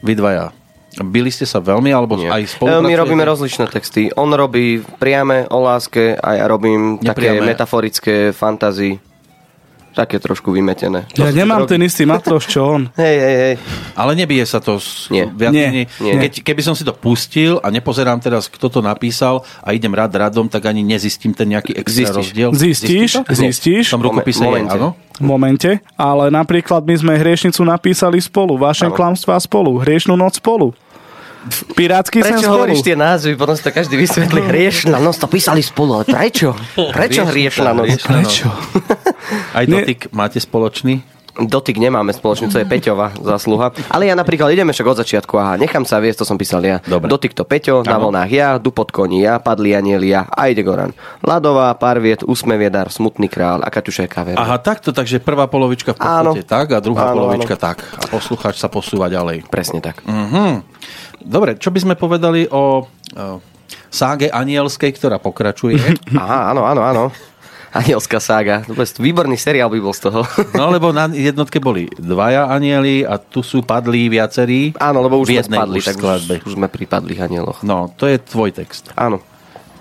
Vy 0.01 0.14
dvaja. 0.14 0.51
Byli 0.93 1.32
ste 1.32 1.47
sa 1.47 1.57
veľmi, 1.57 1.89
alebo 1.89 2.14
Nie. 2.16 2.30
aj 2.30 2.53
spolupracujete? 2.53 2.86
My 2.86 2.93
robíme 2.93 3.24
rozličné 3.24 3.66
texty. 3.66 4.11
On 4.14 4.30
robí 4.30 4.78
priame 4.99 5.47
o 5.47 5.57
láske 5.57 6.14
a 6.14 6.38
ja 6.38 6.45
robím 6.45 6.99
také 6.99 7.34
Nepriame. 7.34 7.49
metaforické 7.49 8.30
fantázy. 8.30 8.99
Také 9.94 10.18
trošku 10.18 10.50
vymetené. 10.50 11.06
Ja 11.14 11.30
nemám 11.30 11.64
ten 11.64 11.78
istý 11.80 12.04
matroš, 12.04 12.50
čo 12.50 12.66
on. 12.68 12.89
Hej, 12.98 13.16
hej, 13.16 13.36
hej. 13.39 13.56
Ale 13.94 14.12
nebije 14.14 14.41
sa 14.44 14.58
to 14.58 14.76
s 14.76 15.06
Nie. 15.08 15.30
viac 15.30 15.54
Nie. 15.54 15.86
Nie. 16.02 16.14
Keď, 16.20 16.41
keby 16.41 16.62
som 16.62 16.74
si 16.74 16.82
to 16.82 16.91
pustil 16.91 17.62
a 17.62 17.70
nepozerám 17.70 18.18
teraz, 18.18 18.50
kto 18.50 18.68
to 18.68 18.80
napísal 18.80 19.46
a 19.62 19.70
idem 19.70 19.94
rád 19.94 20.10
radom, 20.12 20.50
tak 20.50 20.66
ani 20.66 20.82
nezistím 20.82 21.32
ten 21.32 21.46
nejaký 21.48 21.78
extra 21.78 22.10
Zistíš. 22.10 22.18
rozdiel. 22.26 22.50
Zistíš, 22.52 23.10
Zistím 23.14 23.24
to? 23.24 23.34
zistíš. 23.36 23.86
V 23.86 23.94
tom 23.94 24.04
rukopise 24.04 24.41
je, 24.41 24.50
Momente. 24.50 24.74
áno? 24.74 24.88
V 25.14 25.22
momente, 25.22 25.70
ale 25.94 26.34
napríklad 26.34 26.82
my 26.82 26.96
sme 26.98 27.14
hriešnicu 27.14 27.62
napísali 27.62 28.18
spolu, 28.18 28.58
vaše 28.58 28.89
klamstvá 28.89 29.38
spolu, 29.38 29.78
hriešnú 29.78 30.18
noc 30.18 30.41
spolu. 30.41 30.74
Pirátsky 31.74 32.20
sen 32.20 32.34
Prečo 32.34 32.46
spolu. 32.46 32.56
hovoríš 32.56 32.82
tie 32.82 32.96
názvy? 32.96 33.36
Potom 33.36 33.54
si 33.54 33.62
to 33.62 33.70
každý 33.70 33.96
vysvetlí. 33.96 34.39
Hriešna 34.52 34.98
noc, 34.98 35.18
to 35.18 35.28
písali 35.28 35.60
spolu, 35.60 36.00
ale 36.00 36.06
prečo? 36.06 36.56
Prečo 36.96 37.24
hriešna 37.26 37.72
noc? 37.72 37.89
noc. 37.89 38.02
Prečo? 38.02 38.48
Aj 39.58 39.64
Nie. 39.64 39.84
dotyk 39.84 40.12
máte 40.12 40.39
spoločný? 40.39 41.04
Dotyk 41.34 41.82
nemáme 41.82 42.14
spoločný, 42.14 42.46
to 42.46 42.62
je 42.62 42.68
Peťova 42.70 43.10
zásluha. 43.18 43.74
Ale 43.89 44.06
ja 44.06 44.14
napríklad 44.14 44.54
ideme 44.54 44.70
však 44.70 44.86
od 44.86 45.02
začiatku, 45.02 45.34
aha, 45.34 45.58
nechám 45.58 45.82
sa 45.82 45.98
viesť, 45.98 46.22
to 46.22 46.26
som 46.30 46.38
písal 46.38 46.62
ja. 46.62 46.78
Dobre. 46.78 47.10
Dotyk 47.10 47.34
to 47.34 47.41
Peťo, 47.41 47.82
na 47.82 47.98
Áno. 47.98 48.14
vlnách 48.14 48.30
ja, 48.30 48.62
Dupot 48.62 48.86
koní 48.86 49.26
ja, 49.26 49.41
Padli 49.41 49.74
anieli 49.74 50.14
ja 50.14 50.30
a 50.30 50.46
ide 50.46 50.62
Goran. 50.62 50.94
Ladová, 51.26 51.74
Parviet, 51.74 52.22
Úsmeviedar, 52.22 52.94
Smutný 52.94 53.26
král 53.26 53.66
a 53.66 53.74
Kaťuša 53.74 54.06
je 54.06 54.12
kaver. 54.14 54.38
Aha, 54.38 54.62
takto, 54.62 54.94
takže 54.94 55.18
prvá 55.18 55.50
polovička 55.50 55.98
v 55.98 56.06
podstate 56.06 56.22
Áno. 56.22 56.46
tak 56.46 56.70
a 56.70 56.78
druhá 56.78 57.10
Áno, 57.10 57.26
polovička 57.26 57.58
tak. 57.58 57.82
A 57.98 58.06
poslucháč 58.06 58.62
sa 58.62 58.70
posúva 58.70 59.10
ďalej. 59.10 59.50
Presne 59.50 59.82
tak. 59.82 60.06
Mhm. 60.06 60.62
Dobre, 61.24 61.55
čo 61.57 61.71
by 61.71 61.80
sme 61.80 61.95
povedali 61.95 62.45
o, 62.51 62.84
o 62.84 63.41
ságe 63.88 64.28
anielskej, 64.30 64.91
ktorá 64.93 65.17
pokračuje? 65.17 65.80
Aha, 66.19 66.51
áno, 66.51 66.67
áno, 66.67 66.82
áno. 66.84 67.03
Anielská 67.74 68.21
sága. 68.21 68.61
Výborný 69.01 69.34
seriál 69.34 69.65
by 69.65 69.82
bol 69.82 69.97
z 69.97 70.05
toho. 70.05 70.21
No 70.53 70.69
lebo 70.69 70.93
na 70.93 71.09
jednotke 71.09 71.57
boli 71.57 71.89
dvaja 71.97 72.45
anieli 72.53 73.01
a 73.01 73.17
tu 73.17 73.41
sú 73.41 73.65
padlí 73.65 74.13
viacerí. 74.13 74.78
Áno, 74.78 75.01
lebo 75.01 75.17
už 75.17 75.34
sme 75.34 75.41
spadli, 75.41 75.82
už 75.82 75.86
tak 75.89 75.97
skladbe. 75.97 76.36
už, 76.45 76.45
už 76.45 76.53
sme 76.53 76.67
pri 76.69 76.86
padlých 76.86 77.26
anieloch. 77.26 77.65
No, 77.65 77.89
to 77.97 78.05
je 78.05 78.21
tvoj 78.21 78.53
text. 78.53 78.93
Áno. 78.93 79.26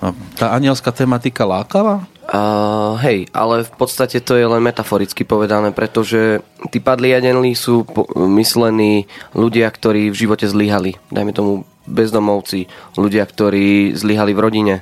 No, 0.00 0.16
tá 0.40 0.56
anielská 0.56 0.88
tematika 0.88 1.44
lákava? 1.44 2.08
Uh, 2.22 2.94
hej, 3.02 3.26
ale 3.34 3.66
v 3.66 3.72
podstate 3.74 4.22
to 4.22 4.38
je 4.38 4.46
len 4.46 4.62
metaforicky 4.62 5.26
povedané, 5.26 5.74
pretože 5.74 6.38
tí 6.70 6.78
padli 6.78 7.10
anieli 7.10 7.50
sú 7.58 7.82
po- 7.82 8.06
myslení 8.14 9.10
ľudia, 9.34 9.66
ktorí 9.66 10.06
v 10.06 10.16
živote 10.16 10.46
zlyhali. 10.46 11.02
Dajme 11.10 11.34
tomu 11.34 11.66
bezdomovci, 11.90 12.70
ľudia, 12.94 13.26
ktorí 13.26 13.98
zlyhali 13.98 14.38
v 14.38 14.42
rodine 14.42 14.74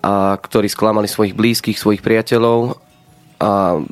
a 0.00 0.38
ktorí 0.38 0.70
sklamali 0.70 1.10
svojich 1.10 1.34
blízkych, 1.34 1.76
svojich 1.76 2.00
priateľov. 2.00 2.78
A 3.42 3.82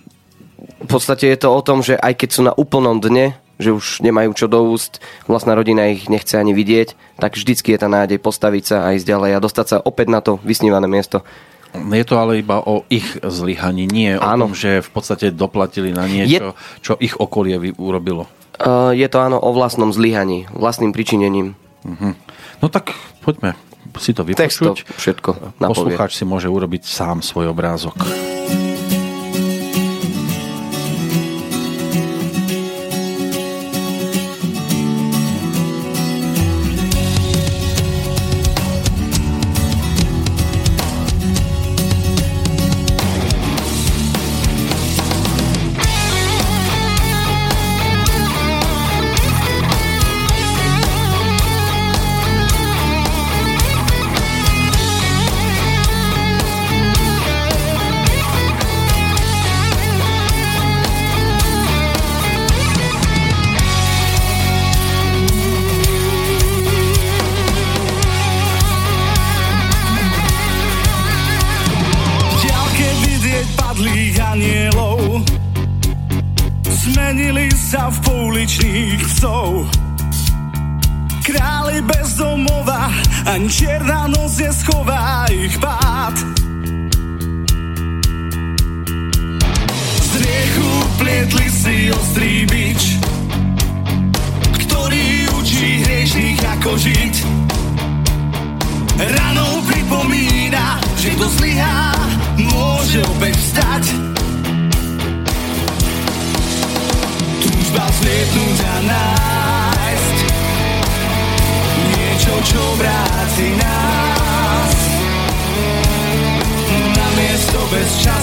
v 0.78 0.88
podstate 0.88 1.26
je 1.34 1.38
to 1.42 1.50
o 1.50 1.60
tom, 1.60 1.82
že 1.82 1.98
aj 1.98 2.22
keď 2.22 2.28
sú 2.30 2.42
na 2.46 2.54
úplnom 2.54 3.02
dne, 3.02 3.34
že 3.58 3.74
už 3.74 4.00
nemajú 4.06 4.30
čo 4.38 4.46
do 4.46 4.62
úst, 4.70 5.02
vlastná 5.26 5.58
rodina 5.58 5.90
ich 5.90 6.06
nechce 6.06 6.38
ani 6.38 6.54
vidieť, 6.54 7.18
tak 7.18 7.34
vždycky 7.34 7.74
je 7.74 7.82
tá 7.82 7.90
nádej 7.90 8.22
postaviť 8.22 8.64
sa 8.64 8.76
a 8.86 8.94
ísť 8.94 9.06
ďalej 9.10 9.30
a 9.34 9.42
dostať 9.42 9.66
sa 9.66 9.76
opäť 9.82 10.06
na 10.14 10.22
to 10.22 10.38
vysnívané 10.46 10.86
miesto. 10.86 11.26
Je 11.74 12.04
to 12.04 12.16
ale 12.16 12.40
iba 12.40 12.58
o 12.64 12.84
ich 12.88 13.18
zlyhaní, 13.20 13.84
nie 13.88 14.16
o 14.16 14.24
Áno. 14.24 14.48
tom, 14.48 14.54
že 14.56 14.80
v 14.80 14.90
podstate 14.90 15.30
doplatili 15.30 15.92
na 15.92 16.08
niečo, 16.08 16.56
čo 16.80 16.96
ich 16.96 17.14
okolie 17.16 17.74
urobilo. 17.76 18.26
Uh, 18.58 18.90
je 18.90 19.06
to 19.06 19.22
áno 19.22 19.38
o 19.38 19.54
vlastnom 19.54 19.94
zlyhaní, 19.94 20.50
vlastným 20.50 20.90
pričinením. 20.90 21.54
No 22.58 22.66
tak 22.66 22.90
poďme 23.22 23.54
si 23.98 24.12
to 24.14 24.26
Text 24.26 24.60
to 24.62 24.74
vypočuť. 24.74 24.86
všetko 24.98 25.30
napovie. 25.58 25.94
Poslucháč 25.94 26.18
si 26.18 26.24
môže 26.26 26.46
urobiť 26.50 26.82
sám 26.86 27.22
svoj 27.22 27.50
obrázok. 27.54 27.96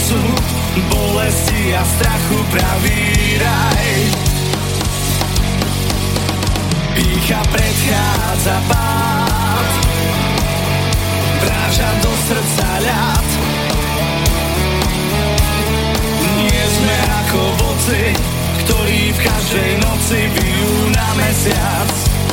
Času, 0.05 0.21
bolesti 0.89 1.73
a 1.73 1.81
strachu 1.85 2.37
pravý 2.53 3.01
raj. 3.41 3.89
Pícha 6.93 7.41
predchádza 7.49 8.57
pád 8.69 9.67
vráža 11.41 11.89
do 12.05 12.11
srdca 12.29 12.69
ľad. 12.85 13.27
Nie 16.37 16.63
sme 16.69 16.95
ako 17.25 17.41
voci, 17.65 18.03
ktorí 18.65 19.01
v 19.09 19.19
každej 19.25 19.69
noci 19.81 20.19
bijú 20.37 20.73
na 20.93 21.07
mesiac. 21.17 22.24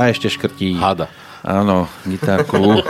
A 0.00 0.08
ešte 0.08 0.26
škrtí. 0.26 0.80
Hada. 0.80 1.12
Áno, 1.40 1.84
gitárku. 2.02 2.56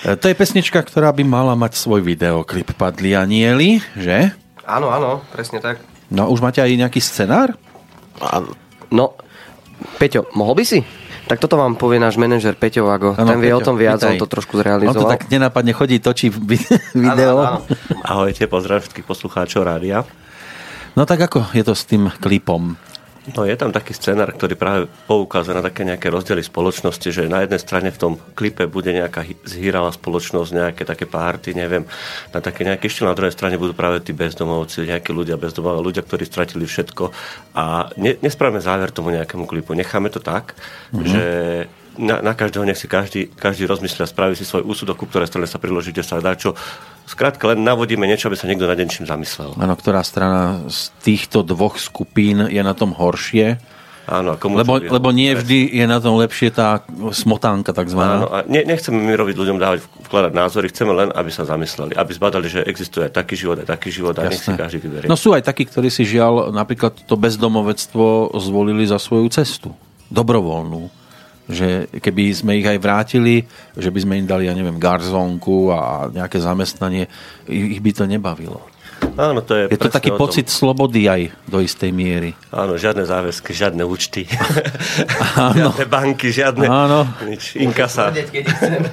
To 0.00 0.24
je 0.24 0.32
pesnička, 0.32 0.80
ktorá 0.80 1.12
by 1.12 1.20
mala 1.22 1.52
mať 1.52 1.76
svoj 1.76 2.00
videoklip 2.00 2.72
Padli 2.72 3.12
anieli, 3.12 3.84
že? 3.92 4.32
Áno, 4.64 4.88
áno, 4.88 5.20
presne 5.28 5.60
tak. 5.60 5.76
No 6.08 6.26
už 6.26 6.40
máte 6.40 6.56
aj 6.58 6.72
nejaký 6.72 6.98
scenár? 6.98 7.52
No, 8.88 9.12
Peťo, 10.00 10.24
mohol 10.32 10.56
by 10.56 10.64
si? 10.64 10.80
Tak 11.28 11.36
toto 11.38 11.54
vám 11.54 11.76
povie 11.76 12.00
náš 12.00 12.16
manažer 12.16 12.56
Peťo 12.56 12.88
Vago. 12.88 13.12
Áno, 13.12 13.28
Ten 13.28 13.38
vie 13.38 13.52
o 13.52 13.60
Peťo, 13.60 13.66
tom 13.66 13.76
viac, 13.76 14.00
vítaj. 14.00 14.08
on 14.10 14.16
to 14.18 14.26
trošku 14.26 14.56
On 14.56 14.58
to 14.58 14.64
zrealizoval. 14.64 15.10
tak 15.10 15.28
nenápadne 15.28 15.72
chodí, 15.76 16.00
točí 16.00 16.26
vi- 16.26 16.58
video. 16.96 17.36
Áno, 17.38 17.44
áno. 17.44 17.58
Ahojte, 18.02 18.48
pozdravujem 18.48 18.82
všetkých 18.82 19.06
poslucháčov 19.06 19.62
rádia. 19.62 20.02
No 20.96 21.04
tak 21.04 21.22
ako 21.22 21.52
je 21.52 21.62
to 21.62 21.76
s 21.76 21.84
tým 21.84 22.08
klipom? 22.18 22.74
No 23.20 23.44
je 23.44 23.52
tam 23.52 23.68
taký 23.68 23.92
scenár, 23.92 24.32
ktorý 24.32 24.56
práve 24.56 24.88
poukazuje 25.04 25.52
na 25.52 25.60
také 25.60 25.84
nejaké 25.84 26.08
rozdiely 26.08 26.40
spoločnosti, 26.40 27.04
že 27.12 27.28
na 27.28 27.44
jednej 27.44 27.60
strane 27.60 27.92
v 27.92 28.00
tom 28.00 28.12
klipe 28.32 28.64
bude 28.64 28.96
nejaká 28.96 29.28
zhýrala 29.44 29.92
spoločnosť, 29.92 30.50
nejaké 30.56 30.82
také 30.88 31.04
párty, 31.04 31.52
neviem, 31.52 31.84
na 32.32 32.40
také 32.40 32.64
nejaký 32.64 32.88
štýl, 32.88 33.12
na 33.12 33.16
druhej 33.16 33.36
strane 33.36 33.60
budú 33.60 33.76
práve 33.76 34.00
tí 34.00 34.16
bezdomovci, 34.16 34.88
nejakí 34.88 35.12
ľudia 35.12 35.36
bezdomovci, 35.36 35.84
ľudia, 35.84 36.02
ktorí 36.02 36.24
stratili 36.24 36.64
všetko 36.64 37.04
a 37.52 37.92
ne, 38.00 38.16
nespravíme 38.24 38.64
záver 38.64 38.88
tomu 38.88 39.12
nejakému 39.12 39.44
klipu, 39.44 39.76
necháme 39.76 40.08
to 40.08 40.24
tak, 40.24 40.56
mm-hmm. 40.88 41.04
že 41.04 41.24
na, 42.00 42.24
na 42.24 42.32
každého 42.32 42.64
nech 42.64 42.80
si 42.80 42.88
každý, 42.88 43.28
každý 43.28 43.68
rozmyslí 43.68 44.00
a 44.02 44.08
spraví 44.08 44.32
si 44.32 44.48
svoj 44.48 44.64
úsudok, 44.64 44.96
ku 44.96 45.06
ktorej 45.06 45.28
strane 45.28 45.44
sa 45.44 45.60
priložíte, 45.60 46.00
sa 46.00 46.18
dá 46.18 46.32
čo. 46.32 46.56
Skrátka 47.04 47.52
len 47.52 47.60
navodíme 47.60 48.08
niečo, 48.08 48.32
aby 48.32 48.40
sa 48.40 48.48
niekto 48.48 48.64
nad 48.64 48.80
niečím 48.80 49.04
zamyslel. 49.04 49.52
Áno, 49.60 49.74
ktorá 49.76 50.00
strana 50.00 50.64
z 50.66 50.88
týchto 51.04 51.44
dvoch 51.44 51.76
skupín 51.76 52.48
je 52.48 52.62
na 52.64 52.72
tom 52.72 52.96
horšie? 52.96 53.60
Áno, 54.10 54.34
a 54.34 54.36
komu 54.40 54.58
Lebo, 54.58 54.82
lebo 54.82 55.14
nie 55.14 55.30
vždy 55.38 55.70
je 55.70 55.86
na 55.86 56.02
tom 56.02 56.18
lepšie 56.18 56.50
tá 56.50 56.82
smotánka 57.14 57.70
Áno, 57.70 57.78
takzvaná. 57.78 58.14
a 58.26 58.38
ne, 58.42 58.66
nechceme 58.66 58.98
my 58.98 59.14
robiť 59.14 59.36
ľuďom 59.38 59.58
dávať, 59.62 59.86
vkladať 60.10 60.32
názory, 60.34 60.66
chceme 60.74 60.92
len, 60.98 61.08
aby 61.14 61.30
sa 61.30 61.46
zamysleli, 61.46 61.94
aby 61.94 62.10
zbadali, 62.10 62.50
že 62.50 62.66
existuje 62.66 63.06
taký 63.06 63.38
život, 63.38 63.62
aj 63.62 63.70
taký 63.70 63.94
život 63.94 64.18
a 64.18 64.26
nech 64.26 64.42
si 64.42 64.50
Jasné. 64.50 64.58
každý 64.58 64.78
vyberie. 64.82 65.06
No 65.06 65.14
sú 65.14 65.30
aj 65.30 65.46
takí, 65.46 65.62
ktorí 65.62 65.94
si 65.94 66.02
žiaľ 66.02 66.50
napríklad 66.50 67.06
to 67.06 67.14
bezdomovectvo 67.14 68.34
zvolili 68.34 68.82
za 68.82 68.98
svoju 68.98 69.30
cestu. 69.30 69.78
Dobrovoľnú. 70.10 70.90
Že 71.50 71.98
keby 71.98 72.22
sme 72.30 72.52
ich 72.62 72.66
aj 72.66 72.78
vrátili, 72.78 73.42
že 73.74 73.90
by 73.90 73.98
sme 73.98 74.14
im 74.22 74.26
dali, 74.30 74.46
ja 74.46 74.54
neviem, 74.54 74.78
garzónku 74.78 75.74
a 75.74 76.06
nejaké 76.06 76.38
zamestnanie, 76.38 77.10
ich 77.50 77.82
by 77.82 77.90
to 77.90 78.06
nebavilo. 78.06 78.62
Áno, 79.18 79.40
to 79.42 79.52
je, 79.56 79.64
Je 79.72 79.78
to 79.80 79.90
taký 79.90 80.14
pocit 80.14 80.46
slobody 80.46 81.10
aj 81.10 81.34
do 81.46 81.58
istej 81.58 81.90
miery. 81.90 82.36
Áno, 82.50 82.78
žiadne 82.78 83.02
záväzky, 83.06 83.50
žiadne 83.54 83.82
účty. 83.82 84.26
Áno. 85.38 85.70
žiadne 85.74 85.86
banky, 85.86 86.28
žiadne 86.30 86.66
Áno. 86.66 87.06
nič, 87.26 87.58
inkasa. 87.58 88.14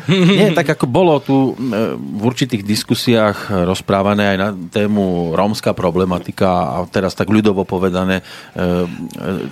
Nie, 0.09 0.53
tak 0.53 0.77
ako 0.77 0.85
bolo 0.89 1.17
tu 1.21 1.53
e, 1.53 1.97
v 1.97 2.21
určitých 2.21 2.63
diskusiách 2.65 3.65
rozprávané 3.65 4.35
aj 4.35 4.37
na 4.37 4.49
tému 4.53 5.33
rómska 5.33 5.73
problematika 5.73 6.81
a 6.81 6.85
teraz 6.89 7.13
tak 7.13 7.29
ľudovo 7.29 7.65
povedané, 7.65 8.21
e, 8.21 8.23
e, 8.23 8.67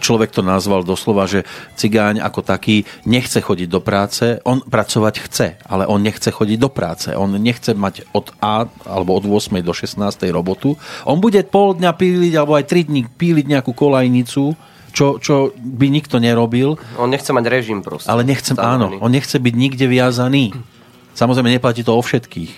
človek 0.01 0.33
to 0.33 0.41
nazval 0.45 0.81
doslova, 0.81 1.25
že 1.29 1.45
cigáň 1.77 2.21
ako 2.21 2.41
taký 2.45 2.85
nechce 3.05 3.41
chodiť 3.41 3.67
do 3.69 3.81
práce, 3.81 4.39
on 4.45 4.61
pracovať 4.61 5.15
chce, 5.29 5.47
ale 5.65 5.85
on 5.85 6.01
nechce 6.01 6.29
chodiť 6.29 6.57
do 6.57 6.69
práce, 6.69 7.09
on 7.13 7.33
nechce 7.37 7.73
mať 7.73 8.07
od 8.13 8.33
A 8.41 8.65
alebo 8.85 9.17
od 9.17 9.25
8 9.25 9.61
do 9.61 9.73
16 9.73 10.29
robotu, 10.55 10.79
on 11.03 11.19
bude 11.19 11.43
pol 11.51 11.75
dňa 11.75 11.91
píliť 11.91 12.33
alebo 12.35 12.55
aj 12.55 12.65
3 12.65 12.87
dní 12.89 13.01
píliť 13.05 13.45
nejakú 13.45 13.75
kolajnicu, 13.75 14.55
čo, 14.95 15.19
čo 15.19 15.51
by 15.53 15.91
nikto 15.91 16.23
nerobil, 16.23 16.79
On 16.95 17.11
nechce 17.11 17.27
mať 17.29 17.45
režim 17.51 17.83
proste. 17.83 18.07
ale 18.07 18.23
nechcem, 18.23 18.55
áno, 18.55 18.95
on 19.03 19.11
nechce 19.11 19.35
byť 19.35 19.53
nikde 19.53 19.85
viazaný. 19.91 20.55
Samozrejme, 21.11 21.51
neplatí 21.51 21.83
to 21.83 21.95
o 21.95 21.99
všetkých. 21.99 22.51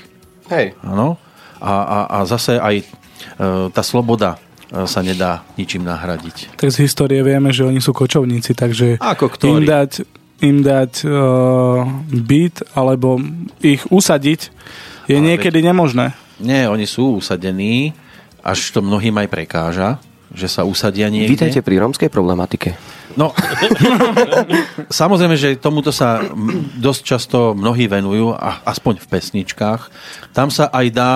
Hej, 0.49 0.77
Áno? 0.81 1.17
A, 1.57 1.73
a, 1.81 1.97
a 2.05 2.17
zase 2.29 2.61
aj 2.61 2.75
e, 2.81 2.85
tá 3.73 3.81
sloboda 3.81 4.37
e, 4.69 4.85
sa 4.85 5.01
nedá 5.01 5.41
ničím 5.57 5.81
nahradiť. 5.81 6.53
Tak 6.53 6.69
z 6.69 6.85
histórie 6.85 7.25
vieme, 7.25 7.49
že 7.49 7.65
oni 7.65 7.81
sú 7.81 7.93
kočovníci, 7.97 8.53
takže 8.53 9.01
Ako 9.01 9.33
ktorí? 9.33 9.49
im 9.49 9.61
dať, 9.65 9.91
im 10.45 10.61
dať 10.61 11.01
uh, 11.09 11.81
byt 12.13 12.77
alebo 12.77 13.17
ich 13.57 13.81
usadiť 13.89 14.53
je 15.09 15.17
Ale 15.17 15.25
niekedy 15.25 15.65
nemožné. 15.65 16.13
Nie, 16.37 16.69
oni 16.69 16.85
sú 16.85 17.17
usadení, 17.17 17.97
až 18.45 18.69
to 18.69 18.85
mnohým 18.85 19.17
aj 19.17 19.27
prekáža, 19.27 19.97
že 20.29 20.45
sa 20.45 20.67
usadia 20.67 21.09
niekde. 21.09 21.33
Vítajte 21.33 21.61
pri 21.65 21.81
rómskej 21.81 22.13
problematike. 22.13 22.77
No, 23.17 23.33
samozrejme, 25.01 25.33
že 25.33 25.57
tomuto 25.57 25.89
sa 25.89 26.21
dosť 26.77 27.01
často 27.01 27.37
mnohí 27.57 27.89
venujú, 27.89 28.37
a 28.37 28.61
aspoň 28.69 29.01
v 29.01 29.07
pesničkách. 29.09 29.81
Tam 30.37 30.53
sa 30.53 30.69
aj 30.69 30.87
dá 30.93 31.13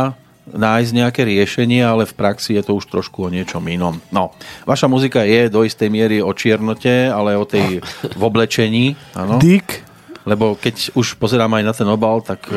nájsť 0.50 0.92
nejaké 0.98 1.22
riešenie, 1.22 1.86
ale 1.86 2.10
v 2.10 2.18
praxi 2.18 2.58
je 2.58 2.66
to 2.66 2.74
už 2.82 2.90
trošku 2.90 3.30
o 3.30 3.30
niečom 3.30 3.62
inom. 3.70 4.02
No, 4.10 4.34
vaša 4.66 4.90
muzika 4.90 5.22
je 5.22 5.54
do 5.54 5.62
istej 5.62 5.94
miery 5.94 6.18
o 6.20 6.34
čiernote, 6.34 7.14
ale 7.14 7.38
o 7.38 7.46
tej 7.46 7.86
v 8.20 8.22
oblečení, 8.26 8.98
áno. 9.14 9.38
Dick, 9.38 9.86
Lebo 10.26 10.54
keď 10.58 10.94
už 10.98 11.18
pozerám 11.18 11.62
aj 11.62 11.64
na 11.66 11.74
ten 11.74 11.90
obal, 11.90 12.22
tak 12.22 12.46
e, 12.50 12.54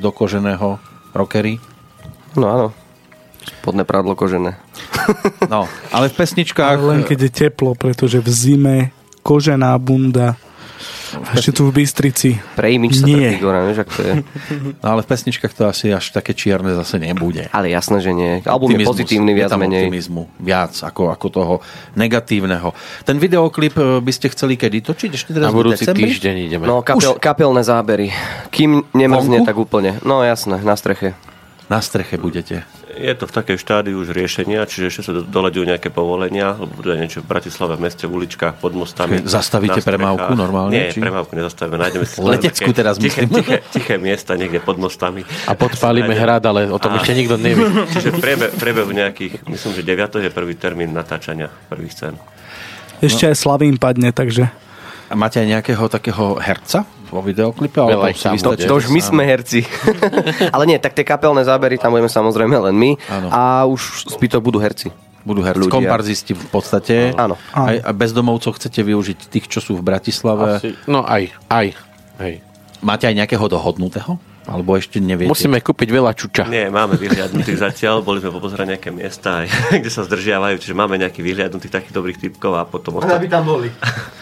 do 0.00 0.10
koženého 0.12 0.80
rockery. 1.16 1.56
No 2.36 2.46
áno. 2.46 2.66
Spodné 3.60 3.82
prádlo 3.82 4.12
kožené. 4.12 4.56
No, 5.46 5.70
ale 5.94 6.10
v 6.10 6.18
pesničkách... 6.18 6.76
ale 6.76 6.98
len 6.98 7.02
keď 7.06 7.18
je 7.22 7.32
teplo, 7.46 7.78
pretože 7.78 8.18
v 8.18 8.26
zime 8.26 8.76
kožená 9.22 9.70
bunda 9.78 10.34
a 11.22 11.38
ešte 11.38 11.54
tu 11.54 11.70
v 11.70 11.80
Bystrici. 11.80 12.34
Pre 12.58 12.66
imič 12.66 13.00
sa 13.00 13.06
Nie. 13.06 13.30
trpí 13.32 13.38
Goran, 13.38 13.64
vieš, 13.64 13.86
ak 13.86 13.90
to 13.94 14.00
je. 14.02 14.12
No, 14.82 14.86
ale 14.90 15.00
v 15.00 15.08
pesničkách 15.08 15.52
to 15.54 15.62
asi 15.64 15.88
až 15.88 16.10
také 16.10 16.34
čierne 16.34 16.74
zase 16.74 16.98
nebude. 16.98 17.46
Ale 17.48 17.70
jasné, 17.70 18.02
že 18.02 18.10
nie. 18.10 18.42
Album 18.42 18.74
je 18.74 18.82
Optimizmus. 18.82 18.90
pozitívny 18.92 19.30
Je 19.30 19.38
viac 19.38 19.50
tam 19.54 19.60
menej. 19.62 19.86
optimizmu 19.86 20.22
viac 20.36 20.74
ako, 20.76 21.02
ako 21.08 21.26
toho 21.30 21.54
negatívneho. 21.94 22.74
Ten 23.06 23.16
videoklip 23.16 23.74
e, 23.74 24.02
by 24.02 24.12
ste 24.12 24.26
chceli 24.28 24.58
kedy 24.58 24.82
točiť? 24.82 25.10
Ešte 25.14 25.30
teraz 25.32 25.48
Na 25.48 25.54
budúci 25.54 25.86
decembri? 25.86 26.10
týždeň 26.10 26.34
ideme. 26.44 26.64
No, 26.66 26.82
kapel, 26.82 27.14
kapelné 27.16 27.62
zábery. 27.62 28.10
Kým 28.50 28.82
Vonku? 28.82 28.90
nemrzne, 28.92 29.46
tak 29.46 29.54
úplne. 29.54 30.02
No 30.02 30.20
jasné, 30.20 30.58
na 30.60 30.74
streche. 30.74 31.14
Na 31.66 31.82
streche 31.82 32.14
budete. 32.14 32.62
Je 32.94 33.10
to 33.12 33.26
v 33.26 33.32
takej 33.34 33.58
štádiu 33.58 33.98
už 33.98 34.14
riešenia, 34.14 34.62
čiže 34.64 34.84
ešte 34.88 35.02
sa 35.02 35.12
do- 35.12 35.26
doľaďujú 35.26 35.64
nejaké 35.66 35.90
povolenia, 35.90 36.54
lebo 36.54 36.70
bude 36.72 36.94
niečo 36.94 37.20
v 37.20 37.28
Bratislave, 37.28 37.74
v 37.74 37.82
meste, 37.82 38.06
v 38.06 38.14
uličkách, 38.14 38.56
pod 38.56 38.72
mostami. 38.72 39.18
Čiže 39.18 39.26
zastavíte 39.28 39.82
premávku 39.82 40.32
normálne, 40.32 40.70
Nie, 40.70 40.84
či- 40.88 41.02
premávku 41.02 41.34
nezastavíme, 41.34 41.74
nájdeme 41.76 42.06
si 42.06 42.22
Leteckú 42.24 42.70
také 42.70 42.78
teraz 42.78 42.94
tiché, 42.96 43.26
myslím. 43.26 43.34
tiché, 43.36 43.56
tiché, 43.68 43.94
miesta 43.98 44.32
niekde 44.32 44.58
pod 44.58 44.78
mostami. 44.78 45.26
A 45.44 45.52
podpálime 45.52 46.14
hrad, 46.14 46.40
ale 46.40 46.70
o 46.70 46.78
tom 46.78 46.94
ešte 46.94 47.12
nikto 47.12 47.34
nevie. 47.34 47.66
Čiže 47.92 48.08
v 48.10 48.18
priebe, 48.18 48.46
priebehu 48.48 48.90
nejakých, 48.92 49.44
myslím, 49.44 49.72
že 49.74 49.82
9. 49.82 50.22
je 50.22 50.30
prvý 50.30 50.54
termín 50.54 50.94
natáčania 50.94 51.50
prvých 51.66 51.92
scén. 51.92 52.14
Ešte 52.96 53.26
aj 53.26 53.36
Slavín 53.36 53.76
padne, 53.76 54.08
takže 54.08 54.48
A 55.06 55.14
máte 55.14 55.36
aj 55.36 55.50
nejakého 55.50 55.84
takého 55.86 56.38
herca 56.38 56.86
vo 57.10 57.20
videoklipe? 57.22 57.78
Veľa 57.78 57.90
Alebo 57.90 58.12
ich 58.12 58.20
tam 58.20 58.34
To, 58.38 58.52
to 58.54 58.74
už 58.76 58.90
my 58.90 59.00
sme 59.00 59.22
herci. 59.22 59.62
Ale 60.54 60.64
nie, 60.66 60.78
tak 60.78 60.94
tie 60.94 61.06
kapelné 61.06 61.42
zábery 61.46 61.78
tam 61.78 61.94
budeme 61.94 62.10
samozrejme 62.10 62.56
len 62.70 62.74
my. 62.74 62.90
Áno. 63.08 63.28
A 63.30 63.64
už 63.66 64.10
zbytok 64.18 64.42
budú 64.42 64.58
herci. 64.58 64.90
Budú 65.26 65.42
herci, 65.42 65.66
ľudia. 65.66 65.74
komparzisti 65.74 66.38
v 66.38 66.46
podstate. 66.54 67.10
Áno. 67.18 67.34
Aj, 67.50 67.82
a 67.82 67.90
bezdomovcov 67.90 68.62
chcete 68.62 68.78
využiť 68.86 69.18
tých, 69.26 69.50
čo 69.50 69.58
sú 69.58 69.74
v 69.74 69.82
Bratislave. 69.82 70.62
Asi, 70.62 70.78
no 70.86 71.02
aj, 71.02 71.34
aj. 71.50 71.74
Hej. 72.22 72.34
Máte 72.78 73.10
aj 73.10 73.14
nejakého 73.18 73.42
dohodnutého? 73.50 74.22
Alebo 74.46 74.78
ešte 74.78 75.02
neviete? 75.02 75.26
Musíme 75.26 75.58
kúpiť 75.58 75.88
veľa 75.90 76.14
čuča. 76.14 76.46
Nie, 76.46 76.70
máme 76.70 76.94
vyhliadnutých 76.94 77.58
zatiaľ, 77.58 78.06
boli 78.06 78.22
sme 78.22 78.30
popozerať 78.30 78.78
nejaké 78.78 78.90
miesta, 78.94 79.42
aj, 79.42 79.46
kde 79.82 79.90
sa 79.90 80.06
zdržiavajú, 80.06 80.62
čiže 80.62 80.74
máme 80.78 80.94
nejakých 81.02 81.24
vyhliadnutých 81.26 81.72
takých 81.74 81.94
dobrých 81.94 82.18
typkov 82.22 82.54
a 82.54 82.62
potom 82.62 83.02
ostatné, 83.02 83.26
tam 83.26 83.42
boli. 83.42 83.68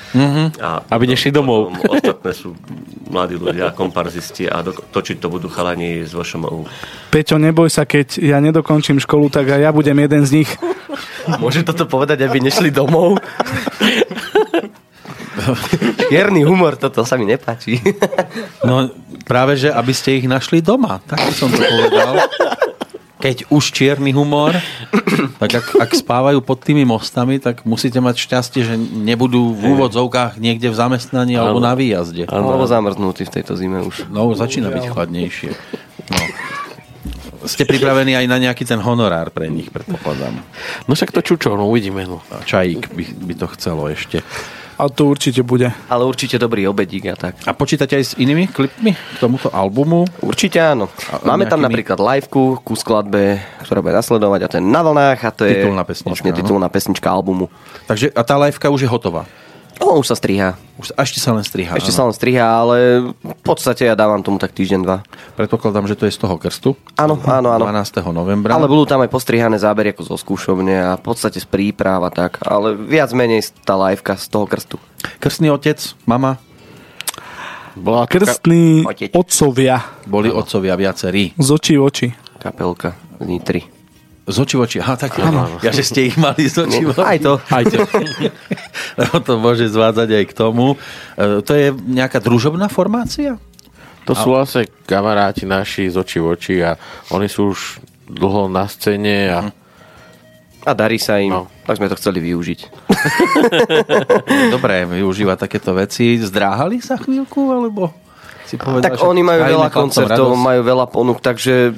a 0.64 0.80
Aby 0.88 1.12
nešli 1.12 1.28
domov. 1.28 1.76
potom 1.76 2.00
ostatné 2.00 2.32
sú 2.32 2.56
mladí 3.12 3.36
ľudia, 3.36 3.76
komparzisti 3.76 4.48
a 4.48 4.64
do, 4.64 4.72
točiť 4.72 5.20
to 5.20 5.28
budú 5.28 5.52
chalani 5.52 6.08
z 6.08 6.12
VŠMU. 6.16 6.64
Peťo, 7.12 7.36
neboj 7.36 7.68
sa, 7.68 7.84
keď 7.84 8.16
ja 8.24 8.40
nedokončím 8.40 8.96
školu, 9.04 9.28
tak 9.28 9.52
aj 9.52 9.60
ja 9.60 9.70
budem 9.76 10.00
jeden 10.00 10.24
z 10.24 10.42
nich. 10.42 10.50
Môže 11.36 11.64
toto 11.68 11.84
povedať, 11.84 12.24
aby 12.24 12.40
nešli 12.40 12.72
domov? 12.72 13.20
Čierny 16.10 16.44
humor, 16.44 16.76
toto 16.76 17.04
sa 17.04 17.16
mi 17.20 17.28
nepáči. 17.28 17.80
No 18.64 18.88
práve, 19.28 19.60
že 19.60 19.68
aby 19.68 19.92
ste 19.92 20.16
ich 20.16 20.24
našli 20.24 20.64
doma. 20.64 21.00
Tak 21.04 21.20
som 21.36 21.52
to 21.52 21.60
povedal. 21.60 22.16
Keď 23.20 23.48
už 23.52 23.72
čierny 23.72 24.12
humor, 24.12 24.56
tak 25.40 25.60
ak, 25.60 25.66
ak 25.80 25.90
spávajú 25.96 26.44
pod 26.44 26.60
tými 26.60 26.84
mostami, 26.84 27.40
tak 27.40 27.64
musíte 27.64 28.00
mať 28.00 28.20
šťastie, 28.20 28.60
že 28.64 28.74
nebudú 28.76 29.56
v 29.56 29.76
úvodzovkách 29.76 30.36
niekde 30.40 30.68
v 30.68 30.76
zamestnaní 30.76 31.36
alebo 31.36 31.60
na 31.60 31.72
výjazde. 31.72 32.28
Alebo 32.28 32.64
zamrznutý 32.68 33.24
v 33.28 33.32
tejto 33.40 33.56
zime 33.56 33.80
už. 33.84 34.08
No, 34.12 34.32
začína 34.32 34.68
byť 34.72 34.84
chladnejšie. 34.92 35.50
No. 36.12 36.24
Ste 37.44 37.68
pripravení 37.68 38.16
aj 38.16 38.24
na 38.24 38.40
nejaký 38.40 38.64
ten 38.64 38.80
honorár 38.80 39.28
pre 39.28 39.52
nich, 39.52 39.68
predpokladám. 39.68 40.40
No 40.88 40.92
však 40.96 41.12
to 41.12 41.20
čučo, 41.20 41.52
no 41.56 41.68
uvidíme. 41.68 42.08
No. 42.08 42.24
Čajík 42.48 42.92
by, 42.92 43.04
by 43.28 43.34
to 43.36 43.46
chcelo 43.56 43.88
ešte. 43.92 44.24
A 44.84 44.92
to 44.92 45.08
určite 45.08 45.40
bude. 45.40 45.72
Ale 45.88 46.04
určite 46.04 46.36
dobrý 46.36 46.68
obedík 46.68 47.08
a 47.08 47.16
tak. 47.16 47.40
A 47.48 47.56
počítate 47.56 47.96
aj 47.96 48.04
s 48.04 48.12
inými 48.20 48.52
klipmi 48.52 48.92
k 48.92 49.16
tomuto 49.16 49.48
albumu? 49.48 50.04
Určite 50.20 50.60
áno. 50.60 50.92
A 51.08 51.24
Máme 51.24 51.48
tam 51.48 51.64
nejakými- 51.64 51.88
napríklad 51.88 51.98
liveku 52.04 52.60
ku 52.60 52.76
skladbe, 52.76 53.40
ktorá 53.64 53.80
bude 53.80 53.96
nasledovať 53.96 54.40
a 54.44 54.48
to 54.52 54.54
je 54.60 54.64
na 54.64 54.80
vlnách 54.84 55.20
a 55.24 55.30
to 55.32 55.42
je 55.48 55.64
Titulná 55.64 55.88
pesnička, 55.88 56.08
vlastne 56.12 56.30
titulná 56.36 56.68
pesnička 56.68 57.08
albumu. 57.08 57.48
Takže 57.88 58.12
a 58.12 58.20
tá 58.20 58.36
liveka 58.36 58.68
už 58.68 58.84
je 58.84 58.90
hotová. 58.92 59.24
No, 59.82 59.98
už 59.98 60.06
sa 60.10 60.16
striha. 60.18 60.54
Už, 60.78 60.94
ešte 60.94 61.18
sa 61.18 61.34
len 61.34 61.42
striha. 61.42 61.74
Ešte 61.74 61.90
áno. 61.90 61.98
sa 61.98 62.02
len 62.06 62.14
striha, 62.14 62.46
ale 62.46 62.76
v 63.10 63.42
podstate 63.42 63.86
ja 63.86 63.98
dávam 63.98 64.22
tomu 64.22 64.38
tak 64.38 64.54
týždeň, 64.54 64.80
dva. 64.82 65.02
Predpokladám, 65.34 65.90
že 65.90 65.98
to 65.98 66.06
je 66.06 66.14
z 66.14 66.20
toho 66.22 66.38
krstu. 66.38 66.78
Áno, 66.94 67.18
áno, 67.26 67.50
áno. 67.50 67.66
12. 67.66 68.02
novembra. 68.14 68.54
Ale 68.54 68.70
budú 68.70 68.86
tam 68.86 69.02
aj 69.02 69.10
postrihané 69.10 69.58
zábery 69.58 69.90
ako 69.94 70.14
zo 70.14 70.16
skúšovne 70.18 70.94
a 70.94 70.98
v 70.98 71.02
podstate 71.02 71.42
z 71.42 71.46
príprav 71.46 72.02
a 72.06 72.10
tak. 72.10 72.38
Ale 72.46 72.78
viac 72.78 73.10
menej 73.10 73.50
tá 73.66 73.74
liveka 73.74 74.14
z 74.14 74.26
toho 74.30 74.46
krstu. 74.46 74.76
Krstný 75.18 75.50
otec, 75.50 75.78
mama, 76.06 76.38
Bola 77.74 78.06
Krstní 78.06 78.86
Otec. 78.86 79.10
otcovia 79.10 79.82
boli 80.06 80.30
otcovia 80.30 80.78
viacerí. 80.78 81.34
z 81.34 81.48
očí 81.50 81.74
v 81.74 81.82
oči. 81.82 82.06
Kapelka 82.38 82.94
z 83.18 83.26
Nitry. 83.26 83.83
Z 84.24 84.36
očí 84.40 84.56
v 84.56 84.60
oči. 84.64 84.78
Aha, 84.80 84.96
tak 84.96 85.20
áno. 85.20 85.60
Ja, 85.60 85.68
že 85.68 85.84
ste 85.84 86.08
ich 86.08 86.16
mali 86.16 86.48
z 86.48 86.64
očí 86.64 86.80
v 86.80 86.96
oči. 86.96 87.04
Aj 87.04 87.18
to. 87.20 87.32
Aj 87.52 87.64
to. 87.68 87.76
Lebo 89.00 89.16
to 89.20 89.32
môže 89.36 89.68
zvádzať 89.68 90.08
aj 90.16 90.24
k 90.24 90.32
tomu. 90.32 90.80
E, 91.20 91.44
To 91.44 91.52
je 91.52 91.68
nejaká 91.72 92.24
družobná 92.24 92.72
formácia? 92.72 93.36
To 94.04 94.12
sú 94.12 94.36
vlastne 94.36 94.68
kamaráti 94.84 95.48
naši 95.48 95.88
z 95.88 95.96
očí 95.96 96.20
v 96.20 96.26
oči 96.36 96.56
a 96.60 96.76
oni 97.08 97.24
sú 97.24 97.56
už 97.56 97.80
dlho 98.04 98.52
na 98.52 98.68
scéne 98.68 99.16
a 99.32 99.40
A 100.64 100.72
darí 100.72 100.96
sa 100.96 101.20
im. 101.20 101.28
No. 101.28 101.48
Tak 101.68 101.76
sme 101.76 101.92
to 101.92 101.96
chceli 102.00 102.24
využiť. 102.24 102.60
Dobre, 104.56 104.88
využíva 104.88 105.36
takéto 105.36 105.76
veci. 105.76 106.16
Zdráhali 106.16 106.80
sa 106.80 106.96
chvíľku, 106.96 107.52
alebo 107.52 107.92
si 108.48 108.56
povedal, 108.56 108.92
Tak 108.92 109.04
oni 109.04 109.20
majú 109.20 109.40
veľa 109.44 109.68
koncertov, 109.68 110.32
majú 110.36 110.60
veľa 110.64 110.86
ponúk, 110.88 111.20
takže 111.20 111.72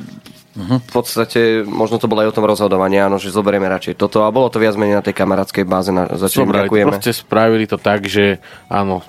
v 0.56 0.90
podstate 0.90 1.62
možno 1.62 2.00
to 2.00 2.08
bolo 2.08 2.24
aj 2.24 2.32
o 2.32 2.36
tom 2.36 2.48
rozhodovaní, 2.48 2.96
áno, 2.96 3.20
že 3.20 3.28
zoberieme 3.28 3.68
radšej 3.68 4.00
toto 4.00 4.24
a 4.24 4.32
bolo 4.32 4.48
to 4.48 4.56
viac 4.56 4.72
menej 4.74 4.98
na 4.98 5.04
tej 5.04 5.12
kamarátskej 5.12 5.68
báze, 5.68 5.92
na, 5.92 6.08
za 6.16 6.32
čo 6.32 6.48
Dobre, 6.48 6.64
ďakujeme. 6.64 6.96
proste 6.96 7.12
spravili 7.12 7.68
to 7.68 7.76
tak, 7.76 8.08
že 8.08 8.40
áno, 8.72 9.04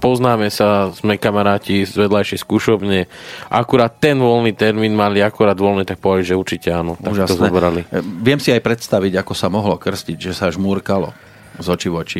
poznáme 0.00 0.48
sa, 0.48 0.90
sme 0.94 1.18
kamaráti 1.18 1.82
z 1.84 2.06
vedľajšej 2.06 2.38
skúšobne. 2.40 3.10
Akurát 3.50 3.98
ten 3.98 4.16
voľný 4.16 4.54
termín 4.54 4.94
mali 4.94 5.20
akurát 5.20 5.58
voľný, 5.58 5.82
tak 5.84 5.98
povedali, 5.98 6.30
že 6.30 6.38
určite 6.38 6.68
áno. 6.70 6.94
Tak 6.96 7.10
to 7.10 7.12
Úžasné. 7.12 7.40
zobrali. 7.50 7.80
E, 7.90 8.00
Viem 8.22 8.38
si 8.38 8.54
aj 8.54 8.62
predstaviť, 8.62 9.20
ako 9.20 9.32
sa 9.34 9.50
mohlo 9.50 9.74
krstiť, 9.76 10.30
že 10.30 10.32
sa 10.32 10.48
žmúrkalo 10.48 11.12
z 11.54 11.66
očí 11.70 11.86
v 11.86 11.96
oči. 12.02 12.18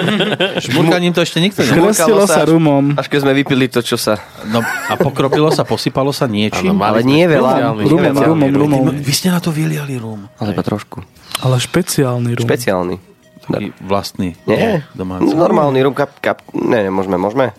Žmúrkaním 0.70 1.10
to 1.10 1.26
ešte 1.26 1.42
nikto 1.42 1.66
ne... 1.66 1.90
Krstilo 1.90 2.24
sa 2.30 2.46
rumom. 2.46 2.94
Až 2.94 3.10
keď 3.10 3.18
sme 3.26 3.32
vypili 3.34 3.66
to, 3.66 3.82
čo 3.82 3.98
sa... 3.98 4.22
No, 4.46 4.62
a 4.62 4.94
pokropilo 4.94 5.50
sa, 5.50 5.66
posypalo 5.66 6.14
sa 6.14 6.30
niečím? 6.30 6.78
Áno, 6.78 6.86
Ale 6.86 7.02
nie 7.02 7.26
veľa. 7.26 7.74
Rumom, 7.82 8.14
rumom, 8.14 8.50
rum. 8.54 8.70
rumom. 8.70 8.84
Vy 9.02 9.12
ste 9.12 9.34
na 9.34 9.42
to 9.42 9.50
vyliali 9.50 9.98
rum. 9.98 10.30
Ale 10.38 10.54
iba 10.54 10.62
trošku. 10.62 11.02
Ale 11.42 11.58
špeciálny 11.58 12.38
rum. 12.38 12.46
Špeciálny. 12.46 12.96
Taký 13.42 13.74
vlastný. 13.82 14.38
Nie, 14.46 14.86
Domáci. 14.94 15.34
normálny 15.34 15.82
rum, 15.82 15.94
kap, 15.98 16.14
kap, 16.22 16.46
ne, 16.54 16.86
môžeme, 16.94 17.18
môžeme. 17.18 17.50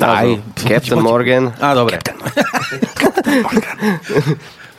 Aj. 0.00 0.28
Captain 0.56 0.96
Morgan. 1.04 1.52
Á, 1.60 1.76
dobre. 1.76 2.00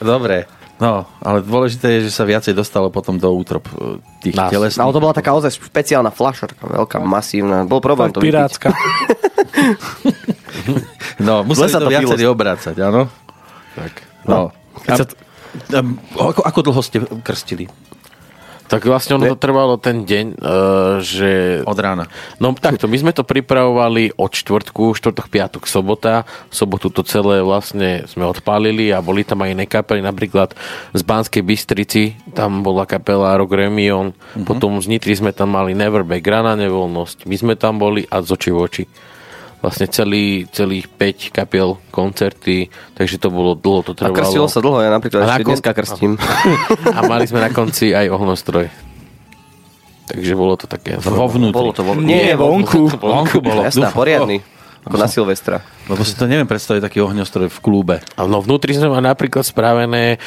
dobre. 0.02 0.50
No, 0.82 1.06
ale 1.22 1.46
dôležité 1.46 2.02
je, 2.02 2.10
že 2.10 2.18
sa 2.18 2.26
viacej 2.26 2.58
dostalo 2.58 2.90
potom 2.90 3.16
do 3.16 3.30
útrop 3.30 3.64
e, 3.72 4.02
tých 4.26 4.36
Nás. 4.36 4.50
telesných. 4.50 4.82
Ale 4.84 4.92
to 4.92 5.00
bola 5.00 5.14
taká 5.14 5.32
ozaj 5.38 5.54
špeciálna 5.62 6.10
taká 6.50 6.66
veľká, 6.66 6.98
masívna. 7.00 7.62
Bol 7.64 7.80
problém 7.80 8.10
to 8.10 8.20
pirátska. 8.20 8.74
No, 11.20 11.44
museli 11.44 11.70
to 11.70 11.88
to 11.88 11.92
pilo. 11.92 12.34
obrácať, 12.34 12.76
áno? 12.80 13.10
Tak. 13.76 13.94
No. 14.26 14.50
Keď 14.86 14.92
A, 14.92 14.96
sa 14.98 15.06
um, 15.78 16.00
ako, 16.16 16.42
ako 16.42 16.60
dlho 16.66 16.82
ste 16.82 16.98
krstili? 17.22 17.66
Tak 18.74 18.90
vlastne 18.90 19.22
ono 19.22 19.30
to 19.30 19.38
trvalo 19.38 19.78
ten 19.78 20.02
deň, 20.02 20.26
uh, 20.34 20.98
že... 20.98 21.62
Od 21.62 21.78
rána. 21.78 22.10
No 22.42 22.58
takto, 22.58 22.90
my 22.90 22.98
sme 22.98 23.14
to 23.14 23.22
pripravovali 23.22 24.18
od 24.18 24.34
čtvrtku, 24.34 24.98
štvrtok, 24.98 25.30
piatok, 25.30 25.70
sobota. 25.70 26.26
V 26.50 26.56
sobotu 26.58 26.90
to 26.90 27.06
celé 27.06 27.46
vlastne 27.46 28.10
sme 28.10 28.26
odpálili 28.26 28.90
a 28.90 28.98
boli 29.06 29.22
tam 29.22 29.46
aj 29.46 29.54
iné 29.54 29.70
kapely, 29.70 30.02
napríklad 30.02 30.58
z 30.90 31.02
Banskej 31.06 31.46
Bystrici, 31.46 32.18
tam 32.34 32.66
bola 32.66 32.90
kapela 32.90 33.38
Rock 33.38 33.54
Remion, 33.54 34.18
Mhm. 34.34 34.50
potom 34.50 34.82
z 34.82 34.90
Nitry 34.90 35.14
sme 35.14 35.30
tam 35.30 35.54
mali 35.54 35.78
Neverback, 35.78 36.26
Rana 36.26 36.58
Nevoľnosť, 36.58 37.30
my 37.30 37.36
sme 37.38 37.54
tam 37.54 37.78
boli 37.78 38.10
a 38.10 38.26
z 38.26 38.30
očí 38.34 38.50
v 38.50 38.58
oči. 38.58 38.84
Vlastne 39.64 39.88
celý, 39.88 40.44
celých 40.52 40.92
5 40.92 41.32
kapiel, 41.32 41.80
koncerty, 41.88 42.68
takže 43.00 43.16
to 43.16 43.32
bolo 43.32 43.56
dlho, 43.56 43.80
to 43.88 43.96
A 43.96 44.12
trvalo. 44.12 44.20
krstilo 44.20 44.48
sa 44.52 44.60
dlho, 44.60 44.84
ja 44.84 44.92
napríklad 44.92 45.24
A 45.24 45.26
na 45.26 45.32
ešte 45.40 45.44
kon- 45.48 45.52
dneska 45.56 45.72
krstím. 45.72 46.12
A 46.98 47.00
mali 47.08 47.24
sme 47.24 47.40
na 47.40 47.48
konci 47.48 47.96
aj 47.96 48.12
ohnostroj. 48.12 48.68
Takže 50.04 50.36
bolo 50.36 50.60
to 50.60 50.68
také... 50.68 51.00
Vo 51.00 51.32
vnútri. 51.32 51.56
Bolo 51.56 51.72
to 51.72 51.88
vo... 51.88 51.96
Nie, 51.96 52.36
vonku. 52.36 52.92
Vonku 53.00 53.40
bolo. 53.40 53.64
Jasná, 53.64 53.96
poriadny. 53.96 54.44
Ako 54.84 55.00
na 55.00 55.08
Silvestra. 55.08 55.64
Lebo 55.88 56.04
si 56.04 56.12
to 56.12 56.28
neviem 56.28 56.44
predstaviť 56.44 56.84
taký 56.84 57.00
ohňostroj 57.00 57.48
v 57.48 57.60
klube. 57.64 57.96
A 58.20 58.28
no 58.28 58.44
vnútri 58.44 58.76
sme 58.76 58.92
mali 58.92 59.08
napríklad 59.08 59.48
spravené 59.48 60.20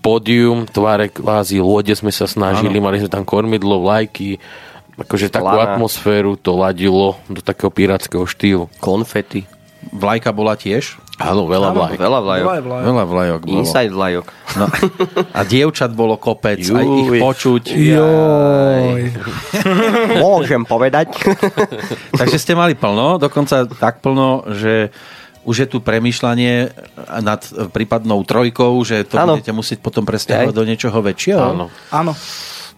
pódium, 0.00 0.64
tváre 0.64 1.12
kvázi 1.12 1.60
lode 1.60 1.92
sme 1.92 2.08
sa 2.08 2.24
snažili, 2.24 2.80
ano. 2.80 2.88
mali 2.88 3.04
sme 3.04 3.12
tam 3.12 3.22
kormidlo, 3.22 3.84
vlajky, 3.84 4.40
akože 4.96 5.28
takú 5.28 5.48
Lana. 5.48 5.76
atmosféru 5.76 6.36
to 6.36 6.52
ladilo 6.54 7.16
do 7.26 7.40
takého 7.40 7.68
pirátskeho 7.68 8.24
štýlu. 8.24 8.68
Konfety. 8.78 9.48
Vlajka 9.90 10.30
bola 10.30 10.54
tiež? 10.54 10.94
Áno, 11.18 11.46
veľa 11.46 11.70
vlajk. 11.74 11.98
Veľa 11.98 12.20
vlajok. 12.22 12.46
Vlaj, 12.46 12.62
vlaj. 12.62 12.82
Veľa 12.82 13.04
vlajok 13.04 13.40
bolo. 13.42 13.56
Inside 13.58 13.92
vlajok. 13.92 14.26
No. 14.56 14.66
A 15.30 15.40
dievčat 15.42 15.90
bolo 15.92 16.14
kopec, 16.18 16.58
aj 16.62 16.86
ich 16.86 17.10
Juj. 17.10 17.18
počuť. 17.18 17.64
Joj. 17.74 18.92
Môžem 20.24 20.62
povedať. 20.64 21.14
Takže 22.20 22.38
ste 22.38 22.54
mali 22.54 22.74
plno, 22.74 23.18
dokonca 23.18 23.66
tak 23.66 24.00
plno, 24.00 24.46
že 24.50 24.90
už 25.42 25.66
je 25.66 25.68
tu 25.68 25.78
premýšľanie 25.82 26.70
nad 27.22 27.42
prípadnou 27.74 28.22
trojkou, 28.22 28.78
že 28.86 29.02
to 29.02 29.18
Áno. 29.18 29.34
budete 29.34 29.50
musieť 29.50 29.82
potom 29.82 30.06
presťahovať 30.06 30.54
do 30.54 30.62
niečoho 30.62 30.94
väčšieho. 31.02 31.42
Áno. 31.42 31.66
Áno. 31.90 32.12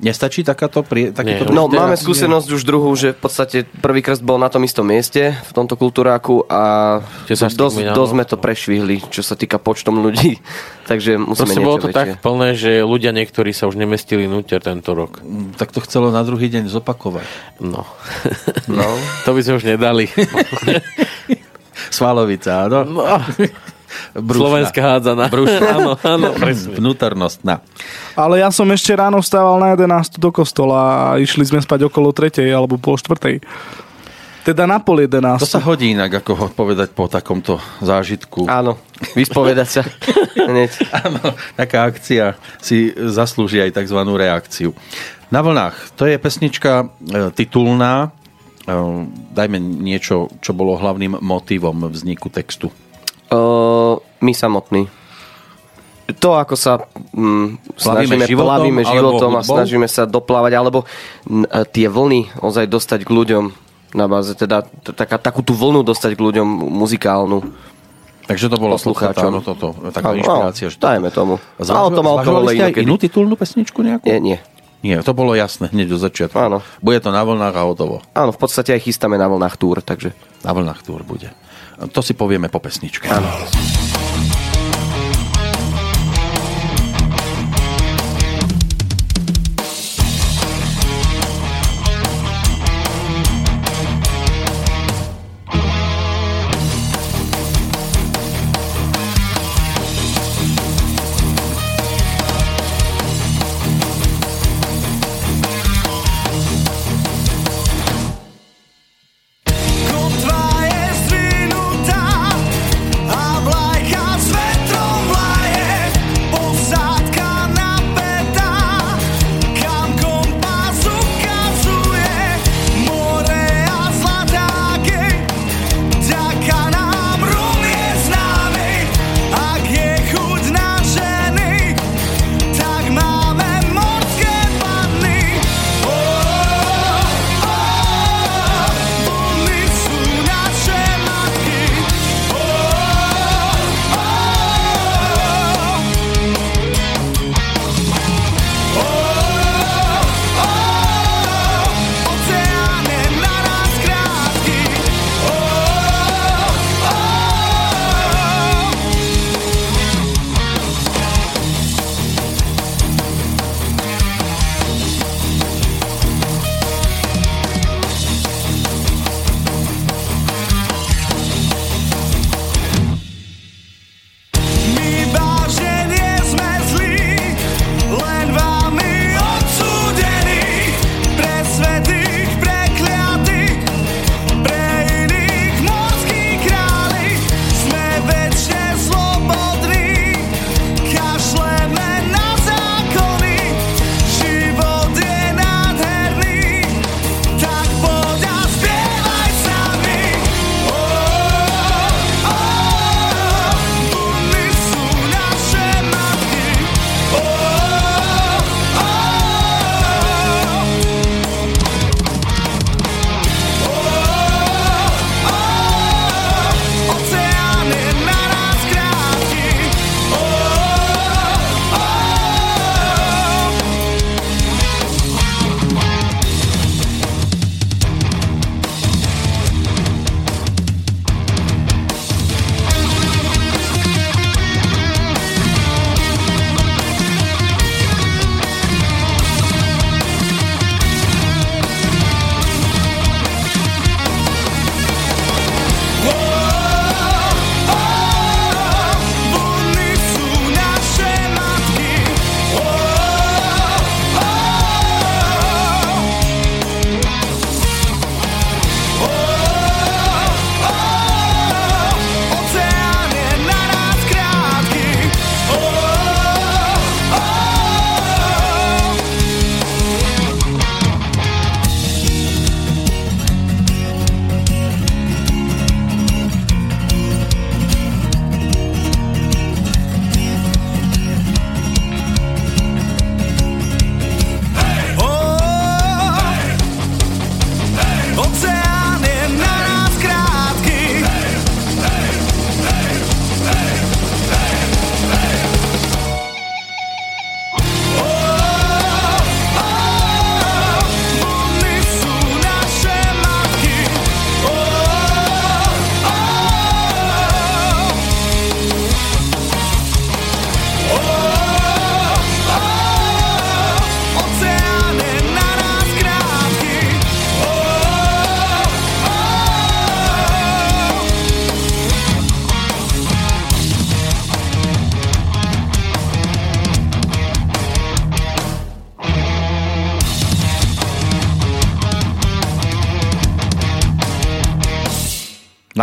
Nestačí 0.03 0.43
takáto 0.43 0.83
prie, 0.83 1.15
takýto 1.15 1.47
Nie. 1.47 1.55
No, 1.55 1.71
máme 1.71 1.95
skúsenosť 1.95 2.49
už 2.51 2.63
druhú, 2.67 2.91
že 2.99 3.15
v 3.15 3.21
podstate 3.23 3.57
prvý 3.79 4.03
krst 4.03 4.27
bol 4.27 4.43
na 4.43 4.51
tom 4.51 4.67
istom 4.67 4.83
mieste, 4.91 5.39
v 5.39 5.53
tomto 5.55 5.79
kultúráku 5.79 6.43
a 6.51 6.99
dosť, 7.31 7.95
dosť 7.95 8.11
sme 8.11 8.25
to 8.27 8.35
prešvihli, 8.35 9.07
čo 9.15 9.23
sa 9.23 9.39
týka 9.39 9.63
počtom 9.63 10.03
ľudí. 10.03 10.43
Takže 10.91 11.17
musíme 11.17 11.47
Proste 11.47 11.63
bolo 11.63 11.79
to 11.79 11.89
väčšie. 11.95 11.99
tak 11.99 12.09
plné, 12.21 12.49
že 12.59 12.83
ľudia 12.83 13.15
niektorí 13.15 13.55
sa 13.55 13.71
už 13.71 13.79
nemestili 13.79 14.27
núter 14.27 14.59
tento 14.59 14.93
rok. 14.99 15.23
Tak 15.57 15.71
to 15.71 15.79
chcelo 15.87 16.11
na 16.11 16.27
druhý 16.27 16.51
deň 16.51 16.67
zopakovať. 16.69 17.27
No. 17.63 17.87
No. 18.67 18.89
to 19.25 19.31
by 19.31 19.41
sme 19.47 19.63
už 19.63 19.65
nedali. 19.65 20.11
Svalovica, 21.95 22.67
áno? 22.67 22.83
No. 22.83 23.05
Brúšna. 24.15 24.43
Slovenská 24.43 24.81
hádzana. 24.83 25.25
Brúšna. 25.31 25.69
áno, 25.71 25.91
áno, 26.03 26.29
presne. 26.35 26.75
Vnútornostná. 26.79 27.63
Ale 28.15 28.39
ja 28.39 28.49
som 28.55 28.71
ešte 28.71 28.95
ráno 28.95 29.19
vstával 29.19 29.59
na 29.59 29.75
11 29.75 30.23
do 30.23 30.31
kostola 30.31 30.79
a 30.79 31.19
išli 31.19 31.43
sme 31.43 31.59
spať 31.59 31.91
okolo 31.91 32.15
3. 32.15 32.47
alebo 32.55 32.79
pol 32.79 32.95
4. 32.95 33.43
Teda 34.45 34.69
na 34.69 34.79
pol 34.79 35.03
11. 35.03 35.41
To 35.41 35.49
sa 35.49 35.59
hodí 35.59 35.97
inak, 35.97 36.23
ako 36.23 36.33
ho 36.37 36.47
povedať 36.53 36.93
po 36.95 37.11
takomto 37.11 37.59
zážitku. 37.81 38.47
Áno, 38.47 38.77
vyspovedať 39.17 39.69
sa. 39.69 39.83
Áno, 41.01 41.33
taká 41.57 41.89
akcia 41.89 42.37
si 42.61 42.93
zaslúži 42.93 43.65
aj 43.65 43.83
tzv. 43.83 43.99
reakciu. 44.05 44.77
Na 45.33 45.41
vlnách, 45.41 45.97
to 45.97 46.05
je 46.05 46.21
pesnička 46.21 46.85
e, 46.85 47.33
titulná. 47.33 48.13
E, 48.69 48.79
dajme 49.33 49.59
niečo, 49.59 50.29
čo 50.45 50.53
bolo 50.53 50.77
hlavným 50.77 51.25
motivom 51.25 51.89
vzniku 51.89 52.29
textu. 52.29 52.69
Uh, 53.33 53.97
my 54.21 54.37
samotní. 54.37 54.87
To, 56.07 56.37
ako 56.37 56.53
sa 56.53 56.85
mm, 57.11 57.65
Plavíme 57.75 58.13
snažíme, 58.13 58.25
životom, 58.27 58.47
plavíme 58.47 58.83
životom 58.85 59.31
a 59.31 59.41
hudbou? 59.41 59.57
snažíme 59.57 59.87
sa 59.87 60.05
doplávať, 60.05 60.53
alebo 60.53 60.79
n- 61.25 61.45
e, 61.45 61.65
tie 61.65 61.89
vlny 61.89 62.29
ozaj 62.39 62.65
dostať 62.67 63.01
k 63.03 63.11
ľuďom 63.11 63.45
na 63.93 64.05
báze, 64.05 64.33
teda 64.33 64.63
t- 64.63 64.93
taká, 64.93 65.17
takú 65.17 65.41
tú 65.41 65.53
vlnu 65.53 65.81
dostať 65.81 66.13
k 66.13 66.21
ľuďom 66.21 66.45
muzikálnu. 66.69 67.41
Takže 68.25 68.47
to 68.47 68.57
bolo 68.57 68.75
Poslucháčom. 68.75 69.29
áno, 69.29 69.41
toto, 69.41 69.73
taká 69.91 70.11
Áno, 70.11 70.19
inšpirácia. 70.19 70.67
áno, 70.67 70.77
dajme 70.79 71.09
tomu. 71.09 71.35
Zvažo- 71.57 71.73
A 71.73 71.81
o 71.83 71.91
tom 71.91 72.05
zvažovali 72.07 72.47
ste 72.47 72.57
aj 72.59 72.71
inokedy. 72.71 72.85
inú 72.85 72.95
titulnú 72.97 73.35
pesničku 73.35 73.79
nejakú? 73.81 74.05
Nie, 74.07 74.19
nie. 74.19 74.39
Nie, 74.81 75.01
to 75.01 75.13
bolo 75.13 75.33
jasné 75.33 75.73
hneď 75.73 75.89
do 75.89 75.99
začiatku. 75.99 76.37
Áno. 76.37 76.61
Bude 76.79 77.01
to 77.01 77.09
na 77.09 77.25
vlnách 77.25 77.55
a 77.55 77.65
hotovo. 77.65 78.05
Áno, 78.13 78.29
v 78.29 78.39
podstate 78.39 78.73
aj 78.73 78.85
chystáme 78.85 79.17
na 79.17 79.25
vlnách 79.25 79.57
túr, 79.57 79.81
takže... 79.81 80.13
Na 80.41 80.53
vlnách 80.53 80.85
túr 80.85 81.01
bude. 81.01 81.33
To 81.87 82.01
si 82.01 82.13
povieme 82.13 82.49
po 82.49 82.61
pesničke. 82.61 83.09
Áno. 83.09 84.04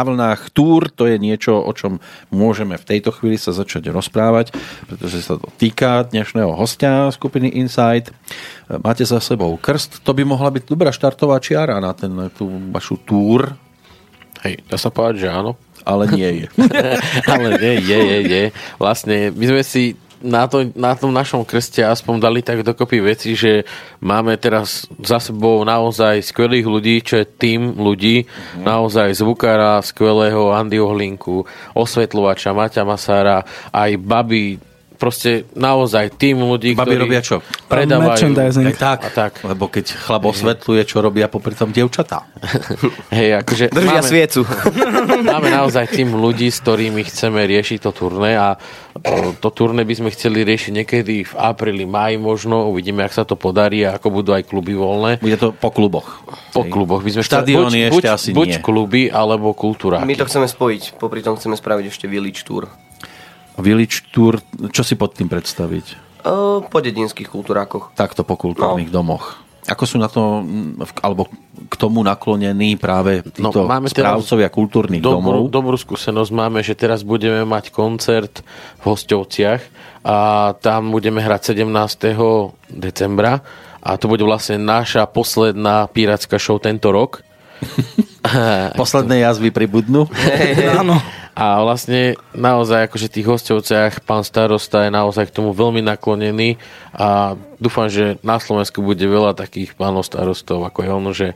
Na 0.01 0.09
vlnách 0.09 0.49
túr 0.49 0.89
to 0.89 1.05
je 1.05 1.21
niečo, 1.21 1.61
o 1.61 1.69
čom 1.77 2.01
môžeme 2.33 2.73
v 2.73 2.89
tejto 2.89 3.13
chvíli 3.13 3.37
sa 3.37 3.53
začať 3.53 3.93
rozprávať, 3.93 4.49
pretože 4.89 5.21
sa 5.21 5.37
to 5.37 5.45
týka 5.61 6.09
dnešného 6.09 6.57
hostia 6.57 7.13
skupiny 7.13 7.53
Insight. 7.61 8.09
Máte 8.81 9.05
za 9.05 9.21
sebou 9.21 9.53
krst, 9.61 10.01
to 10.01 10.17
by 10.17 10.25
mohla 10.25 10.49
byť 10.57 10.65
dobrá 10.65 10.89
štartová 10.89 11.37
čiara 11.37 11.77
na 11.77 11.93
ten, 11.93 12.09
tú 12.33 12.49
vašu 12.73 12.97
túr, 13.05 13.53
Hej, 14.41 14.65
dá 14.65 14.81
sa 14.81 14.89
povedať, 14.89 15.21
že 15.21 15.29
áno. 15.29 15.53
ale 15.85 16.09
nie 16.17 16.29
je. 16.33 16.45
Ale 17.29 17.61
nie, 17.61 17.77
je, 17.85 17.99
je, 18.01 18.19
je. 18.25 18.43
Vlastne 18.81 19.29
my 19.29 19.45
sme 19.53 19.61
si 19.61 19.93
na, 20.21 20.47
to, 20.47 20.69
na 20.73 20.93
tom 20.95 21.11
našom 21.11 21.43
krste 21.43 21.83
aspoň 21.83 22.15
dali 22.21 22.39
tak 22.45 22.63
dokopy 22.65 23.01
veci, 23.01 23.33
že 23.35 23.67
máme 23.99 24.37
teraz 24.37 24.87
za 25.01 25.19
sebou 25.19 25.61
naozaj 25.67 26.23
skvelých 26.23 26.65
ľudí, 26.65 26.95
čo 27.03 27.21
je 27.21 27.25
tým 27.27 27.75
ľudí, 27.77 28.25
mm. 28.25 28.63
naozaj 28.63 29.17
zvukára 29.17 29.81
skvelého 29.83 30.53
Andyho 30.53 30.89
Hlinku, 30.93 31.43
osvetľovača 31.75 32.53
Maťa 32.53 32.83
Masára, 32.87 33.43
aj 33.73 33.91
baby, 33.99 34.70
proste 35.01 35.49
naozaj 35.57 36.13
tým 36.13 36.45
ľudí, 36.45 36.77
Babi 36.77 36.93
ktorí 36.93 37.01
robia 37.01 37.21
čo? 37.25 37.41
predávajú. 37.65 38.13
Merchandising. 38.13 38.67
Aj 38.69 38.77
tak, 38.77 38.99
A 39.01 39.09
tak. 39.09 39.33
lebo 39.41 39.65
keď 39.65 39.97
chlap 39.97 40.29
osvetľuje, 40.29 40.81
čo 40.85 41.01
robia 41.01 41.25
popri 41.25 41.57
tom 41.57 41.73
dievčatá. 41.73 42.29
Hej, 43.17 43.41
akože 43.41 43.73
Držia 43.73 43.97
máme, 43.97 44.05
sviecu. 44.05 44.45
máme 45.33 45.49
naozaj 45.49 45.89
tým 45.89 46.13
ľudí, 46.13 46.53
s 46.53 46.61
ktorými 46.61 47.01
chceme 47.09 47.41
riešiť 47.41 47.81
to 47.81 47.89
turné 47.89 48.37
a 48.37 48.61
o, 49.01 49.33
to 49.33 49.49
turné 49.49 49.81
by 49.81 49.97
sme 49.97 50.09
chceli 50.13 50.45
riešiť 50.45 50.71
niekedy 50.83 51.25
v 51.25 51.33
apríli, 51.33 51.89
máji 51.89 52.21
možno, 52.21 52.69
uvidíme, 52.69 53.01
ak 53.01 53.17
sa 53.17 53.25
to 53.25 53.33
podarí 53.33 53.81
a 53.81 53.97
ako 53.97 54.21
budú 54.21 54.37
aj 54.37 54.45
kluby 54.45 54.77
voľné. 54.77 55.17
Bude 55.17 55.41
to 55.41 55.49
po 55.49 55.73
kluboch. 55.73 56.21
Po 56.53 56.61
kluboch 56.67 57.01
by 57.01 57.09
sme 57.17 57.23
Štadióny 57.25 57.79
buď, 57.79 57.89
ešte 57.89 57.95
buď, 57.97 58.03
asi 58.13 58.29
buď 58.35 58.49
nie. 58.53 58.61
kluby, 58.61 59.01
alebo 59.09 59.55
kultúra. 59.57 60.03
My 60.05 60.13
to 60.13 60.29
chceme 60.29 60.45
spojiť, 60.45 61.01
popri 61.01 61.25
tom 61.25 61.39
chceme 61.39 61.57
spraviť 61.57 61.85
ešte 61.89 62.05
village 62.05 62.45
tour. 62.45 62.69
Village 63.61 64.09
Tour, 64.09 64.41
čo 64.73 64.83
si 64.83 64.97
pod 64.97 65.13
tým 65.13 65.29
predstaviť? 65.29 66.11
Po 66.67 66.77
dedinských 66.77 67.29
kultúrákoch. 67.29 67.97
Takto 67.97 68.21
po 68.21 68.37
kultúrnych 68.37 68.93
no. 68.93 69.01
domoch. 69.01 69.41
Ako 69.69 69.85
sú 69.85 70.01
na 70.01 70.09
to, 70.09 70.41
alebo 71.05 71.29
k 71.69 71.75
tomu 71.77 72.01
naklonení 72.01 72.81
práve 72.81 73.21
títo 73.21 73.61
no, 73.61 73.69
máme 73.69 73.93
správcovia 73.93 74.49
kultúrnych 74.49 75.05
dobrú, 75.05 75.45
domov? 75.45 75.53
dobrú 75.53 75.77
skúsenosť 75.77 76.31
máme, 76.33 76.65
že 76.65 76.73
teraz 76.73 77.05
budeme 77.05 77.45
mať 77.45 77.69
koncert 77.69 78.41
v 78.81 78.83
Hostovciach 78.89 79.61
a 80.01 80.17
tam 80.57 80.89
budeme 80.89 81.21
hrať 81.21 81.53
17. 81.53 81.69
decembra 82.73 83.45
a 83.85 83.89
to 84.01 84.09
bude 84.09 84.25
vlastne 84.25 84.57
naša 84.57 85.05
posledná 85.05 85.85
pirátska 85.93 86.41
show 86.41 86.57
tento 86.57 86.89
rok. 86.89 87.21
Posledné 88.81 89.25
jazvy 89.25 89.49
pribudnú? 89.49 90.07
Áno. 90.81 90.97
A 91.31 91.63
vlastne 91.63 92.19
naozaj 92.35 92.91
akože 92.91 93.07
tých 93.07 93.27
hostovciach 93.27 94.03
pán 94.03 94.27
starosta 94.27 94.83
je 94.83 94.91
naozaj 94.91 95.31
k 95.31 95.35
tomu 95.39 95.55
veľmi 95.55 95.79
naklonený 95.79 96.59
a 96.91 97.39
dúfam, 97.55 97.87
že 97.87 98.19
na 98.19 98.35
Slovensku 98.35 98.83
bude 98.83 99.07
veľa 99.07 99.39
takých 99.39 99.79
pánov 99.79 100.03
starostov 100.03 100.67
ako 100.67 100.79
je 100.83 100.89
on, 100.91 101.05
že 101.15 101.27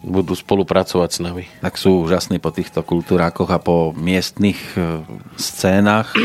budú 0.00 0.32
spolupracovať 0.32 1.10
s 1.12 1.18
nami. 1.20 1.44
tak 1.60 1.76
sú 1.76 2.00
úžasní 2.02 2.40
po 2.40 2.48
týchto 2.48 2.80
kultúrákoch 2.80 3.46
a 3.46 3.60
po 3.60 3.92
miestnych 3.92 4.56
e, 4.72 5.04
scénach. 5.36 6.16
E, 6.16 6.24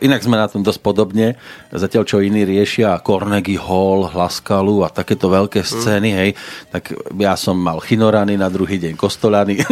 Inak 0.06 0.22
sme 0.22 0.38
na 0.38 0.46
tom 0.46 0.62
dosť 0.62 0.78
podobne. 0.78 1.34
Zatiaľ, 1.68 2.06
čo 2.06 2.22
iní 2.22 2.46
riešia 2.46 2.94
Carnegie 3.02 3.58
Hall, 3.58 4.06
Hlaskalu 4.06 4.86
a 4.86 4.88
takéto 4.88 5.26
veľké 5.26 5.58
scény, 5.60 6.10
hej, 6.12 6.30
tak 6.70 6.90
ja 7.18 7.34
som 7.34 7.58
mal 7.58 7.82
chinorany, 7.82 8.38
na 8.38 8.46
druhý 8.46 8.78
deň 8.78 8.94
kostolany. 8.94 9.58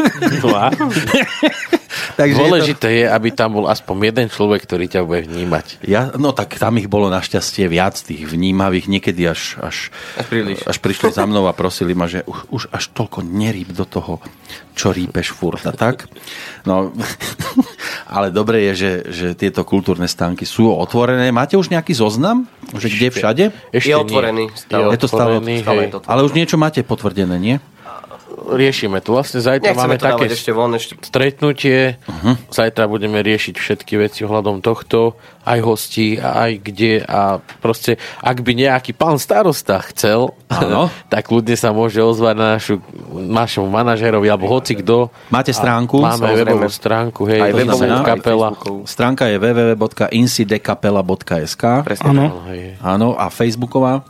Takže 2.19 2.35
je 2.35 2.35
to- 2.35 2.43
Dôležité 2.43 2.89
je, 2.91 3.07
aby 3.07 3.31
tam 3.31 3.55
bol 3.55 3.71
aspoň 3.71 4.11
jeden 4.11 4.27
človek, 4.27 4.67
ktorý 4.67 4.91
ťa 4.91 5.07
bude 5.07 5.23
vnímať. 5.23 5.87
Ja, 5.87 6.11
no 6.19 6.35
tak 6.35 6.59
tam 6.59 6.75
ich 6.75 6.91
bolo 6.91 7.07
našťastie 7.07 7.71
viac, 7.71 7.95
tých 7.95 8.27
vnímavých, 8.27 8.91
niekedy 8.91 9.23
až, 9.23 9.55
až, 9.63 9.95
Až 10.19 10.27
príliš. 10.27 10.59
až 10.67 10.77
prišli 10.83 11.15
za 11.15 11.23
mnou 11.25 11.47
a 11.47 11.55
prosili 11.55 11.95
ma, 11.95 12.11
že 12.11 12.27
už, 12.27 12.39
už 12.51 12.63
až 12.75 12.91
toľko 12.91 13.23
nerýb 13.29 13.77
do 13.77 13.85
toho, 13.85 14.19
čo 14.73 14.91
rýpeš 14.91 15.37
furt 15.37 15.61
a 15.69 15.77
tak. 15.77 16.09
No, 16.65 16.91
ale 18.17 18.33
dobre 18.33 18.65
je, 18.69 18.73
že, 18.75 18.93
že 19.13 19.27
tieto 19.37 19.63
kultúrne 19.69 20.09
stánky 20.09 20.49
sú 20.49 20.73
otvorené. 20.73 21.29
Máte 21.29 21.61
už 21.61 21.69
nejaký 21.69 21.93
zoznam? 21.93 22.49
Že 22.73 22.89
kde 22.89 23.09
všade? 23.13 23.45
Ešte 23.71 23.93
Je 23.93 23.97
otvorený 23.97 24.45
stále. 24.57 24.91
Je 24.97 25.01
to 25.01 25.09
stále- 25.09 25.37
otvorený, 25.39 25.55
stále 25.61 25.81
hej. 25.85 25.87
je 25.87 25.93
to 25.93 25.99
Ale 26.09 26.21
už 26.25 26.33
niečo 26.33 26.57
máte 26.57 26.81
potvrdené, 26.81 27.37
nie? 27.37 27.57
Riešime 28.39 29.03
to. 29.03 29.19
Vlastne 29.19 29.43
zajtra 29.43 29.75
Nechceme 29.75 29.83
máme 29.83 29.99
také 29.99 30.31
ešte 30.31 30.55
von, 30.55 30.71
ešte 30.75 30.95
stretnutie. 31.03 31.99
Zajtra 32.49 32.87
budeme 32.87 33.19
riešiť 33.21 33.59
všetky 33.59 33.99
veci 33.99 34.23
ohľadom 34.23 34.63
tohto, 34.63 35.17
aj 35.43 35.59
hostí, 35.65 36.21
a 36.21 36.47
aj 36.47 36.53
kde. 36.63 37.03
A 37.03 37.43
proste, 37.59 37.99
ak 38.23 38.41
by 38.45 38.55
nejaký 38.55 38.93
pán 38.95 39.19
starosta 39.19 39.83
chcel, 39.91 40.31
Áno. 40.49 40.89
tak 41.13 41.29
ľudne 41.29 41.57
sa 41.59 41.75
môže 41.75 41.99
ozvať 41.99 42.35
na 42.37 42.47
našu, 42.57 42.81
našemu 43.13 43.69
manažerovi, 43.69 44.29
alebo 44.31 44.47
hoci 44.49 44.75
kto. 44.79 45.11
Máte 45.29 45.51
A 45.53 45.59
stránku? 45.59 46.01
Máme 46.01 46.17
Samozrejme. 46.21 46.49
webovú 46.49 46.69
stránku, 46.71 47.27
hej, 47.29 47.41
aj 47.43 47.51
to 47.53 47.57
webovú, 47.65 47.79
znamená 47.81 48.01
aj 48.01 48.07
kapela. 48.07 48.49
Stránka 48.85 49.25
je 49.29 49.39
www.insidekapela.sk 49.41 51.63
Presne. 51.85 52.09
Áno. 52.09 52.43
Áno, 52.83 53.15
a 53.17 53.29
Facebooková? 53.33 54.03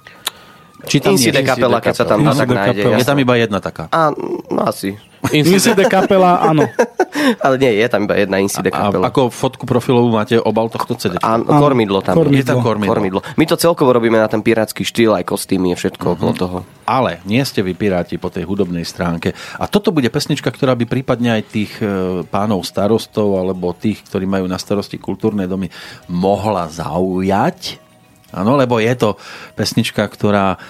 Či 0.88 0.98
tam 1.04 1.14
Inside 1.14 1.44
kapela, 1.44 1.78
keď 1.78 1.94
sa 1.94 2.04
tam 2.08 2.24
dá, 2.24 2.32
tak 2.32 2.48
nájde. 2.48 2.82
Je 2.96 3.04
tam 3.04 3.18
iba 3.20 3.34
jedna 3.36 3.60
taká. 3.60 3.86
A, 3.92 4.10
no 4.48 4.60
asi. 4.64 4.96
Inside 5.34 5.84
kapela, 5.90 6.38
áno. 6.40 6.64
Ale 7.44 7.58
nie, 7.58 7.74
je 7.82 7.86
tam 7.90 8.06
iba 8.06 8.14
jedna 8.14 8.38
Inside 8.38 8.70
A 8.70 8.88
kapela. 8.88 9.04
ako 9.10 9.28
fotku 9.28 9.66
profilovú 9.66 10.08
máte 10.14 10.38
obal 10.38 10.70
tohto 10.70 10.94
CD? 10.94 11.18
A 11.18 11.36
kormidlo 11.42 12.00
tam. 12.00 12.14
Kormidlo. 12.14 12.38
Je 12.38 12.46
tam 12.46 12.62
kormidlo. 12.62 12.92
kormidlo. 12.94 13.20
My 13.34 13.44
to 13.44 13.58
celkovo 13.58 13.90
robíme 13.90 14.16
na 14.16 14.30
ten 14.30 14.40
pirátsky 14.40 14.86
štýl, 14.86 15.18
aj 15.18 15.26
kostýmy, 15.26 15.74
je 15.74 15.86
všetko 15.86 16.14
okolo 16.14 16.32
toho. 16.32 16.58
Ale 16.86 17.18
nie 17.26 17.42
ste 17.42 17.60
vy 17.60 17.74
piráti 17.74 18.16
po 18.16 18.30
tej 18.30 18.46
hudobnej 18.46 18.86
stránke. 18.86 19.34
A 19.58 19.66
toto 19.66 19.90
bude 19.90 20.08
pesnička, 20.08 20.48
ktorá 20.48 20.78
by 20.78 20.86
prípadne 20.86 21.36
aj 21.36 21.42
tých 21.50 21.72
e, 21.82 22.22
pánov 22.24 22.62
starostov 22.64 23.36
alebo 23.36 23.74
tých, 23.74 24.06
ktorí 24.06 24.24
majú 24.24 24.46
na 24.46 24.56
starosti 24.56 24.96
kultúrne 24.96 25.44
domy, 25.50 25.68
mohla 26.06 26.70
zaujať. 26.70 27.87
Áno, 28.32 28.60
lebo 28.60 28.76
je 28.76 28.92
to 28.92 29.16
pesnička, 29.56 30.04
ktorá 30.04 30.60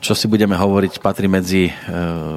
čo 0.00 0.16
si 0.16 0.24
budeme 0.24 0.56
hovoriť, 0.56 1.04
patrí 1.04 1.28
medzi 1.28 1.68
e, 1.68 1.72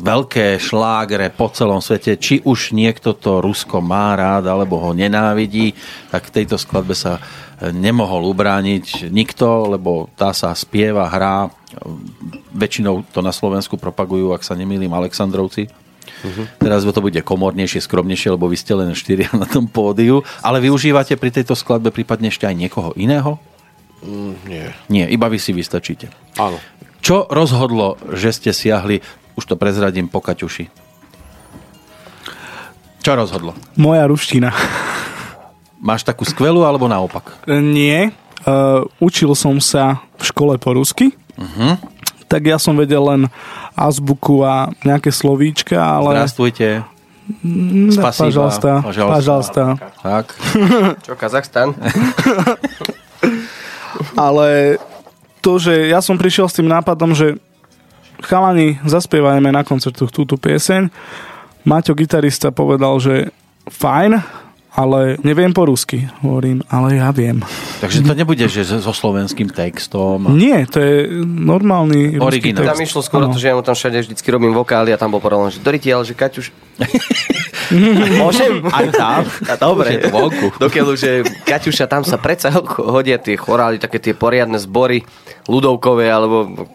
veľké 0.03 0.59
šlágre 0.59 1.31
po 1.31 1.47
celom 1.47 1.79
svete. 1.79 2.19
Či 2.19 2.43
už 2.43 2.75
niekto 2.75 3.15
to 3.15 3.39
Rusko 3.39 3.79
má 3.79 4.11
rád, 4.11 4.51
alebo 4.51 4.75
ho 4.75 4.91
nenávidí, 4.91 5.71
tak 6.11 6.27
v 6.27 6.33
tejto 6.41 6.59
skladbe 6.59 6.91
sa 6.91 7.15
e, 7.15 7.71
nemohol 7.71 8.27
ubrániť 8.27 9.07
nikto, 9.07 9.71
lebo 9.71 10.11
tá 10.19 10.35
sa 10.35 10.51
spieva, 10.51 11.07
hrá. 11.07 11.47
Väčšinou 12.51 13.07
to 13.15 13.23
na 13.23 13.31
Slovensku 13.31 13.79
propagujú, 13.79 14.35
ak 14.35 14.43
sa 14.43 14.59
nemýlim, 14.59 14.91
Aleksandrovci. 14.91 15.71
Teraz 16.57 16.81
to 16.85 17.01
bude 17.01 17.21
komornejšie, 17.21 17.85
skromnejšie, 17.85 18.33
lebo 18.33 18.49
vy 18.49 18.57
ste 18.57 18.73
len 18.75 18.91
štyria 18.97 19.29
na 19.33 19.47
tom 19.47 19.69
pódiu. 19.69 20.25
Ale 20.43 20.59
využívate 20.59 21.15
pri 21.15 21.31
tejto 21.31 21.55
skladbe 21.55 21.93
prípadne 21.93 22.29
ešte 22.29 22.49
aj 22.49 22.55
niekoho 22.55 22.91
iného? 22.97 23.39
Mm, 24.03 24.33
nie. 24.49 24.65
Nie, 24.91 25.05
iba 25.07 25.27
vy 25.31 25.39
si 25.39 25.55
vystačíte. 25.55 26.11
Áno. 26.35 26.59
Čo 27.05 27.29
rozhodlo, 27.29 28.01
že 28.11 28.33
ste 28.33 28.51
siahli, 28.51 28.99
už 29.37 29.43
to 29.45 29.55
prezradím 29.55 30.09
po 30.09 30.19
Kaťuši? 30.19 30.67
Čo 33.05 33.11
rozhodlo? 33.13 33.53
Moja 33.77 34.09
ruština. 34.09 34.49
Máš 35.77 36.01
takú 36.01 36.25
skvelú 36.25 36.65
alebo 36.65 36.89
naopak? 36.89 37.45
Nie. 37.45 38.09
Uh, 38.41 38.89
učil 38.97 39.37
som 39.37 39.61
sa 39.61 40.01
v 40.17 40.23
škole 40.25 40.57
po 40.57 40.73
rusky. 40.73 41.13
Uh-huh. 41.37 41.77
Tak 42.25 42.41
ja 42.49 42.57
som 42.57 42.73
vedel 42.73 43.05
len 43.05 43.29
azbuku 43.77 44.41
a 44.41 44.73
nejaké 44.81 45.13
slovíčka, 45.13 45.77
ale... 45.77 46.17
Zdravstvujte. 46.17 46.95
Mm, 47.25 47.89
Spasíba. 47.89 48.29
Pažalsta. 48.29 48.71
Pažalsta. 48.85 49.13
Pažalsta. 49.13 49.63
Tak. 50.01 50.25
Čo, 51.05 51.13
Kazachstan? 51.17 51.73
Ale 54.15 54.79
to, 55.43 55.61
že 55.61 55.91
ja 55.91 55.99
som 55.99 56.17
prišiel 56.17 56.47
s 56.49 56.57
tým 56.57 56.71
nápadom, 56.71 57.13
že 57.13 57.37
chalani, 58.23 58.79
zaspievajme 58.87 59.51
na 59.51 59.61
koncertu 59.61 60.07
túto 60.07 60.39
pieseň. 60.39 60.89
Maťo, 61.67 61.93
gitarista, 61.93 62.49
povedal, 62.49 62.97
že 63.01 63.29
fajn, 63.69 64.21
ale 64.75 65.15
neviem 65.23 65.55
po 65.55 65.63
rusky. 65.65 66.11
Hovorím, 66.19 66.59
ale 66.67 66.99
ja 66.99 67.09
viem. 67.15 67.39
Takže 67.79 68.03
to 68.03 68.11
nebude, 68.11 68.43
že 68.51 68.67
so 68.67 68.91
slovenským 68.91 69.47
textom. 69.47 70.27
Nie, 70.35 70.67
to 70.67 70.83
je 70.83 70.95
normálny 71.23 72.19
Originál. 72.19 72.75
Tam 72.75 72.83
išlo 72.83 72.99
skôr 72.99 73.23
o 73.23 73.31
to, 73.31 73.39
že 73.39 73.49
ja 73.51 73.55
mu 73.55 73.63
tam 73.63 73.73
všade 73.73 74.03
vždycky 74.03 74.27
robím 74.27 74.51
vokály 74.51 74.91
a 74.91 74.99
tam 74.99 75.15
bol 75.15 75.23
porolón, 75.23 75.49
že 75.49 75.63
Doriti, 75.63 75.87
ale 75.89 76.03
že 76.03 76.13
Kaťuš... 76.13 76.51
Môžem? 78.21 78.61
Aj 78.69 78.85
tam. 78.93 79.25
A 79.49 79.53
dobre. 79.57 79.89
Už 79.89 79.95
je 79.95 80.03
to 80.05 80.11
vonku. 80.13 80.47
Dokiaľ, 80.59 80.87
že 80.99 81.09
Kaťuša, 81.47 81.89
tam 81.89 82.03
sa 82.05 82.19
predsa 82.19 82.51
hodia 82.93 83.17
tie 83.17 83.39
chorály, 83.39 83.81
také 83.81 83.97
tie 83.97 84.13
poriadne 84.13 84.59
zbory 84.59 85.01
ľudovkové, 85.47 86.11
alebo 86.11 86.67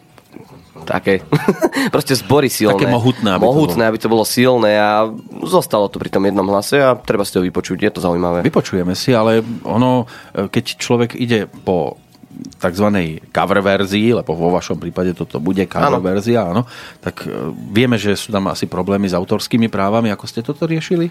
také, 0.82 1.24
proste 1.94 2.16
zbory 2.16 2.48
silné. 2.48 2.76
Také 2.76 2.90
mohutné, 2.90 3.28
aby 3.36 3.42
to 3.42 3.48
mohutné, 3.48 3.82
aby 3.86 3.98
to 3.98 4.08
bolo 4.08 4.24
silné 4.24 4.76
a 4.76 5.08
zostalo 5.44 5.86
to 5.88 6.00
pri 6.00 6.10
tom 6.10 6.24
jednom 6.24 6.46
hlase 6.46 6.80
a 6.80 6.96
treba 6.96 7.24
si 7.24 7.32
to 7.32 7.44
vypočuť, 7.44 7.78
je 7.80 7.92
to 7.96 8.00
zaujímavé. 8.00 8.44
Vypočujeme 8.44 8.92
si, 8.96 9.12
ale 9.12 9.44
ono, 9.64 10.08
e, 10.32 10.48
keď 10.48 10.64
človek 10.76 11.10
ide 11.16 11.46
po 11.46 11.96
tzv. 12.60 12.86
cover 13.32 13.58
verzii, 13.60 14.16
lebo 14.16 14.32
vo 14.32 14.54
vašom 14.54 14.80
prípade 14.80 15.12
toto 15.12 15.42
bude 15.42 15.66
cover 15.66 15.98
Áno. 15.98 16.00
verzia, 16.00 16.46
áno, 16.46 16.64
tak 17.00 17.26
e, 17.26 17.32
vieme, 17.72 18.00
že 18.00 18.16
sú 18.16 18.32
tam 18.32 18.48
asi 18.48 18.64
problémy 18.64 19.08
s 19.08 19.14
autorskými 19.16 19.68
právami. 19.68 20.08
Ako 20.12 20.24
ste 20.24 20.40
toto 20.40 20.64
riešili? 20.64 21.10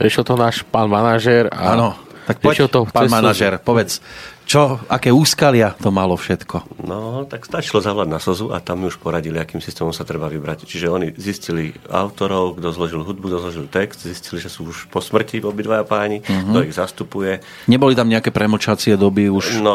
Riešil 0.00 0.24
to 0.24 0.34
náš 0.34 0.66
pán 0.66 0.90
manažér. 0.90 1.50
A 1.52 1.78
Áno. 1.78 1.94
Tak 2.24 2.40
poď, 2.40 2.72
pán 2.88 3.04
cez- 3.04 3.12
manažer, 3.12 3.52
povedz, 3.60 4.00
čo, 4.44 4.60
aké 4.86 5.08
úskalia 5.08 5.72
to 5.74 5.88
malo 5.88 6.14
všetko? 6.14 6.80
No, 6.80 7.24
tak 7.24 7.42
stačilo 7.42 7.80
zavolať 7.80 8.08
na 8.08 8.18
Sozu 8.18 8.48
a 8.48 8.58
tam 8.58 8.80
mi 8.80 8.86
už 8.86 8.96
poradili, 8.96 9.36
akým 9.36 9.58
systémom 9.58 9.90
sa 9.90 10.02
treba 10.02 10.26
vybrať. 10.26 10.64
Čiže 10.64 10.86
oni 10.86 11.08
zistili 11.14 11.72
autorov, 11.86 12.56
kto 12.56 12.68
zložil 12.70 13.00
hudbu, 13.00 13.24
kto 13.24 13.38
zložil 13.40 13.66
text, 13.66 14.04
zistili, 14.04 14.38
že 14.38 14.46
sú 14.46 14.68
už 14.68 14.86
po 14.86 14.98
smrti 14.98 15.40
obidvaja 15.40 15.82
páni, 15.82 16.20
Mhm. 16.20 16.50
kto 16.50 16.58
ich 16.62 16.72
zastupuje. 16.72 17.40
Neboli 17.66 17.92
tam 17.92 18.06
nejaké 18.06 18.28
premočacie 18.28 18.94
doby 18.94 19.26
už? 19.26 19.58
No, 19.58 19.74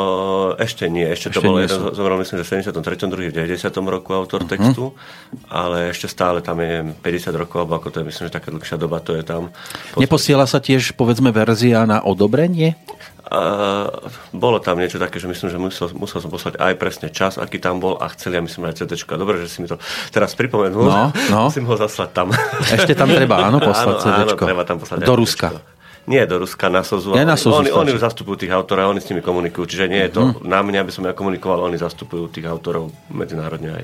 ešte 0.55 0.85
nie. 0.85 1.05
Ešte, 1.07 1.29
Ešte 1.29 1.35
to 1.35 1.41
bolo 1.43 1.59
jeden, 1.59 1.79
zomrel 1.91 2.17
myslím, 2.17 2.37
že 2.37 2.45
v 2.45 2.49
73. 2.55 3.09
druhý 3.09 3.27
v 3.29 3.35
90. 3.35 3.89
roku 3.89 4.13
autor 4.13 4.45
Mhm. 4.45 4.49
textu, 4.49 4.93
ale 5.49 5.89
ešte 5.89 6.05
stále 6.05 6.39
tam 6.39 6.61
je 6.61 6.93
50 7.01 7.33
rokov, 7.33 7.65
alebo 7.65 7.75
ako 7.75 7.89
to 7.89 7.97
je, 7.99 8.05
myslím, 8.05 8.23
že 8.27 8.33
taká 8.33 8.49
dlhšia 8.49 8.77
doba 8.77 9.01
to 9.01 9.17
je 9.17 9.23
tam. 9.23 9.49
Neposiela 9.97 10.45
sa 10.45 10.57
tiež, 10.57 10.93
povedzme, 10.93 11.29
verzia 11.29 11.83
na 11.83 11.99
odobrenie? 11.99 12.77
A 13.29 13.39
bolo 14.31 14.57
tam 14.57 14.75
niečo 14.75 14.97
také, 14.97 15.17
že 15.17 15.25
myslím, 15.25 15.47
že 15.47 15.57
musel, 15.57 15.87
musel 15.93 16.17
som 16.17 16.27
poslať 16.27 16.57
aj 16.57 16.73
presne 16.75 17.07
čas, 17.07 17.37
aký 17.37 17.57
tam 17.57 17.77
bol 17.77 17.93
a 17.95 18.09
chceli, 18.09 18.35
ja 18.35 18.41
myslím, 18.41 18.65
aj 18.65 18.81
CD. 18.81 18.97
Dobre, 18.97 19.37
že 19.37 19.47
si 19.47 19.61
mi 19.61 19.69
to 19.69 19.77
teraz 20.09 20.33
pripomenul. 20.33 20.81
No, 20.81 21.13
no. 21.29 21.39
Musím 21.47 21.65
ho 21.65 21.75
zaslať 21.75 22.09
tam. 22.09 22.33
Ešte 22.59 22.93
tam 22.93 23.05
treba, 23.05 23.45
áno, 23.45 23.61
poslať 23.69 23.95
áno, 23.95 24.01
áno, 24.01 24.33
CDčko. 24.33 24.43
treba 24.43 24.63
tam 24.63 24.77
poslať 24.77 24.97
Do 25.01 25.13
Ruska. 25.13 25.49
Nie 26.09 26.25
do 26.25 26.41
Ruska, 26.41 26.73
na 26.73 26.81
Sozu. 26.81 27.13
Nie, 27.13 27.21
na 27.21 27.37
Sozu 27.37 27.61
oni, 27.61 27.69
oni 27.69 27.93
zastupujú 27.93 28.41
tých 28.41 28.49
autorov, 28.49 28.89
oni 28.89 28.97
s 28.97 29.13
nimi 29.13 29.21
komunikujú. 29.21 29.69
Čiže 29.69 29.85
nie 29.85 30.01
je 30.01 30.11
to 30.11 30.21
Mhm. 30.25 30.41
na 30.41 30.65
mňa, 30.65 30.79
aby 30.81 30.89
som 30.89 31.05
ja 31.05 31.13
komunikoval, 31.13 31.61
oni 31.61 31.77
zastupujú 31.77 32.33
tých 32.33 32.49
autorov 32.49 32.89
medzinárodne 33.13 33.77
aj. 33.77 33.83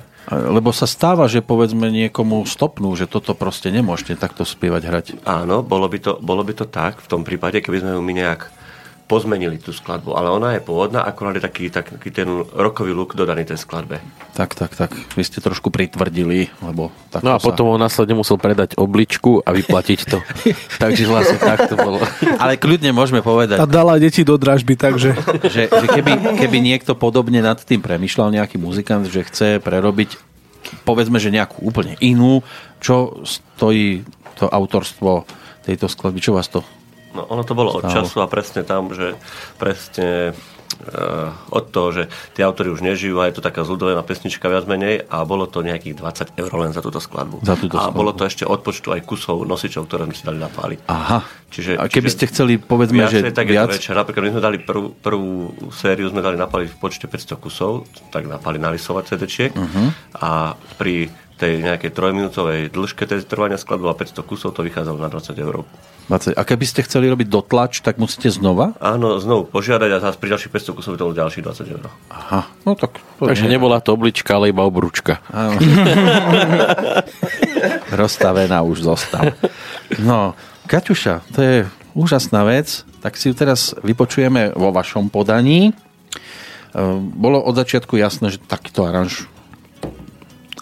Lebo 0.50 0.74
sa 0.74 0.89
stáva, 0.89 1.30
že 1.30 1.46
povedzme 1.46 1.86
niekomu 1.86 2.41
stopnú, 2.43 2.98
že 2.98 3.06
toto 3.06 3.38
proste 3.38 3.70
nemôžete 3.70 4.18
takto 4.18 4.41
spievať, 4.41 4.82
hrať. 4.82 5.06
Áno, 5.22 5.62
bolo 5.62 5.86
by, 5.86 5.98
to, 6.02 6.12
bolo 6.18 6.41
by 6.41 6.58
to 6.58 6.66
tak 6.66 6.98
v 6.98 7.06
tom 7.06 7.22
prípade, 7.22 7.62
keby 7.62 7.78
sme 7.78 7.91
ju 7.93 8.02
my 8.02 8.14
nejak 8.16 8.41
pozmenili 9.06 9.62
tú 9.62 9.70
skladbu, 9.70 10.18
ale 10.18 10.34
ona 10.34 10.58
je 10.58 10.66
pôvodná, 10.66 11.06
akorát 11.06 11.38
je 11.38 11.43
taký, 11.45 11.70
taký 11.70 12.10
ten 12.10 12.26
rokový 12.58 12.89
look 12.89 13.14
dodaný 13.14 13.45
tej 13.45 13.62
skladbe. 13.62 14.01
Tak, 14.34 14.58
tak, 14.58 14.74
tak. 14.74 14.89
Vy 15.14 15.22
ste 15.22 15.45
trošku 15.45 15.70
pritvrdili, 15.70 16.49
lebo 16.66 16.89
takto 17.14 17.26
No 17.26 17.38
a 17.38 17.38
sa... 17.38 17.45
potom 17.45 17.70
on 17.70 17.78
následne 17.78 18.18
musel 18.18 18.41
predať 18.41 18.74
obličku 18.82 19.45
a 19.45 19.53
vyplatiť 19.53 19.99
to. 20.10 20.18
Takže 20.84 21.06
vlastne 21.06 21.38
tak 21.38 21.70
to 21.70 21.78
bolo. 21.78 22.01
Ale 22.41 22.58
kľudne 22.58 22.89
môžeme 22.97 23.22
povedať, 23.22 23.62
A 23.62 23.70
dala 23.70 24.01
deti 24.01 24.26
do 24.26 24.41
dražby, 24.41 24.74
takže 24.74 25.14
že, 25.53 25.70
že 25.70 25.88
keby, 25.93 26.41
keby 26.41 26.58
niekto 26.58 26.97
podobne 26.97 27.45
nad 27.45 27.62
tým 27.62 27.86
premyšľal, 27.86 28.34
nejaký 28.34 28.58
muzikant, 28.58 29.06
že 29.06 29.22
chce 29.22 29.62
prerobiť 29.62 30.18
povedzme, 30.82 31.22
že 31.22 31.30
nejakú 31.30 31.62
úplne 31.62 31.93
inú, 32.01 32.41
čo 32.82 33.22
stojí 33.22 34.01
to 34.36 34.49
autorstvo 34.49 35.30
tejto 35.62 35.86
skladby, 35.86 36.20
čo 36.22 36.34
vás 36.34 36.49
to 36.49 36.66
No 37.16 37.24
ono 37.26 37.41
to 37.41 37.55
bolo 37.55 37.72
od 37.72 37.88
času 37.88 38.20
a 38.20 38.28
presne 38.28 38.61
tam, 38.61 38.91
že 38.91 39.16
presne 39.55 40.36
uh, 40.36 41.32
od 41.49 41.72
toho, 41.72 41.89
že 41.91 42.03
tí 42.36 42.43
autori 42.43 42.68
už 42.68 42.84
nežijú 42.84 43.24
a 43.24 43.32
je 43.32 43.39
to 43.39 43.41
taká 43.41 43.63
zľudovená 43.63 44.03
pesnička 44.03 44.45
viac 44.45 44.68
menej 44.68 45.07
a 45.07 45.24
bolo 45.24 45.47
to 45.47 45.63
nejakých 45.63 45.95
20 45.95 46.36
eur 46.36 46.51
len 46.59 46.76
za 46.76 46.84
túto 46.84 46.99
skladbu. 46.99 47.39
Za 47.41 47.55
túto 47.55 47.80
a 47.80 47.88
skladbu. 47.88 47.95
bolo 47.95 48.11
to 48.11 48.28
ešte 48.28 48.43
od 48.43 48.59
počtu 48.59 48.91
aj 48.91 49.01
kusov 49.07 49.47
nosičov, 49.47 49.88
ktoré 49.88 50.03
sme 50.05 50.16
si 50.16 50.24
dali 50.24 50.39
napáliť. 50.41 50.80
Aha. 50.86 51.24
Čiže, 51.47 51.80
a 51.80 51.88
keby 51.88 52.11
čiže 52.11 52.16
ste 52.20 52.26
chceli, 52.28 52.53
povedzme, 52.59 53.07
že 53.07 53.24
viacej, 53.24 53.32
tak 53.32 53.47
viac... 53.47 53.72
väčšie. 53.72 53.95
Napríklad 53.95 54.24
my 54.28 54.32
sme 54.36 54.43
dali 54.43 54.57
prvú, 54.59 54.91
prvú 54.91 55.32
sériu, 55.72 56.11
sme 56.11 56.20
dali 56.20 56.36
napaliť 56.36 56.68
v 56.68 56.78
počte 56.78 57.07
500 57.07 57.39
kusov, 57.39 57.88
tak 58.11 58.28
napali 58.28 58.59
nalisovať 58.59 59.16
CD-čiek 59.16 59.51
Mhm. 59.55 59.84
a 60.20 60.51
pri 60.76 61.07
tej 61.36 61.60
nejakej 61.60 61.92
trojminútovej 61.92 62.72
dĺžke 62.72 63.04
tej 63.04 63.28
trvania 63.28 63.60
skladbu 63.60 63.92
a 63.92 63.96
500 63.96 64.24
kusov 64.24 64.56
to 64.56 64.64
vychádzalo 64.64 64.96
na 64.96 65.12
20 65.12 65.36
eur. 65.36 65.68
20. 66.08 66.38
A 66.38 66.42
keby 66.46 66.66
ste 66.70 66.86
chceli 66.86 67.10
robiť 67.12 67.28
dotlač, 67.28 67.84
tak 67.84 68.00
musíte 68.00 68.32
znova? 68.32 68.78
Áno, 68.80 69.18
znovu 69.20 69.50
požiadať 69.50 69.90
a 69.90 69.98
zase 70.00 70.22
pri 70.22 70.38
ďalších 70.38 70.52
500 70.54 70.78
kusov 70.78 70.90
by 70.96 70.98
to 71.02 71.06
bolo 71.12 71.18
ďalších 71.18 71.44
20 71.44 71.76
eur. 71.76 71.86
Aha. 72.14 72.42
No 72.64 72.78
tak... 72.78 73.02
to 73.20 73.28
Takže 73.28 73.52
nebola 73.52 73.82
to 73.84 73.98
oblička, 73.98 74.38
ale 74.38 74.54
iba 74.54 74.64
obrúčka. 74.64 75.20
Áno. 75.34 75.58
Rozstavená 78.00 78.62
už 78.64 78.86
zostav. 78.86 79.34
No, 79.98 80.38
Kaťuša, 80.70 81.26
to 81.34 81.40
je 81.42 81.56
úžasná 81.98 82.46
vec, 82.46 82.86
tak 83.02 83.18
si 83.18 83.28
ju 83.30 83.34
teraz 83.34 83.74
vypočujeme 83.82 84.54
vo 84.54 84.70
vašom 84.70 85.10
podaní. 85.10 85.74
Ehm, 86.76 87.12
Bolo 87.18 87.42
od 87.42 87.58
začiatku 87.58 87.98
jasné, 87.98 88.30
že 88.30 88.40
takýto 88.40 88.86
aranž... 88.86 89.26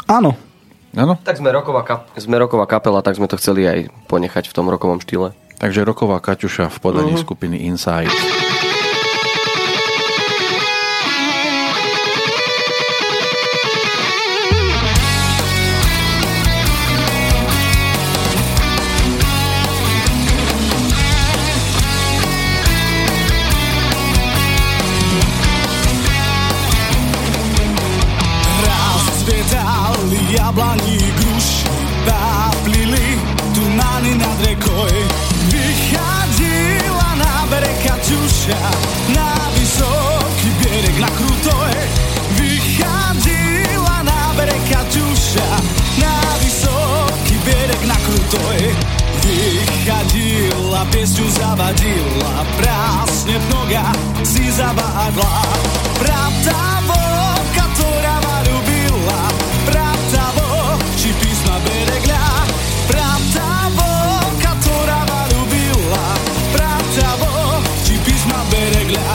áno. 0.08 0.40
Áno? 0.94 1.18
Tak 1.18 1.36
sme 1.36 1.50
roková, 1.50 1.82
kap- 1.82 2.06
sme 2.14 2.38
roková 2.38 2.66
kapela, 2.66 3.02
tak 3.02 3.16
sme 3.16 3.26
to 3.26 3.36
chceli 3.36 3.66
aj 3.66 3.80
ponechať 4.06 4.46
v 4.46 4.54
tom 4.54 4.68
rokovom 4.68 4.98
štýle. 4.98 5.34
Takže 5.58 5.82
roková 5.82 6.20
Kaťuša 6.20 6.68
v 6.68 6.78
podaní 6.78 7.14
Mhm. 7.14 7.22
skupiny 7.22 7.58
Inside. 7.66 8.12
Zavadila, 51.54 52.34
prásne 52.58 53.38
noga 53.54 53.94
si 54.26 54.50
zavádla. 54.50 55.34
Pratavo, 56.02 57.06
ktorá 57.54 58.18
ma 58.26 58.38
ľubila, 58.50 59.22
pratavo, 59.70 60.82
či 60.98 61.14
písma 61.14 61.62
beregľa. 61.62 62.26
Pratavo, 62.90 63.94
ktorá 64.42 65.06
ma 65.06 65.22
ľubila, 65.30 66.06
pratavo, 66.58 67.62
či 67.86 68.02
písma 68.02 68.42
beregľa. 68.50 69.14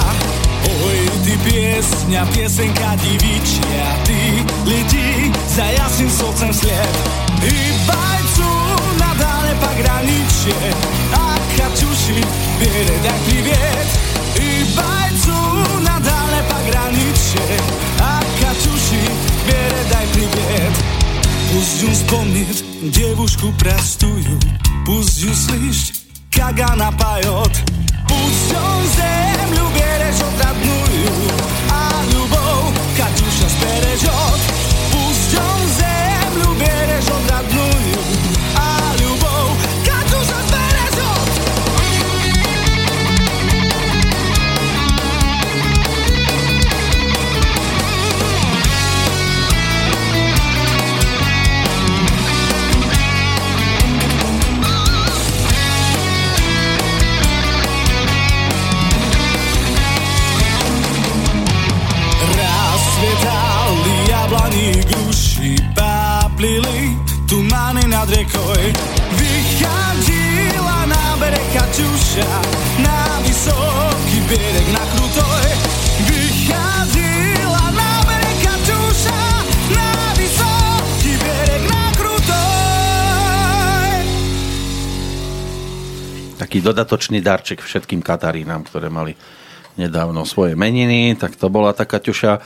Oj, 0.63 0.99
ty 1.27 1.35
piesňa, 1.43 2.23
piesenka 2.31 2.95
divičia, 3.03 3.87
ty 4.07 4.47
lidi 4.63 5.35
za 5.51 5.67
jasným 5.75 6.07
srdcem 6.07 6.55
sled. 6.55 6.95
Hýbajcu 7.43 8.47
na 8.47 8.58
dále 9.58 9.58
pa 9.58 9.72
graničie, 9.74 10.70
a 11.18 11.38
Kaťuši, 11.58 12.22
biere 12.60 12.98
daj 13.02 13.20
priviet. 13.26 13.90
Hýbajcu 14.38 15.40
na 15.82 15.98
dále 15.98 16.40
pa 16.50 16.60
graničie, 16.70 17.58
a 17.98 18.22
Kaťuši, 18.40 19.02
biere 19.48 19.82
daj 19.90 20.06
priviet. 20.14 20.76
Пусть 21.54 21.82
ю 21.82 21.90
вспомнит 21.94 22.64
девушку 22.82 23.54
простую, 23.60 24.40
пусть 24.86 25.18
ю 25.22 25.34
слышит, 25.34 25.96
как 26.32 26.60
она 26.60 26.92
поет. 26.92 27.54
Пусть 28.10 28.54
он 28.54 28.82
землю 28.98 29.66
бережет 29.74 30.34
Kaťuša, 72.19 72.83
na 72.83 73.23
vysoký 73.23 74.19
bereh 74.27 74.69
na 74.75 74.83
krutoj. 74.91 75.47
Vychádzila 76.03 77.65
na 77.79 77.93
bereh 78.03 78.37
Kaťuša, 78.43 79.23
na 79.71 79.91
vysoký 80.19 81.13
bereh 81.15 81.63
na 81.71 81.85
krutoj. 81.95 82.39
Taký 86.43 86.59
dodatočný 86.59 87.23
darček 87.23 87.63
všetkým 87.63 88.03
Katarínám, 88.03 88.67
ktoré 88.67 88.91
mali 88.91 89.15
nedávno 89.79 90.27
svoje 90.27 90.59
meniny, 90.59 91.15
tak 91.15 91.39
to 91.39 91.47
bola 91.47 91.71
tá 91.71 91.87
Kaťuša. 91.87 92.43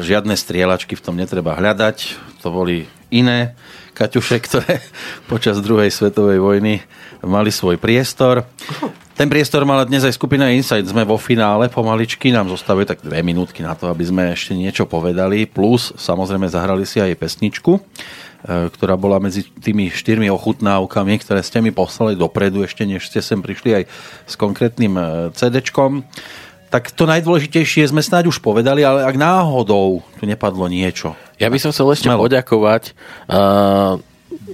Žiadne 0.00 0.32
strieľačky 0.32 0.96
v 0.96 1.04
tom 1.04 1.20
netreba 1.20 1.60
hľadať. 1.60 2.16
To 2.40 2.48
boli 2.48 2.88
iné 3.12 3.52
Kaťuše, 3.92 4.40
ktoré 4.40 4.80
počas 5.32 5.60
druhej 5.60 5.92
svetovej 5.92 6.40
vojny 6.40 6.80
mali 7.20 7.52
svoj 7.52 7.76
priestor. 7.76 8.48
Ten 9.20 9.28
priestor 9.28 9.68
mala 9.68 9.84
dnes 9.84 10.00
aj 10.00 10.16
skupina 10.16 10.48
Insight. 10.48 10.88
Sme 10.88 11.04
vo 11.04 11.20
finále 11.20 11.68
pomaličky, 11.68 12.32
nám 12.32 12.48
zostávajú 12.48 12.88
tak 12.88 13.04
dve 13.04 13.20
minútky 13.20 13.60
na 13.60 13.76
to, 13.76 13.92
aby 13.92 14.00
sme 14.00 14.32
ešte 14.32 14.56
niečo 14.56 14.88
povedali. 14.88 15.44
Plus, 15.44 15.92
samozrejme, 15.92 16.48
zahrali 16.48 16.88
si 16.88 17.04
aj 17.04 17.20
pesničku, 17.20 17.76
e, 17.76 17.80
ktorá 18.72 18.96
bola 18.96 19.20
medzi 19.20 19.44
tými 19.44 19.92
štyrmi 19.92 20.32
ochutnávkami, 20.32 21.20
ktoré 21.20 21.44
ste 21.44 21.60
mi 21.60 21.68
poslali 21.68 22.16
dopredu, 22.16 22.64
ešte 22.64 22.88
než 22.88 23.12
ste 23.12 23.20
sem 23.20 23.44
prišli 23.44 23.84
aj 23.84 23.92
s 24.24 24.40
konkrétnym 24.40 24.96
e, 24.96 25.02
CD-čkom. 25.36 26.00
Tak 26.72 26.88
to 26.96 27.04
najdôležitejšie 27.04 27.92
sme 27.92 28.00
snáď 28.00 28.32
už 28.32 28.40
povedali, 28.40 28.88
ale 28.88 29.04
ak 29.04 29.20
náhodou 29.20 30.00
tu 30.16 30.24
nepadlo 30.24 30.64
niečo. 30.64 31.12
Ja 31.36 31.52
by 31.52 31.60
som 31.60 31.76
chcel 31.76 31.92
ešte 31.92 32.08
Smelo. 32.08 32.24
poďakovať 32.24 32.96
uh, 33.26 33.98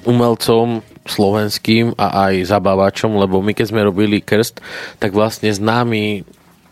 umelcom 0.09 0.81
slovenským 1.09 1.95
a 1.97 2.31
aj 2.31 2.51
zabávačom, 2.51 3.17
lebo 3.17 3.41
my 3.41 3.55
keď 3.57 3.67
sme 3.73 3.87
robili 3.87 4.23
krst, 4.23 4.61
tak 5.01 5.15
vlastne 5.15 5.51
známi 5.51 6.27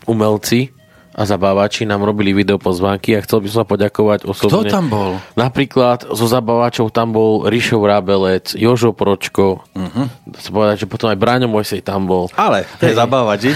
umelci 0.05 0.75
a 1.15 1.23
zabávači 1.23 1.87
nám 1.87 2.03
robili 2.03 2.35
video 2.35 2.59
pozvánky 2.59 3.15
a 3.15 3.23
chcel 3.23 3.39
by 3.39 3.47
som 3.47 3.63
sa 3.63 3.67
poďakovať 3.67 4.27
osobne. 4.27 4.67
Kto 4.67 4.75
tam 4.75 4.85
bol? 4.91 5.15
Napríklad 5.39 6.11
zo 6.11 6.27
zabávačov 6.27 6.91
tam 6.91 7.15
bol 7.15 7.47
Ríšo 7.47 7.79
Rábelec, 7.79 8.51
Jožo 8.59 8.91
Pročko, 8.91 9.63
uh-huh. 9.63 10.11
chcem 10.35 10.51
povedať, 10.51 10.75
že 10.83 10.91
potom 10.91 11.07
aj 11.07 11.15
Braňo 11.15 11.47
Mojsej 11.47 11.79
tam 11.79 12.03
bol. 12.03 12.27
Ale, 12.35 12.67
to 12.83 12.91
je 12.91 12.99
zabávať, 12.99 13.37
že? 13.47 13.51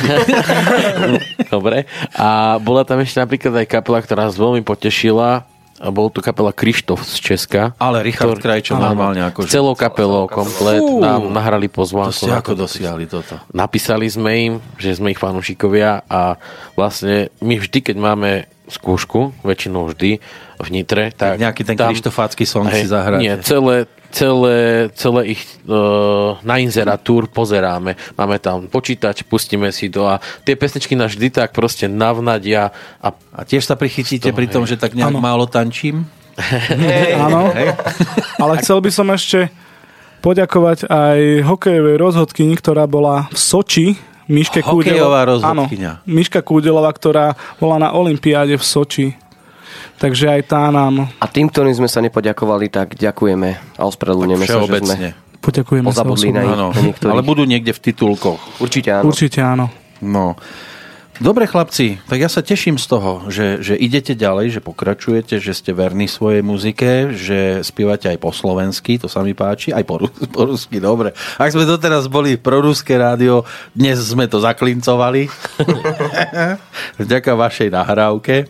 Dobre. 1.53 1.83
A 2.15 2.55
bola 2.63 2.87
tam 2.87 3.03
ešte 3.03 3.19
napríklad 3.19 3.51
aj 3.59 3.67
kapela, 3.67 3.99
ktorá 3.99 4.31
nás 4.31 4.39
veľmi 4.39 4.63
potešila. 4.63 5.43
A 5.79 5.87
bol 5.95 6.11
tu 6.11 6.19
kapela 6.19 6.51
Krištof 6.51 6.99
z 7.01 7.15
Česka. 7.23 7.71
Ale 7.79 8.03
Richard 8.03 8.35
Krajčo 8.43 8.75
Áno, 8.75 8.91
normálne 8.91 9.23
ako... 9.23 9.47
s 9.47 9.51
celou 9.51 9.73
kapelou 9.79 10.27
komplet 10.27 10.83
Fú. 10.83 10.99
nám 10.99 11.31
nahrali 11.31 11.71
To 11.71 11.79
pozvánku. 11.79 12.11
ste 12.11 12.35
na 12.35 12.43
ako 12.43 12.51
to. 12.51 12.59
dosiahli 12.67 13.05
toto? 13.07 13.39
Napísali 13.55 14.11
sme 14.11 14.31
im, 14.35 14.53
že 14.75 14.99
sme 14.99 15.15
ich 15.15 15.19
fanúšikovia 15.23 16.03
a 16.05 16.35
vlastne 16.75 17.31
my 17.39 17.55
vždy, 17.63 17.79
keď 17.79 17.95
máme 17.95 18.29
skúšku, 18.69 19.33
väčšinou 19.41 19.89
vždy 19.89 20.19
v 20.59 20.67
Nitre, 20.69 21.09
tak 21.15 21.39
Nejaký 21.39 21.63
ten 21.63 21.79
krištofácky 21.79 22.43
song 22.45 22.67
si 22.69 22.85
zahráte. 22.85 23.23
Nie, 23.23 23.39
celé, 23.41 23.87
celé, 24.09 24.89
celé 24.97 25.37
ich 25.37 25.41
uh, 25.69 26.35
na 26.41 26.57
inzeratúr 26.57 27.29
pozeráme. 27.29 27.95
Máme 28.17 28.37
tam 28.41 28.65
počítač, 28.65 29.23
pustíme 29.25 29.69
si 29.69 29.89
to 29.89 30.09
a 30.09 30.17
tie 30.43 30.57
pesničky 30.57 30.97
nás 30.97 31.13
vždy 31.13 31.29
tak 31.29 31.53
proste 31.53 31.85
navnadia 31.85 32.73
a 32.99 33.09
A 33.39 33.47
tiež 33.47 33.63
sa 33.63 33.79
prichytíte 33.79 34.35
pri 34.35 34.51
tom, 34.51 34.67
že 34.67 34.75
tak 34.75 34.97
nejak 34.97 35.15
Áno. 35.15 35.23
málo 35.23 35.47
tančím? 35.47 36.03
Áno, 37.23 37.51
ale 38.35 38.53
chcel 38.59 38.83
by 38.83 38.91
som 38.91 39.07
ešte 39.15 39.47
poďakovať 40.19 40.91
aj 40.91 41.19
hokejovej 41.47 41.95
rozhodkyni, 41.95 42.55
ktorá 42.59 42.83
bola 42.83 43.31
v 43.31 43.39
Soči. 43.39 43.87
Miške 44.29 44.61
Kúdelová-. 44.61 45.25
Áno, 45.41 45.65
Miška 46.05 46.43
Kúdelová, 46.43 46.91
ktorá 46.93 47.33
bola 47.57 47.79
na 47.81 47.89
Olympiáde 47.95 48.59
v 48.59 48.65
Soči. 48.65 49.07
Takže 49.99 50.25
aj 50.31 50.41
tá 50.47 50.71
nám 50.71 51.11
A 51.19 51.25
tým, 51.27 51.51
ktorým 51.51 51.75
sme 51.75 51.91
sa 51.91 51.99
nepoďakovali, 51.99 52.71
tak 52.71 52.95
ďakujeme 52.95 53.49
a 53.75 53.81
ospravedlňujeme 53.83 54.45
sa, 54.47 54.63
že 54.63 54.79
sme 54.79 55.11
poďakujeme 55.39 55.87
sa 55.91 56.03
pozabudli 56.03 56.29
na, 56.31 56.41
osobne. 56.43 56.47
ich, 56.47 56.55
Áno, 56.55 56.67
na 56.71 56.81
niektorých. 56.87 57.13
ale 57.15 57.21
budú 57.23 57.43
niekde 57.43 57.71
v 57.75 57.79
titulkoch. 57.83 58.39
Určite 58.59 58.89
áno. 58.95 59.11
Určite 59.11 59.39
áno. 59.43 59.65
No. 59.99 60.39
Dobre 61.19 61.51
chlapci, 61.51 61.99
tak 62.07 62.23
ja 62.23 62.31
sa 62.31 62.39
teším 62.39 62.79
z 62.79 62.95
toho, 62.95 63.27
že, 63.27 63.59
že 63.59 63.75
idete 63.75 64.15
ďalej, 64.15 64.55
že 64.55 64.61
pokračujete, 64.63 65.35
že 65.43 65.51
ste 65.51 65.75
verní 65.75 66.07
svojej 66.07 66.39
muzike, 66.39 67.11
že 67.11 67.59
spievate 67.59 68.07
aj 68.07 68.23
po 68.23 68.31
slovensky, 68.31 68.95
to 68.95 69.11
sa 69.11 69.19
mi 69.19 69.35
páči, 69.35 69.75
aj 69.75 69.83
po, 69.83 69.99
po 70.07 70.41
rusky, 70.47 70.79
dobre. 70.79 71.11
Ak 71.35 71.51
sme 71.51 71.67
doteraz 71.67 72.07
boli 72.07 72.39
pro 72.39 72.63
ruské 72.63 72.95
rádio, 72.95 73.43
dnes 73.75 73.99
sme 73.99 74.31
to 74.31 74.39
zaklincovali. 74.39 75.27
Vďaka 77.03 77.31
vašej 77.35 77.67
nahrávke. 77.67 78.47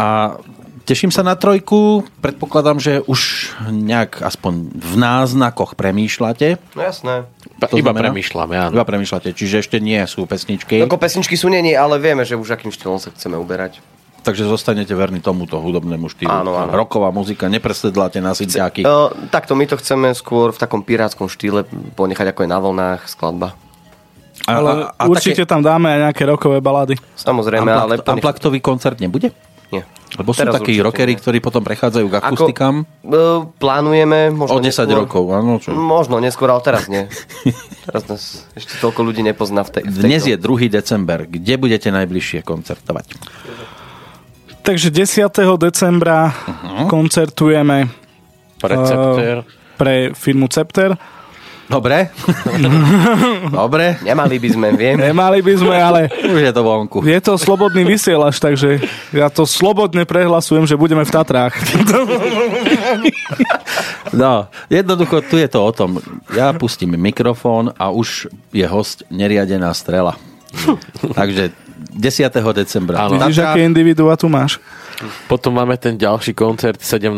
A 0.00 0.40
teším 0.84 1.10
sa 1.10 1.24
na 1.24 1.34
trojku, 1.34 2.04
predpokladám, 2.20 2.78
že 2.78 3.00
už 3.04 3.50
nejak 3.72 4.20
aspoň 4.20 4.70
v 4.70 4.94
náznakoch 5.00 5.74
premýšľate. 5.74 6.60
No 6.76 6.80
jasné. 6.84 7.24
To 7.64 7.74
iba 7.74 7.90
znamená? 7.90 8.12
premýšľame, 8.12 8.54
áno. 8.54 8.72
Iba 8.76 8.84
premýšľate, 8.84 9.32
čiže 9.32 9.64
ešte 9.64 9.80
nie 9.80 9.98
sú 10.04 10.28
pesničky. 10.28 10.84
Ako 10.84 11.00
pesničky 11.00 11.34
sú 11.34 11.48
není, 11.48 11.72
ale 11.72 11.96
vieme, 11.96 12.22
že 12.28 12.36
už 12.36 12.54
akým 12.54 12.70
štýlom 12.70 13.00
sa 13.00 13.08
chceme 13.10 13.40
uberať. 13.40 13.80
Takže 14.24 14.48
zostanete 14.48 14.96
verní 14.96 15.20
tomuto 15.20 15.60
hudobnému 15.60 16.08
štýlu. 16.08 16.32
Áno, 16.32 16.56
áno. 16.56 16.72
Roková 16.72 17.12
muzika, 17.12 17.44
nepresedláte 17.52 18.24
na 18.24 18.32
syťáky. 18.32 18.80
Uh, 18.80 19.12
takto 19.28 19.52
my 19.52 19.68
to 19.68 19.76
chceme 19.76 20.16
skôr 20.16 20.48
v 20.48 20.58
takom 20.60 20.80
pirátskom 20.80 21.28
štýle 21.28 21.68
ponechať 21.92 22.32
ako 22.32 22.40
je 22.40 22.48
na 22.48 22.58
vlnách 22.60 23.00
skladba. 23.04 23.52
Ale 24.48 24.88
určite 25.04 25.44
tam 25.44 25.60
dáme 25.60 25.92
aj 25.92 25.98
nejaké 26.10 26.24
rokové 26.24 26.64
balady. 26.64 26.96
Samozrejme, 27.16 27.68
ale 27.68 28.00
Unplugged, 28.00 28.16
Unpluggedový 28.16 28.60
koncert 28.64 28.96
nebude? 28.96 29.32
Nie. 29.70 29.82
Lebo 30.14 30.30
sú 30.30 30.40
Teraz 30.40 30.54
takí 30.54 30.78
rockery, 30.78 31.14
ktorí 31.14 31.38
potom 31.38 31.60
prechádzajú 31.60 32.06
k 32.06 32.14
akustikám. 32.14 32.74
Uh, 33.02 33.50
plánujeme 33.56 34.30
možno 34.30 34.56
O 34.56 34.62
10 34.62 34.70
neskôr- 34.86 34.94
rokov, 34.94 35.24
áno. 35.28 35.58
Čo? 35.58 35.74
Možno 35.74 36.16
neskôr, 36.18 36.46
ale 36.48 36.62
teraz 36.62 36.86
nie. 36.86 37.10
teraz 37.86 38.02
nás 38.06 38.22
ešte 38.52 38.78
toľko 38.78 39.00
ľudí 39.02 39.20
nepozná 39.20 39.62
v, 39.62 39.70
tej, 39.74 39.82
v 39.84 39.96
Dnes 40.00 40.22
je 40.22 40.36
tejto. 40.36 40.54
2. 40.54 40.70
december. 40.70 41.18
Kde 41.24 41.54
budete 41.56 41.88
najbližšie 41.88 42.40
koncertovať? 42.40 43.06
Takže 44.62 44.88
10. 44.88 45.28
decembra 45.58 46.30
Mhm. 46.30 46.86
koncertujeme 46.86 47.90
Precepter. 48.56 49.44
pre 49.76 50.14
firmu 50.14 50.46
Cepter. 50.46 50.94
Dobre? 51.64 52.12
Dobre? 53.64 53.96
Nemali 54.04 54.36
by 54.36 54.48
sme, 54.52 54.68
viem. 54.76 55.00
Nemali 55.00 55.40
by 55.40 55.54
sme, 55.56 55.76
ale 55.76 56.00
Už 56.12 56.40
je 56.44 56.52
to 56.52 56.62
vonku. 56.62 56.98
je 57.00 57.20
to 57.24 57.40
slobodný 57.40 57.88
vysielač, 57.88 58.36
takže 58.36 58.84
ja 59.16 59.32
to 59.32 59.48
slobodne 59.48 60.04
prehlasujem, 60.04 60.68
že 60.68 60.76
budeme 60.76 61.04
v 61.04 61.12
Tatrách. 61.12 61.54
No, 64.14 64.46
jednoducho 64.70 65.26
tu 65.26 65.34
je 65.42 65.48
to 65.50 65.58
o 65.58 65.72
tom. 65.74 65.98
Ja 66.30 66.54
pustím 66.54 66.94
mikrofón 66.94 67.74
a 67.74 67.90
už 67.90 68.30
je 68.54 68.62
host 68.62 69.02
neriadená 69.10 69.74
strela. 69.74 70.14
Takže 71.02 71.50
10. 71.98 72.30
decembra. 72.54 73.10
Áno. 73.10 73.18
Vidíš, 73.18 73.42
aké 73.42 73.66
individuá 73.66 74.14
tu 74.14 74.30
máš? 74.30 74.62
Potom 75.26 75.58
máme 75.58 75.74
ten 75.74 75.98
ďalší 75.98 76.30
koncert 76.30 76.78
17. 76.78 77.10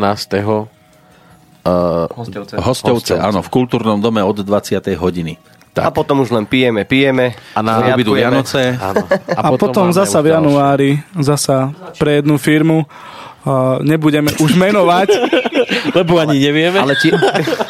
Uh, 1.66 2.06
Hostovce. 2.14 2.54
Hostovce, 2.62 3.14
áno, 3.18 3.42
v 3.42 3.50
kultúrnom 3.50 3.98
dome 3.98 4.22
od 4.22 4.38
20. 4.38 4.78
hodiny. 4.94 5.34
A 5.76 5.92
potom 5.92 6.24
už 6.24 6.32
len 6.32 6.48
pijeme, 6.48 6.88
pijeme. 6.88 7.36
A 7.52 7.60
na 7.60 7.92
obidú. 7.92 8.16
Vianoce. 8.16 8.80
áno. 8.80 9.04
A, 9.28 9.52
a 9.52 9.60
potom 9.60 9.90
máme 9.90 9.98
zasa 9.98 10.24
v 10.24 10.32
januári, 10.32 10.90
zasa 11.20 11.68
pre 12.00 12.24
jednu 12.24 12.40
firmu, 12.40 12.80
uh, 12.80 13.76
nebudeme 13.84 14.32
už 14.40 14.56
menovať. 14.56 15.12
Lebo 15.98 16.16
ani 16.16 16.40
nevieme. 16.40 16.80
Ale 16.80 16.96
ti, 16.96 17.12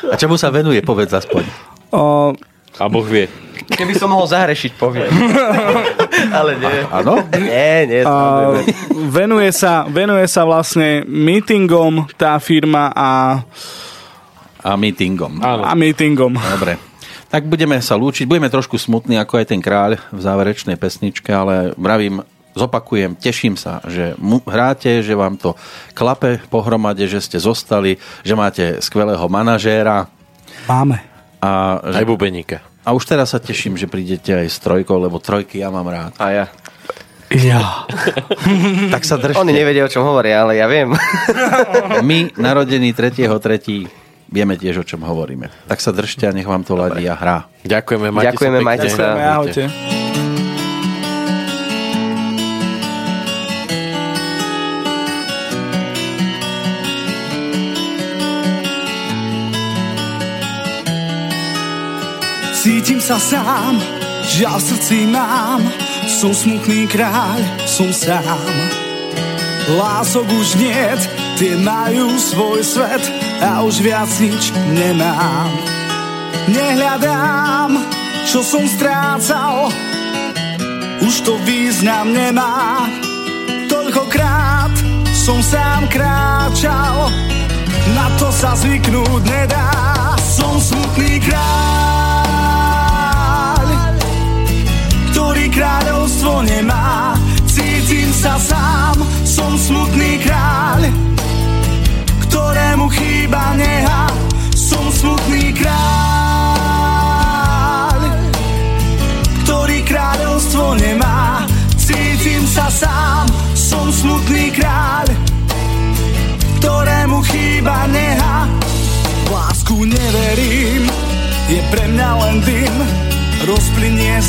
A 0.06 0.14
čomu 0.14 0.38
sa 0.38 0.54
venuje, 0.54 0.78
povedz 0.86 1.18
aspoň. 1.18 1.42
uh, 1.90 2.30
A 2.78 2.86
Boh 2.86 3.02
vie. 3.02 3.26
keby 3.66 3.98
som 3.98 4.06
mohol 4.06 4.30
zahrešiť, 4.30 4.78
poviem. 4.78 5.10
Ale 6.38 6.62
nie. 6.62 6.78
Áno? 6.86 7.18
Nie, 7.34 7.90
nie. 7.90 8.00
uh, 8.06 8.62
venuje, 9.10 9.50
sa, 9.50 9.82
venuje 9.82 10.30
sa 10.30 10.46
vlastne 10.46 11.02
meetingom 11.02 12.06
tá 12.14 12.38
firma 12.38 12.94
a, 12.94 13.42
A 14.66 14.74
meetingom. 14.74 15.38
Áno. 15.38 15.62
a 15.62 15.72
meetingom. 15.78 16.34
Dobre. 16.34 16.74
Tak 17.30 17.46
budeme 17.46 17.78
sa 17.78 17.94
lúčiť. 17.94 18.26
Budeme 18.26 18.50
trošku 18.50 18.74
smutní, 18.74 19.14
ako 19.14 19.38
aj 19.38 19.46
ten 19.54 19.62
kráľ 19.62 19.98
v 20.10 20.20
záverečnej 20.20 20.74
pesničke, 20.74 21.30
ale 21.30 21.70
vravím, 21.78 22.22
zopakujem, 22.54 23.14
teším 23.14 23.54
sa, 23.54 23.78
že 23.86 24.18
mu 24.18 24.42
hráte, 24.42 25.02
že 25.02 25.14
vám 25.14 25.36
to 25.36 25.54
klape 25.92 26.42
pohromade, 26.50 27.06
že 27.06 27.20
ste 27.20 27.38
zostali, 27.38 27.94
že 28.24 28.34
máte 28.34 28.80
skvelého 28.80 29.22
manažéra 29.28 30.08
Máme. 30.66 30.98
a, 31.38 31.78
že, 31.92 32.00
Aj 32.00 32.06
bubeníka. 32.08 32.58
a 32.80 32.90
už 32.90 33.04
teraz 33.04 33.34
sa 33.34 33.38
teším, 33.38 33.76
že 33.76 33.86
prídete 33.86 34.32
aj 34.32 34.46
s 34.48 34.58
trojkou, 34.58 34.96
lebo 34.96 35.20
trojky 35.20 35.60
ja 35.60 35.68
mám 35.68 35.86
rád. 35.86 36.16
A 36.16 36.26
ja. 36.32 36.46
Ja. 37.28 37.84
Tak 38.94 39.02
sa 39.02 39.18
držte. 39.18 39.36
Oni 39.42 39.50
nevedia, 39.52 39.84
o 39.84 39.90
čom 39.90 40.06
hovoria, 40.06 40.46
ale 40.46 40.56
ja 40.56 40.70
viem. 40.70 40.94
My, 42.06 42.30
narodení 42.38 42.94
3.3., 42.94 44.05
vieme 44.30 44.58
tiež, 44.58 44.82
o 44.82 44.84
čom 44.86 45.02
hovoríme. 45.06 45.50
Tak 45.70 45.78
sa 45.78 45.90
držte 45.94 46.26
a 46.28 46.34
nech 46.34 46.46
vám 46.46 46.66
to 46.66 46.74
ladí 46.74 47.06
a 47.06 47.14
hrá. 47.14 47.38
Ďakujeme, 47.62 48.10
majte 48.10 48.26
Ďakujeme, 48.34 48.58
sa 48.58 48.62
pekne. 48.62 48.68
majte 48.68 48.88
sa. 48.88 48.96
Ďakujeme, 48.96 49.24
ahojte. 49.30 49.62
Cítim 62.66 62.98
sa 62.98 63.14
sám, 63.14 63.78
žiaľ 64.26 64.58
v 64.58 64.64
srdci 64.74 65.06
mám 65.06 65.62
Som 66.10 66.34
smutný 66.34 66.90
kráľ, 66.90 67.38
som 67.62 67.94
sám 67.94 68.26
Lások 69.70 70.26
už 70.26 70.58
niet, 70.58 71.25
tie 71.36 71.52
majú 71.60 72.16
svoj 72.16 72.64
svet 72.64 73.04
A 73.44 73.60
už 73.62 73.84
viac 73.84 74.08
nič 74.16 74.48
nemám. 74.72 75.52
Nehľadám, 76.48 77.76
čo 78.24 78.40
som 78.40 78.64
strácal 78.64 79.68
Už 81.04 81.20
to 81.20 81.36
význam 81.44 82.12
nemá. 82.16 82.88
Toľkokrát 83.68 84.72
som 85.12 85.42
sám 85.44 85.84
kráčal 85.92 87.12
Na 87.92 88.08
to 88.16 88.32
sa 88.32 88.56
zvyknúť 88.56 89.22
nedá. 89.28 89.68
Som 90.24 90.56
smutný 90.60 91.20
kráľ 91.20 91.56
Ktorý 95.12 95.52
kráľovstvo 95.52 96.44
nemá 96.48 97.15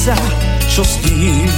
sa, 0.07 0.15
čo 0.71 0.87
s 0.87 1.03
ním. 1.11 1.51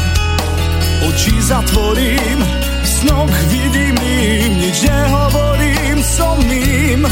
Oči 1.06 1.38
zatvorím, 1.38 2.40
v 2.82 2.88
snoch 2.90 3.36
vidím 3.54 3.94
im, 3.94 4.52
nič 4.58 4.90
nehovorím, 4.90 5.98
som 6.02 6.38
ním. 6.50 7.06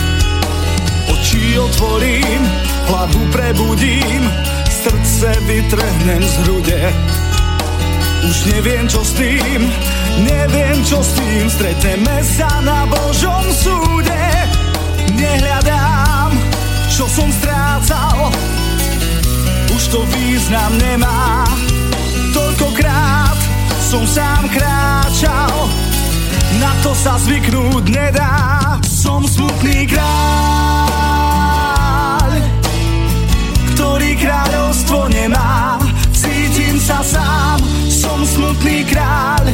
Oči 1.14 1.62
otvorím, 1.62 2.42
hlavu 2.90 3.22
prebudím, 3.30 4.24
srdce 4.66 5.30
vytrhnem 5.46 6.24
z 6.26 6.34
hrude. 6.42 6.82
Už 8.26 8.38
neviem, 8.58 8.90
čo 8.90 9.06
s 9.06 9.14
tým, 9.14 9.62
neviem, 10.26 10.78
čo 10.90 11.06
s 11.06 11.12
tým, 11.22 11.46
stretneme 11.54 12.18
sa 12.26 12.50
na 12.66 12.90
Božom 12.90 13.46
súde. 13.54 14.26
Nehľadám, 15.14 16.34
čo 16.90 17.06
som 17.06 17.30
strácal, 17.30 17.47
to 19.92 20.04
význam 20.04 20.78
nemá. 20.78 21.48
Toľkokrát 22.36 23.38
som 23.80 24.04
sám 24.04 24.44
kráčal, 24.52 25.52
na 26.60 26.72
to 26.84 26.92
sa 26.92 27.16
zvyknúť 27.24 27.88
nedá. 27.88 28.76
Som 28.84 29.24
smutný 29.24 29.88
kráľ, 29.88 30.12
ktorý 33.76 34.12
kráľovstvo 34.20 35.08
nemá. 35.08 35.80
Cítim 36.12 36.76
sa 36.84 37.00
sám, 37.00 37.64
som 37.88 38.20
smutný 38.28 38.84
kráľ, 38.92 39.48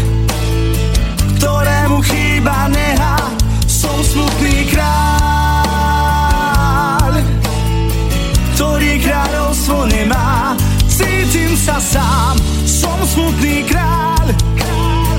ktorému 1.38 2.02
chýba 2.10 2.74
neha. 2.74 3.22
Som 3.70 4.02
smutný 4.02 4.66
kráľ, 4.74 5.14
ktorý 8.58 8.98
kráľovstvo 8.98 9.86
nemá 9.94 10.23
sa 11.64 11.80
sám. 11.80 12.36
Som 12.68 13.00
smutný 13.08 13.64
kráľ, 13.64 14.28
kráľ 14.60 15.18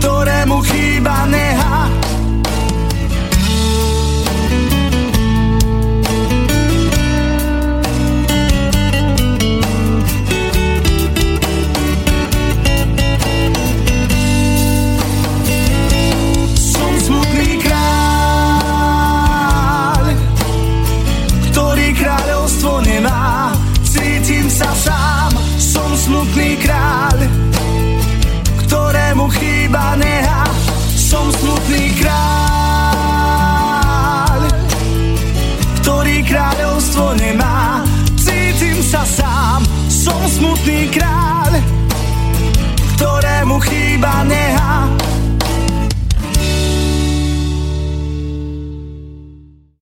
Ktorému 0.00 0.64
chýba 0.64 1.28
neha 1.28 1.61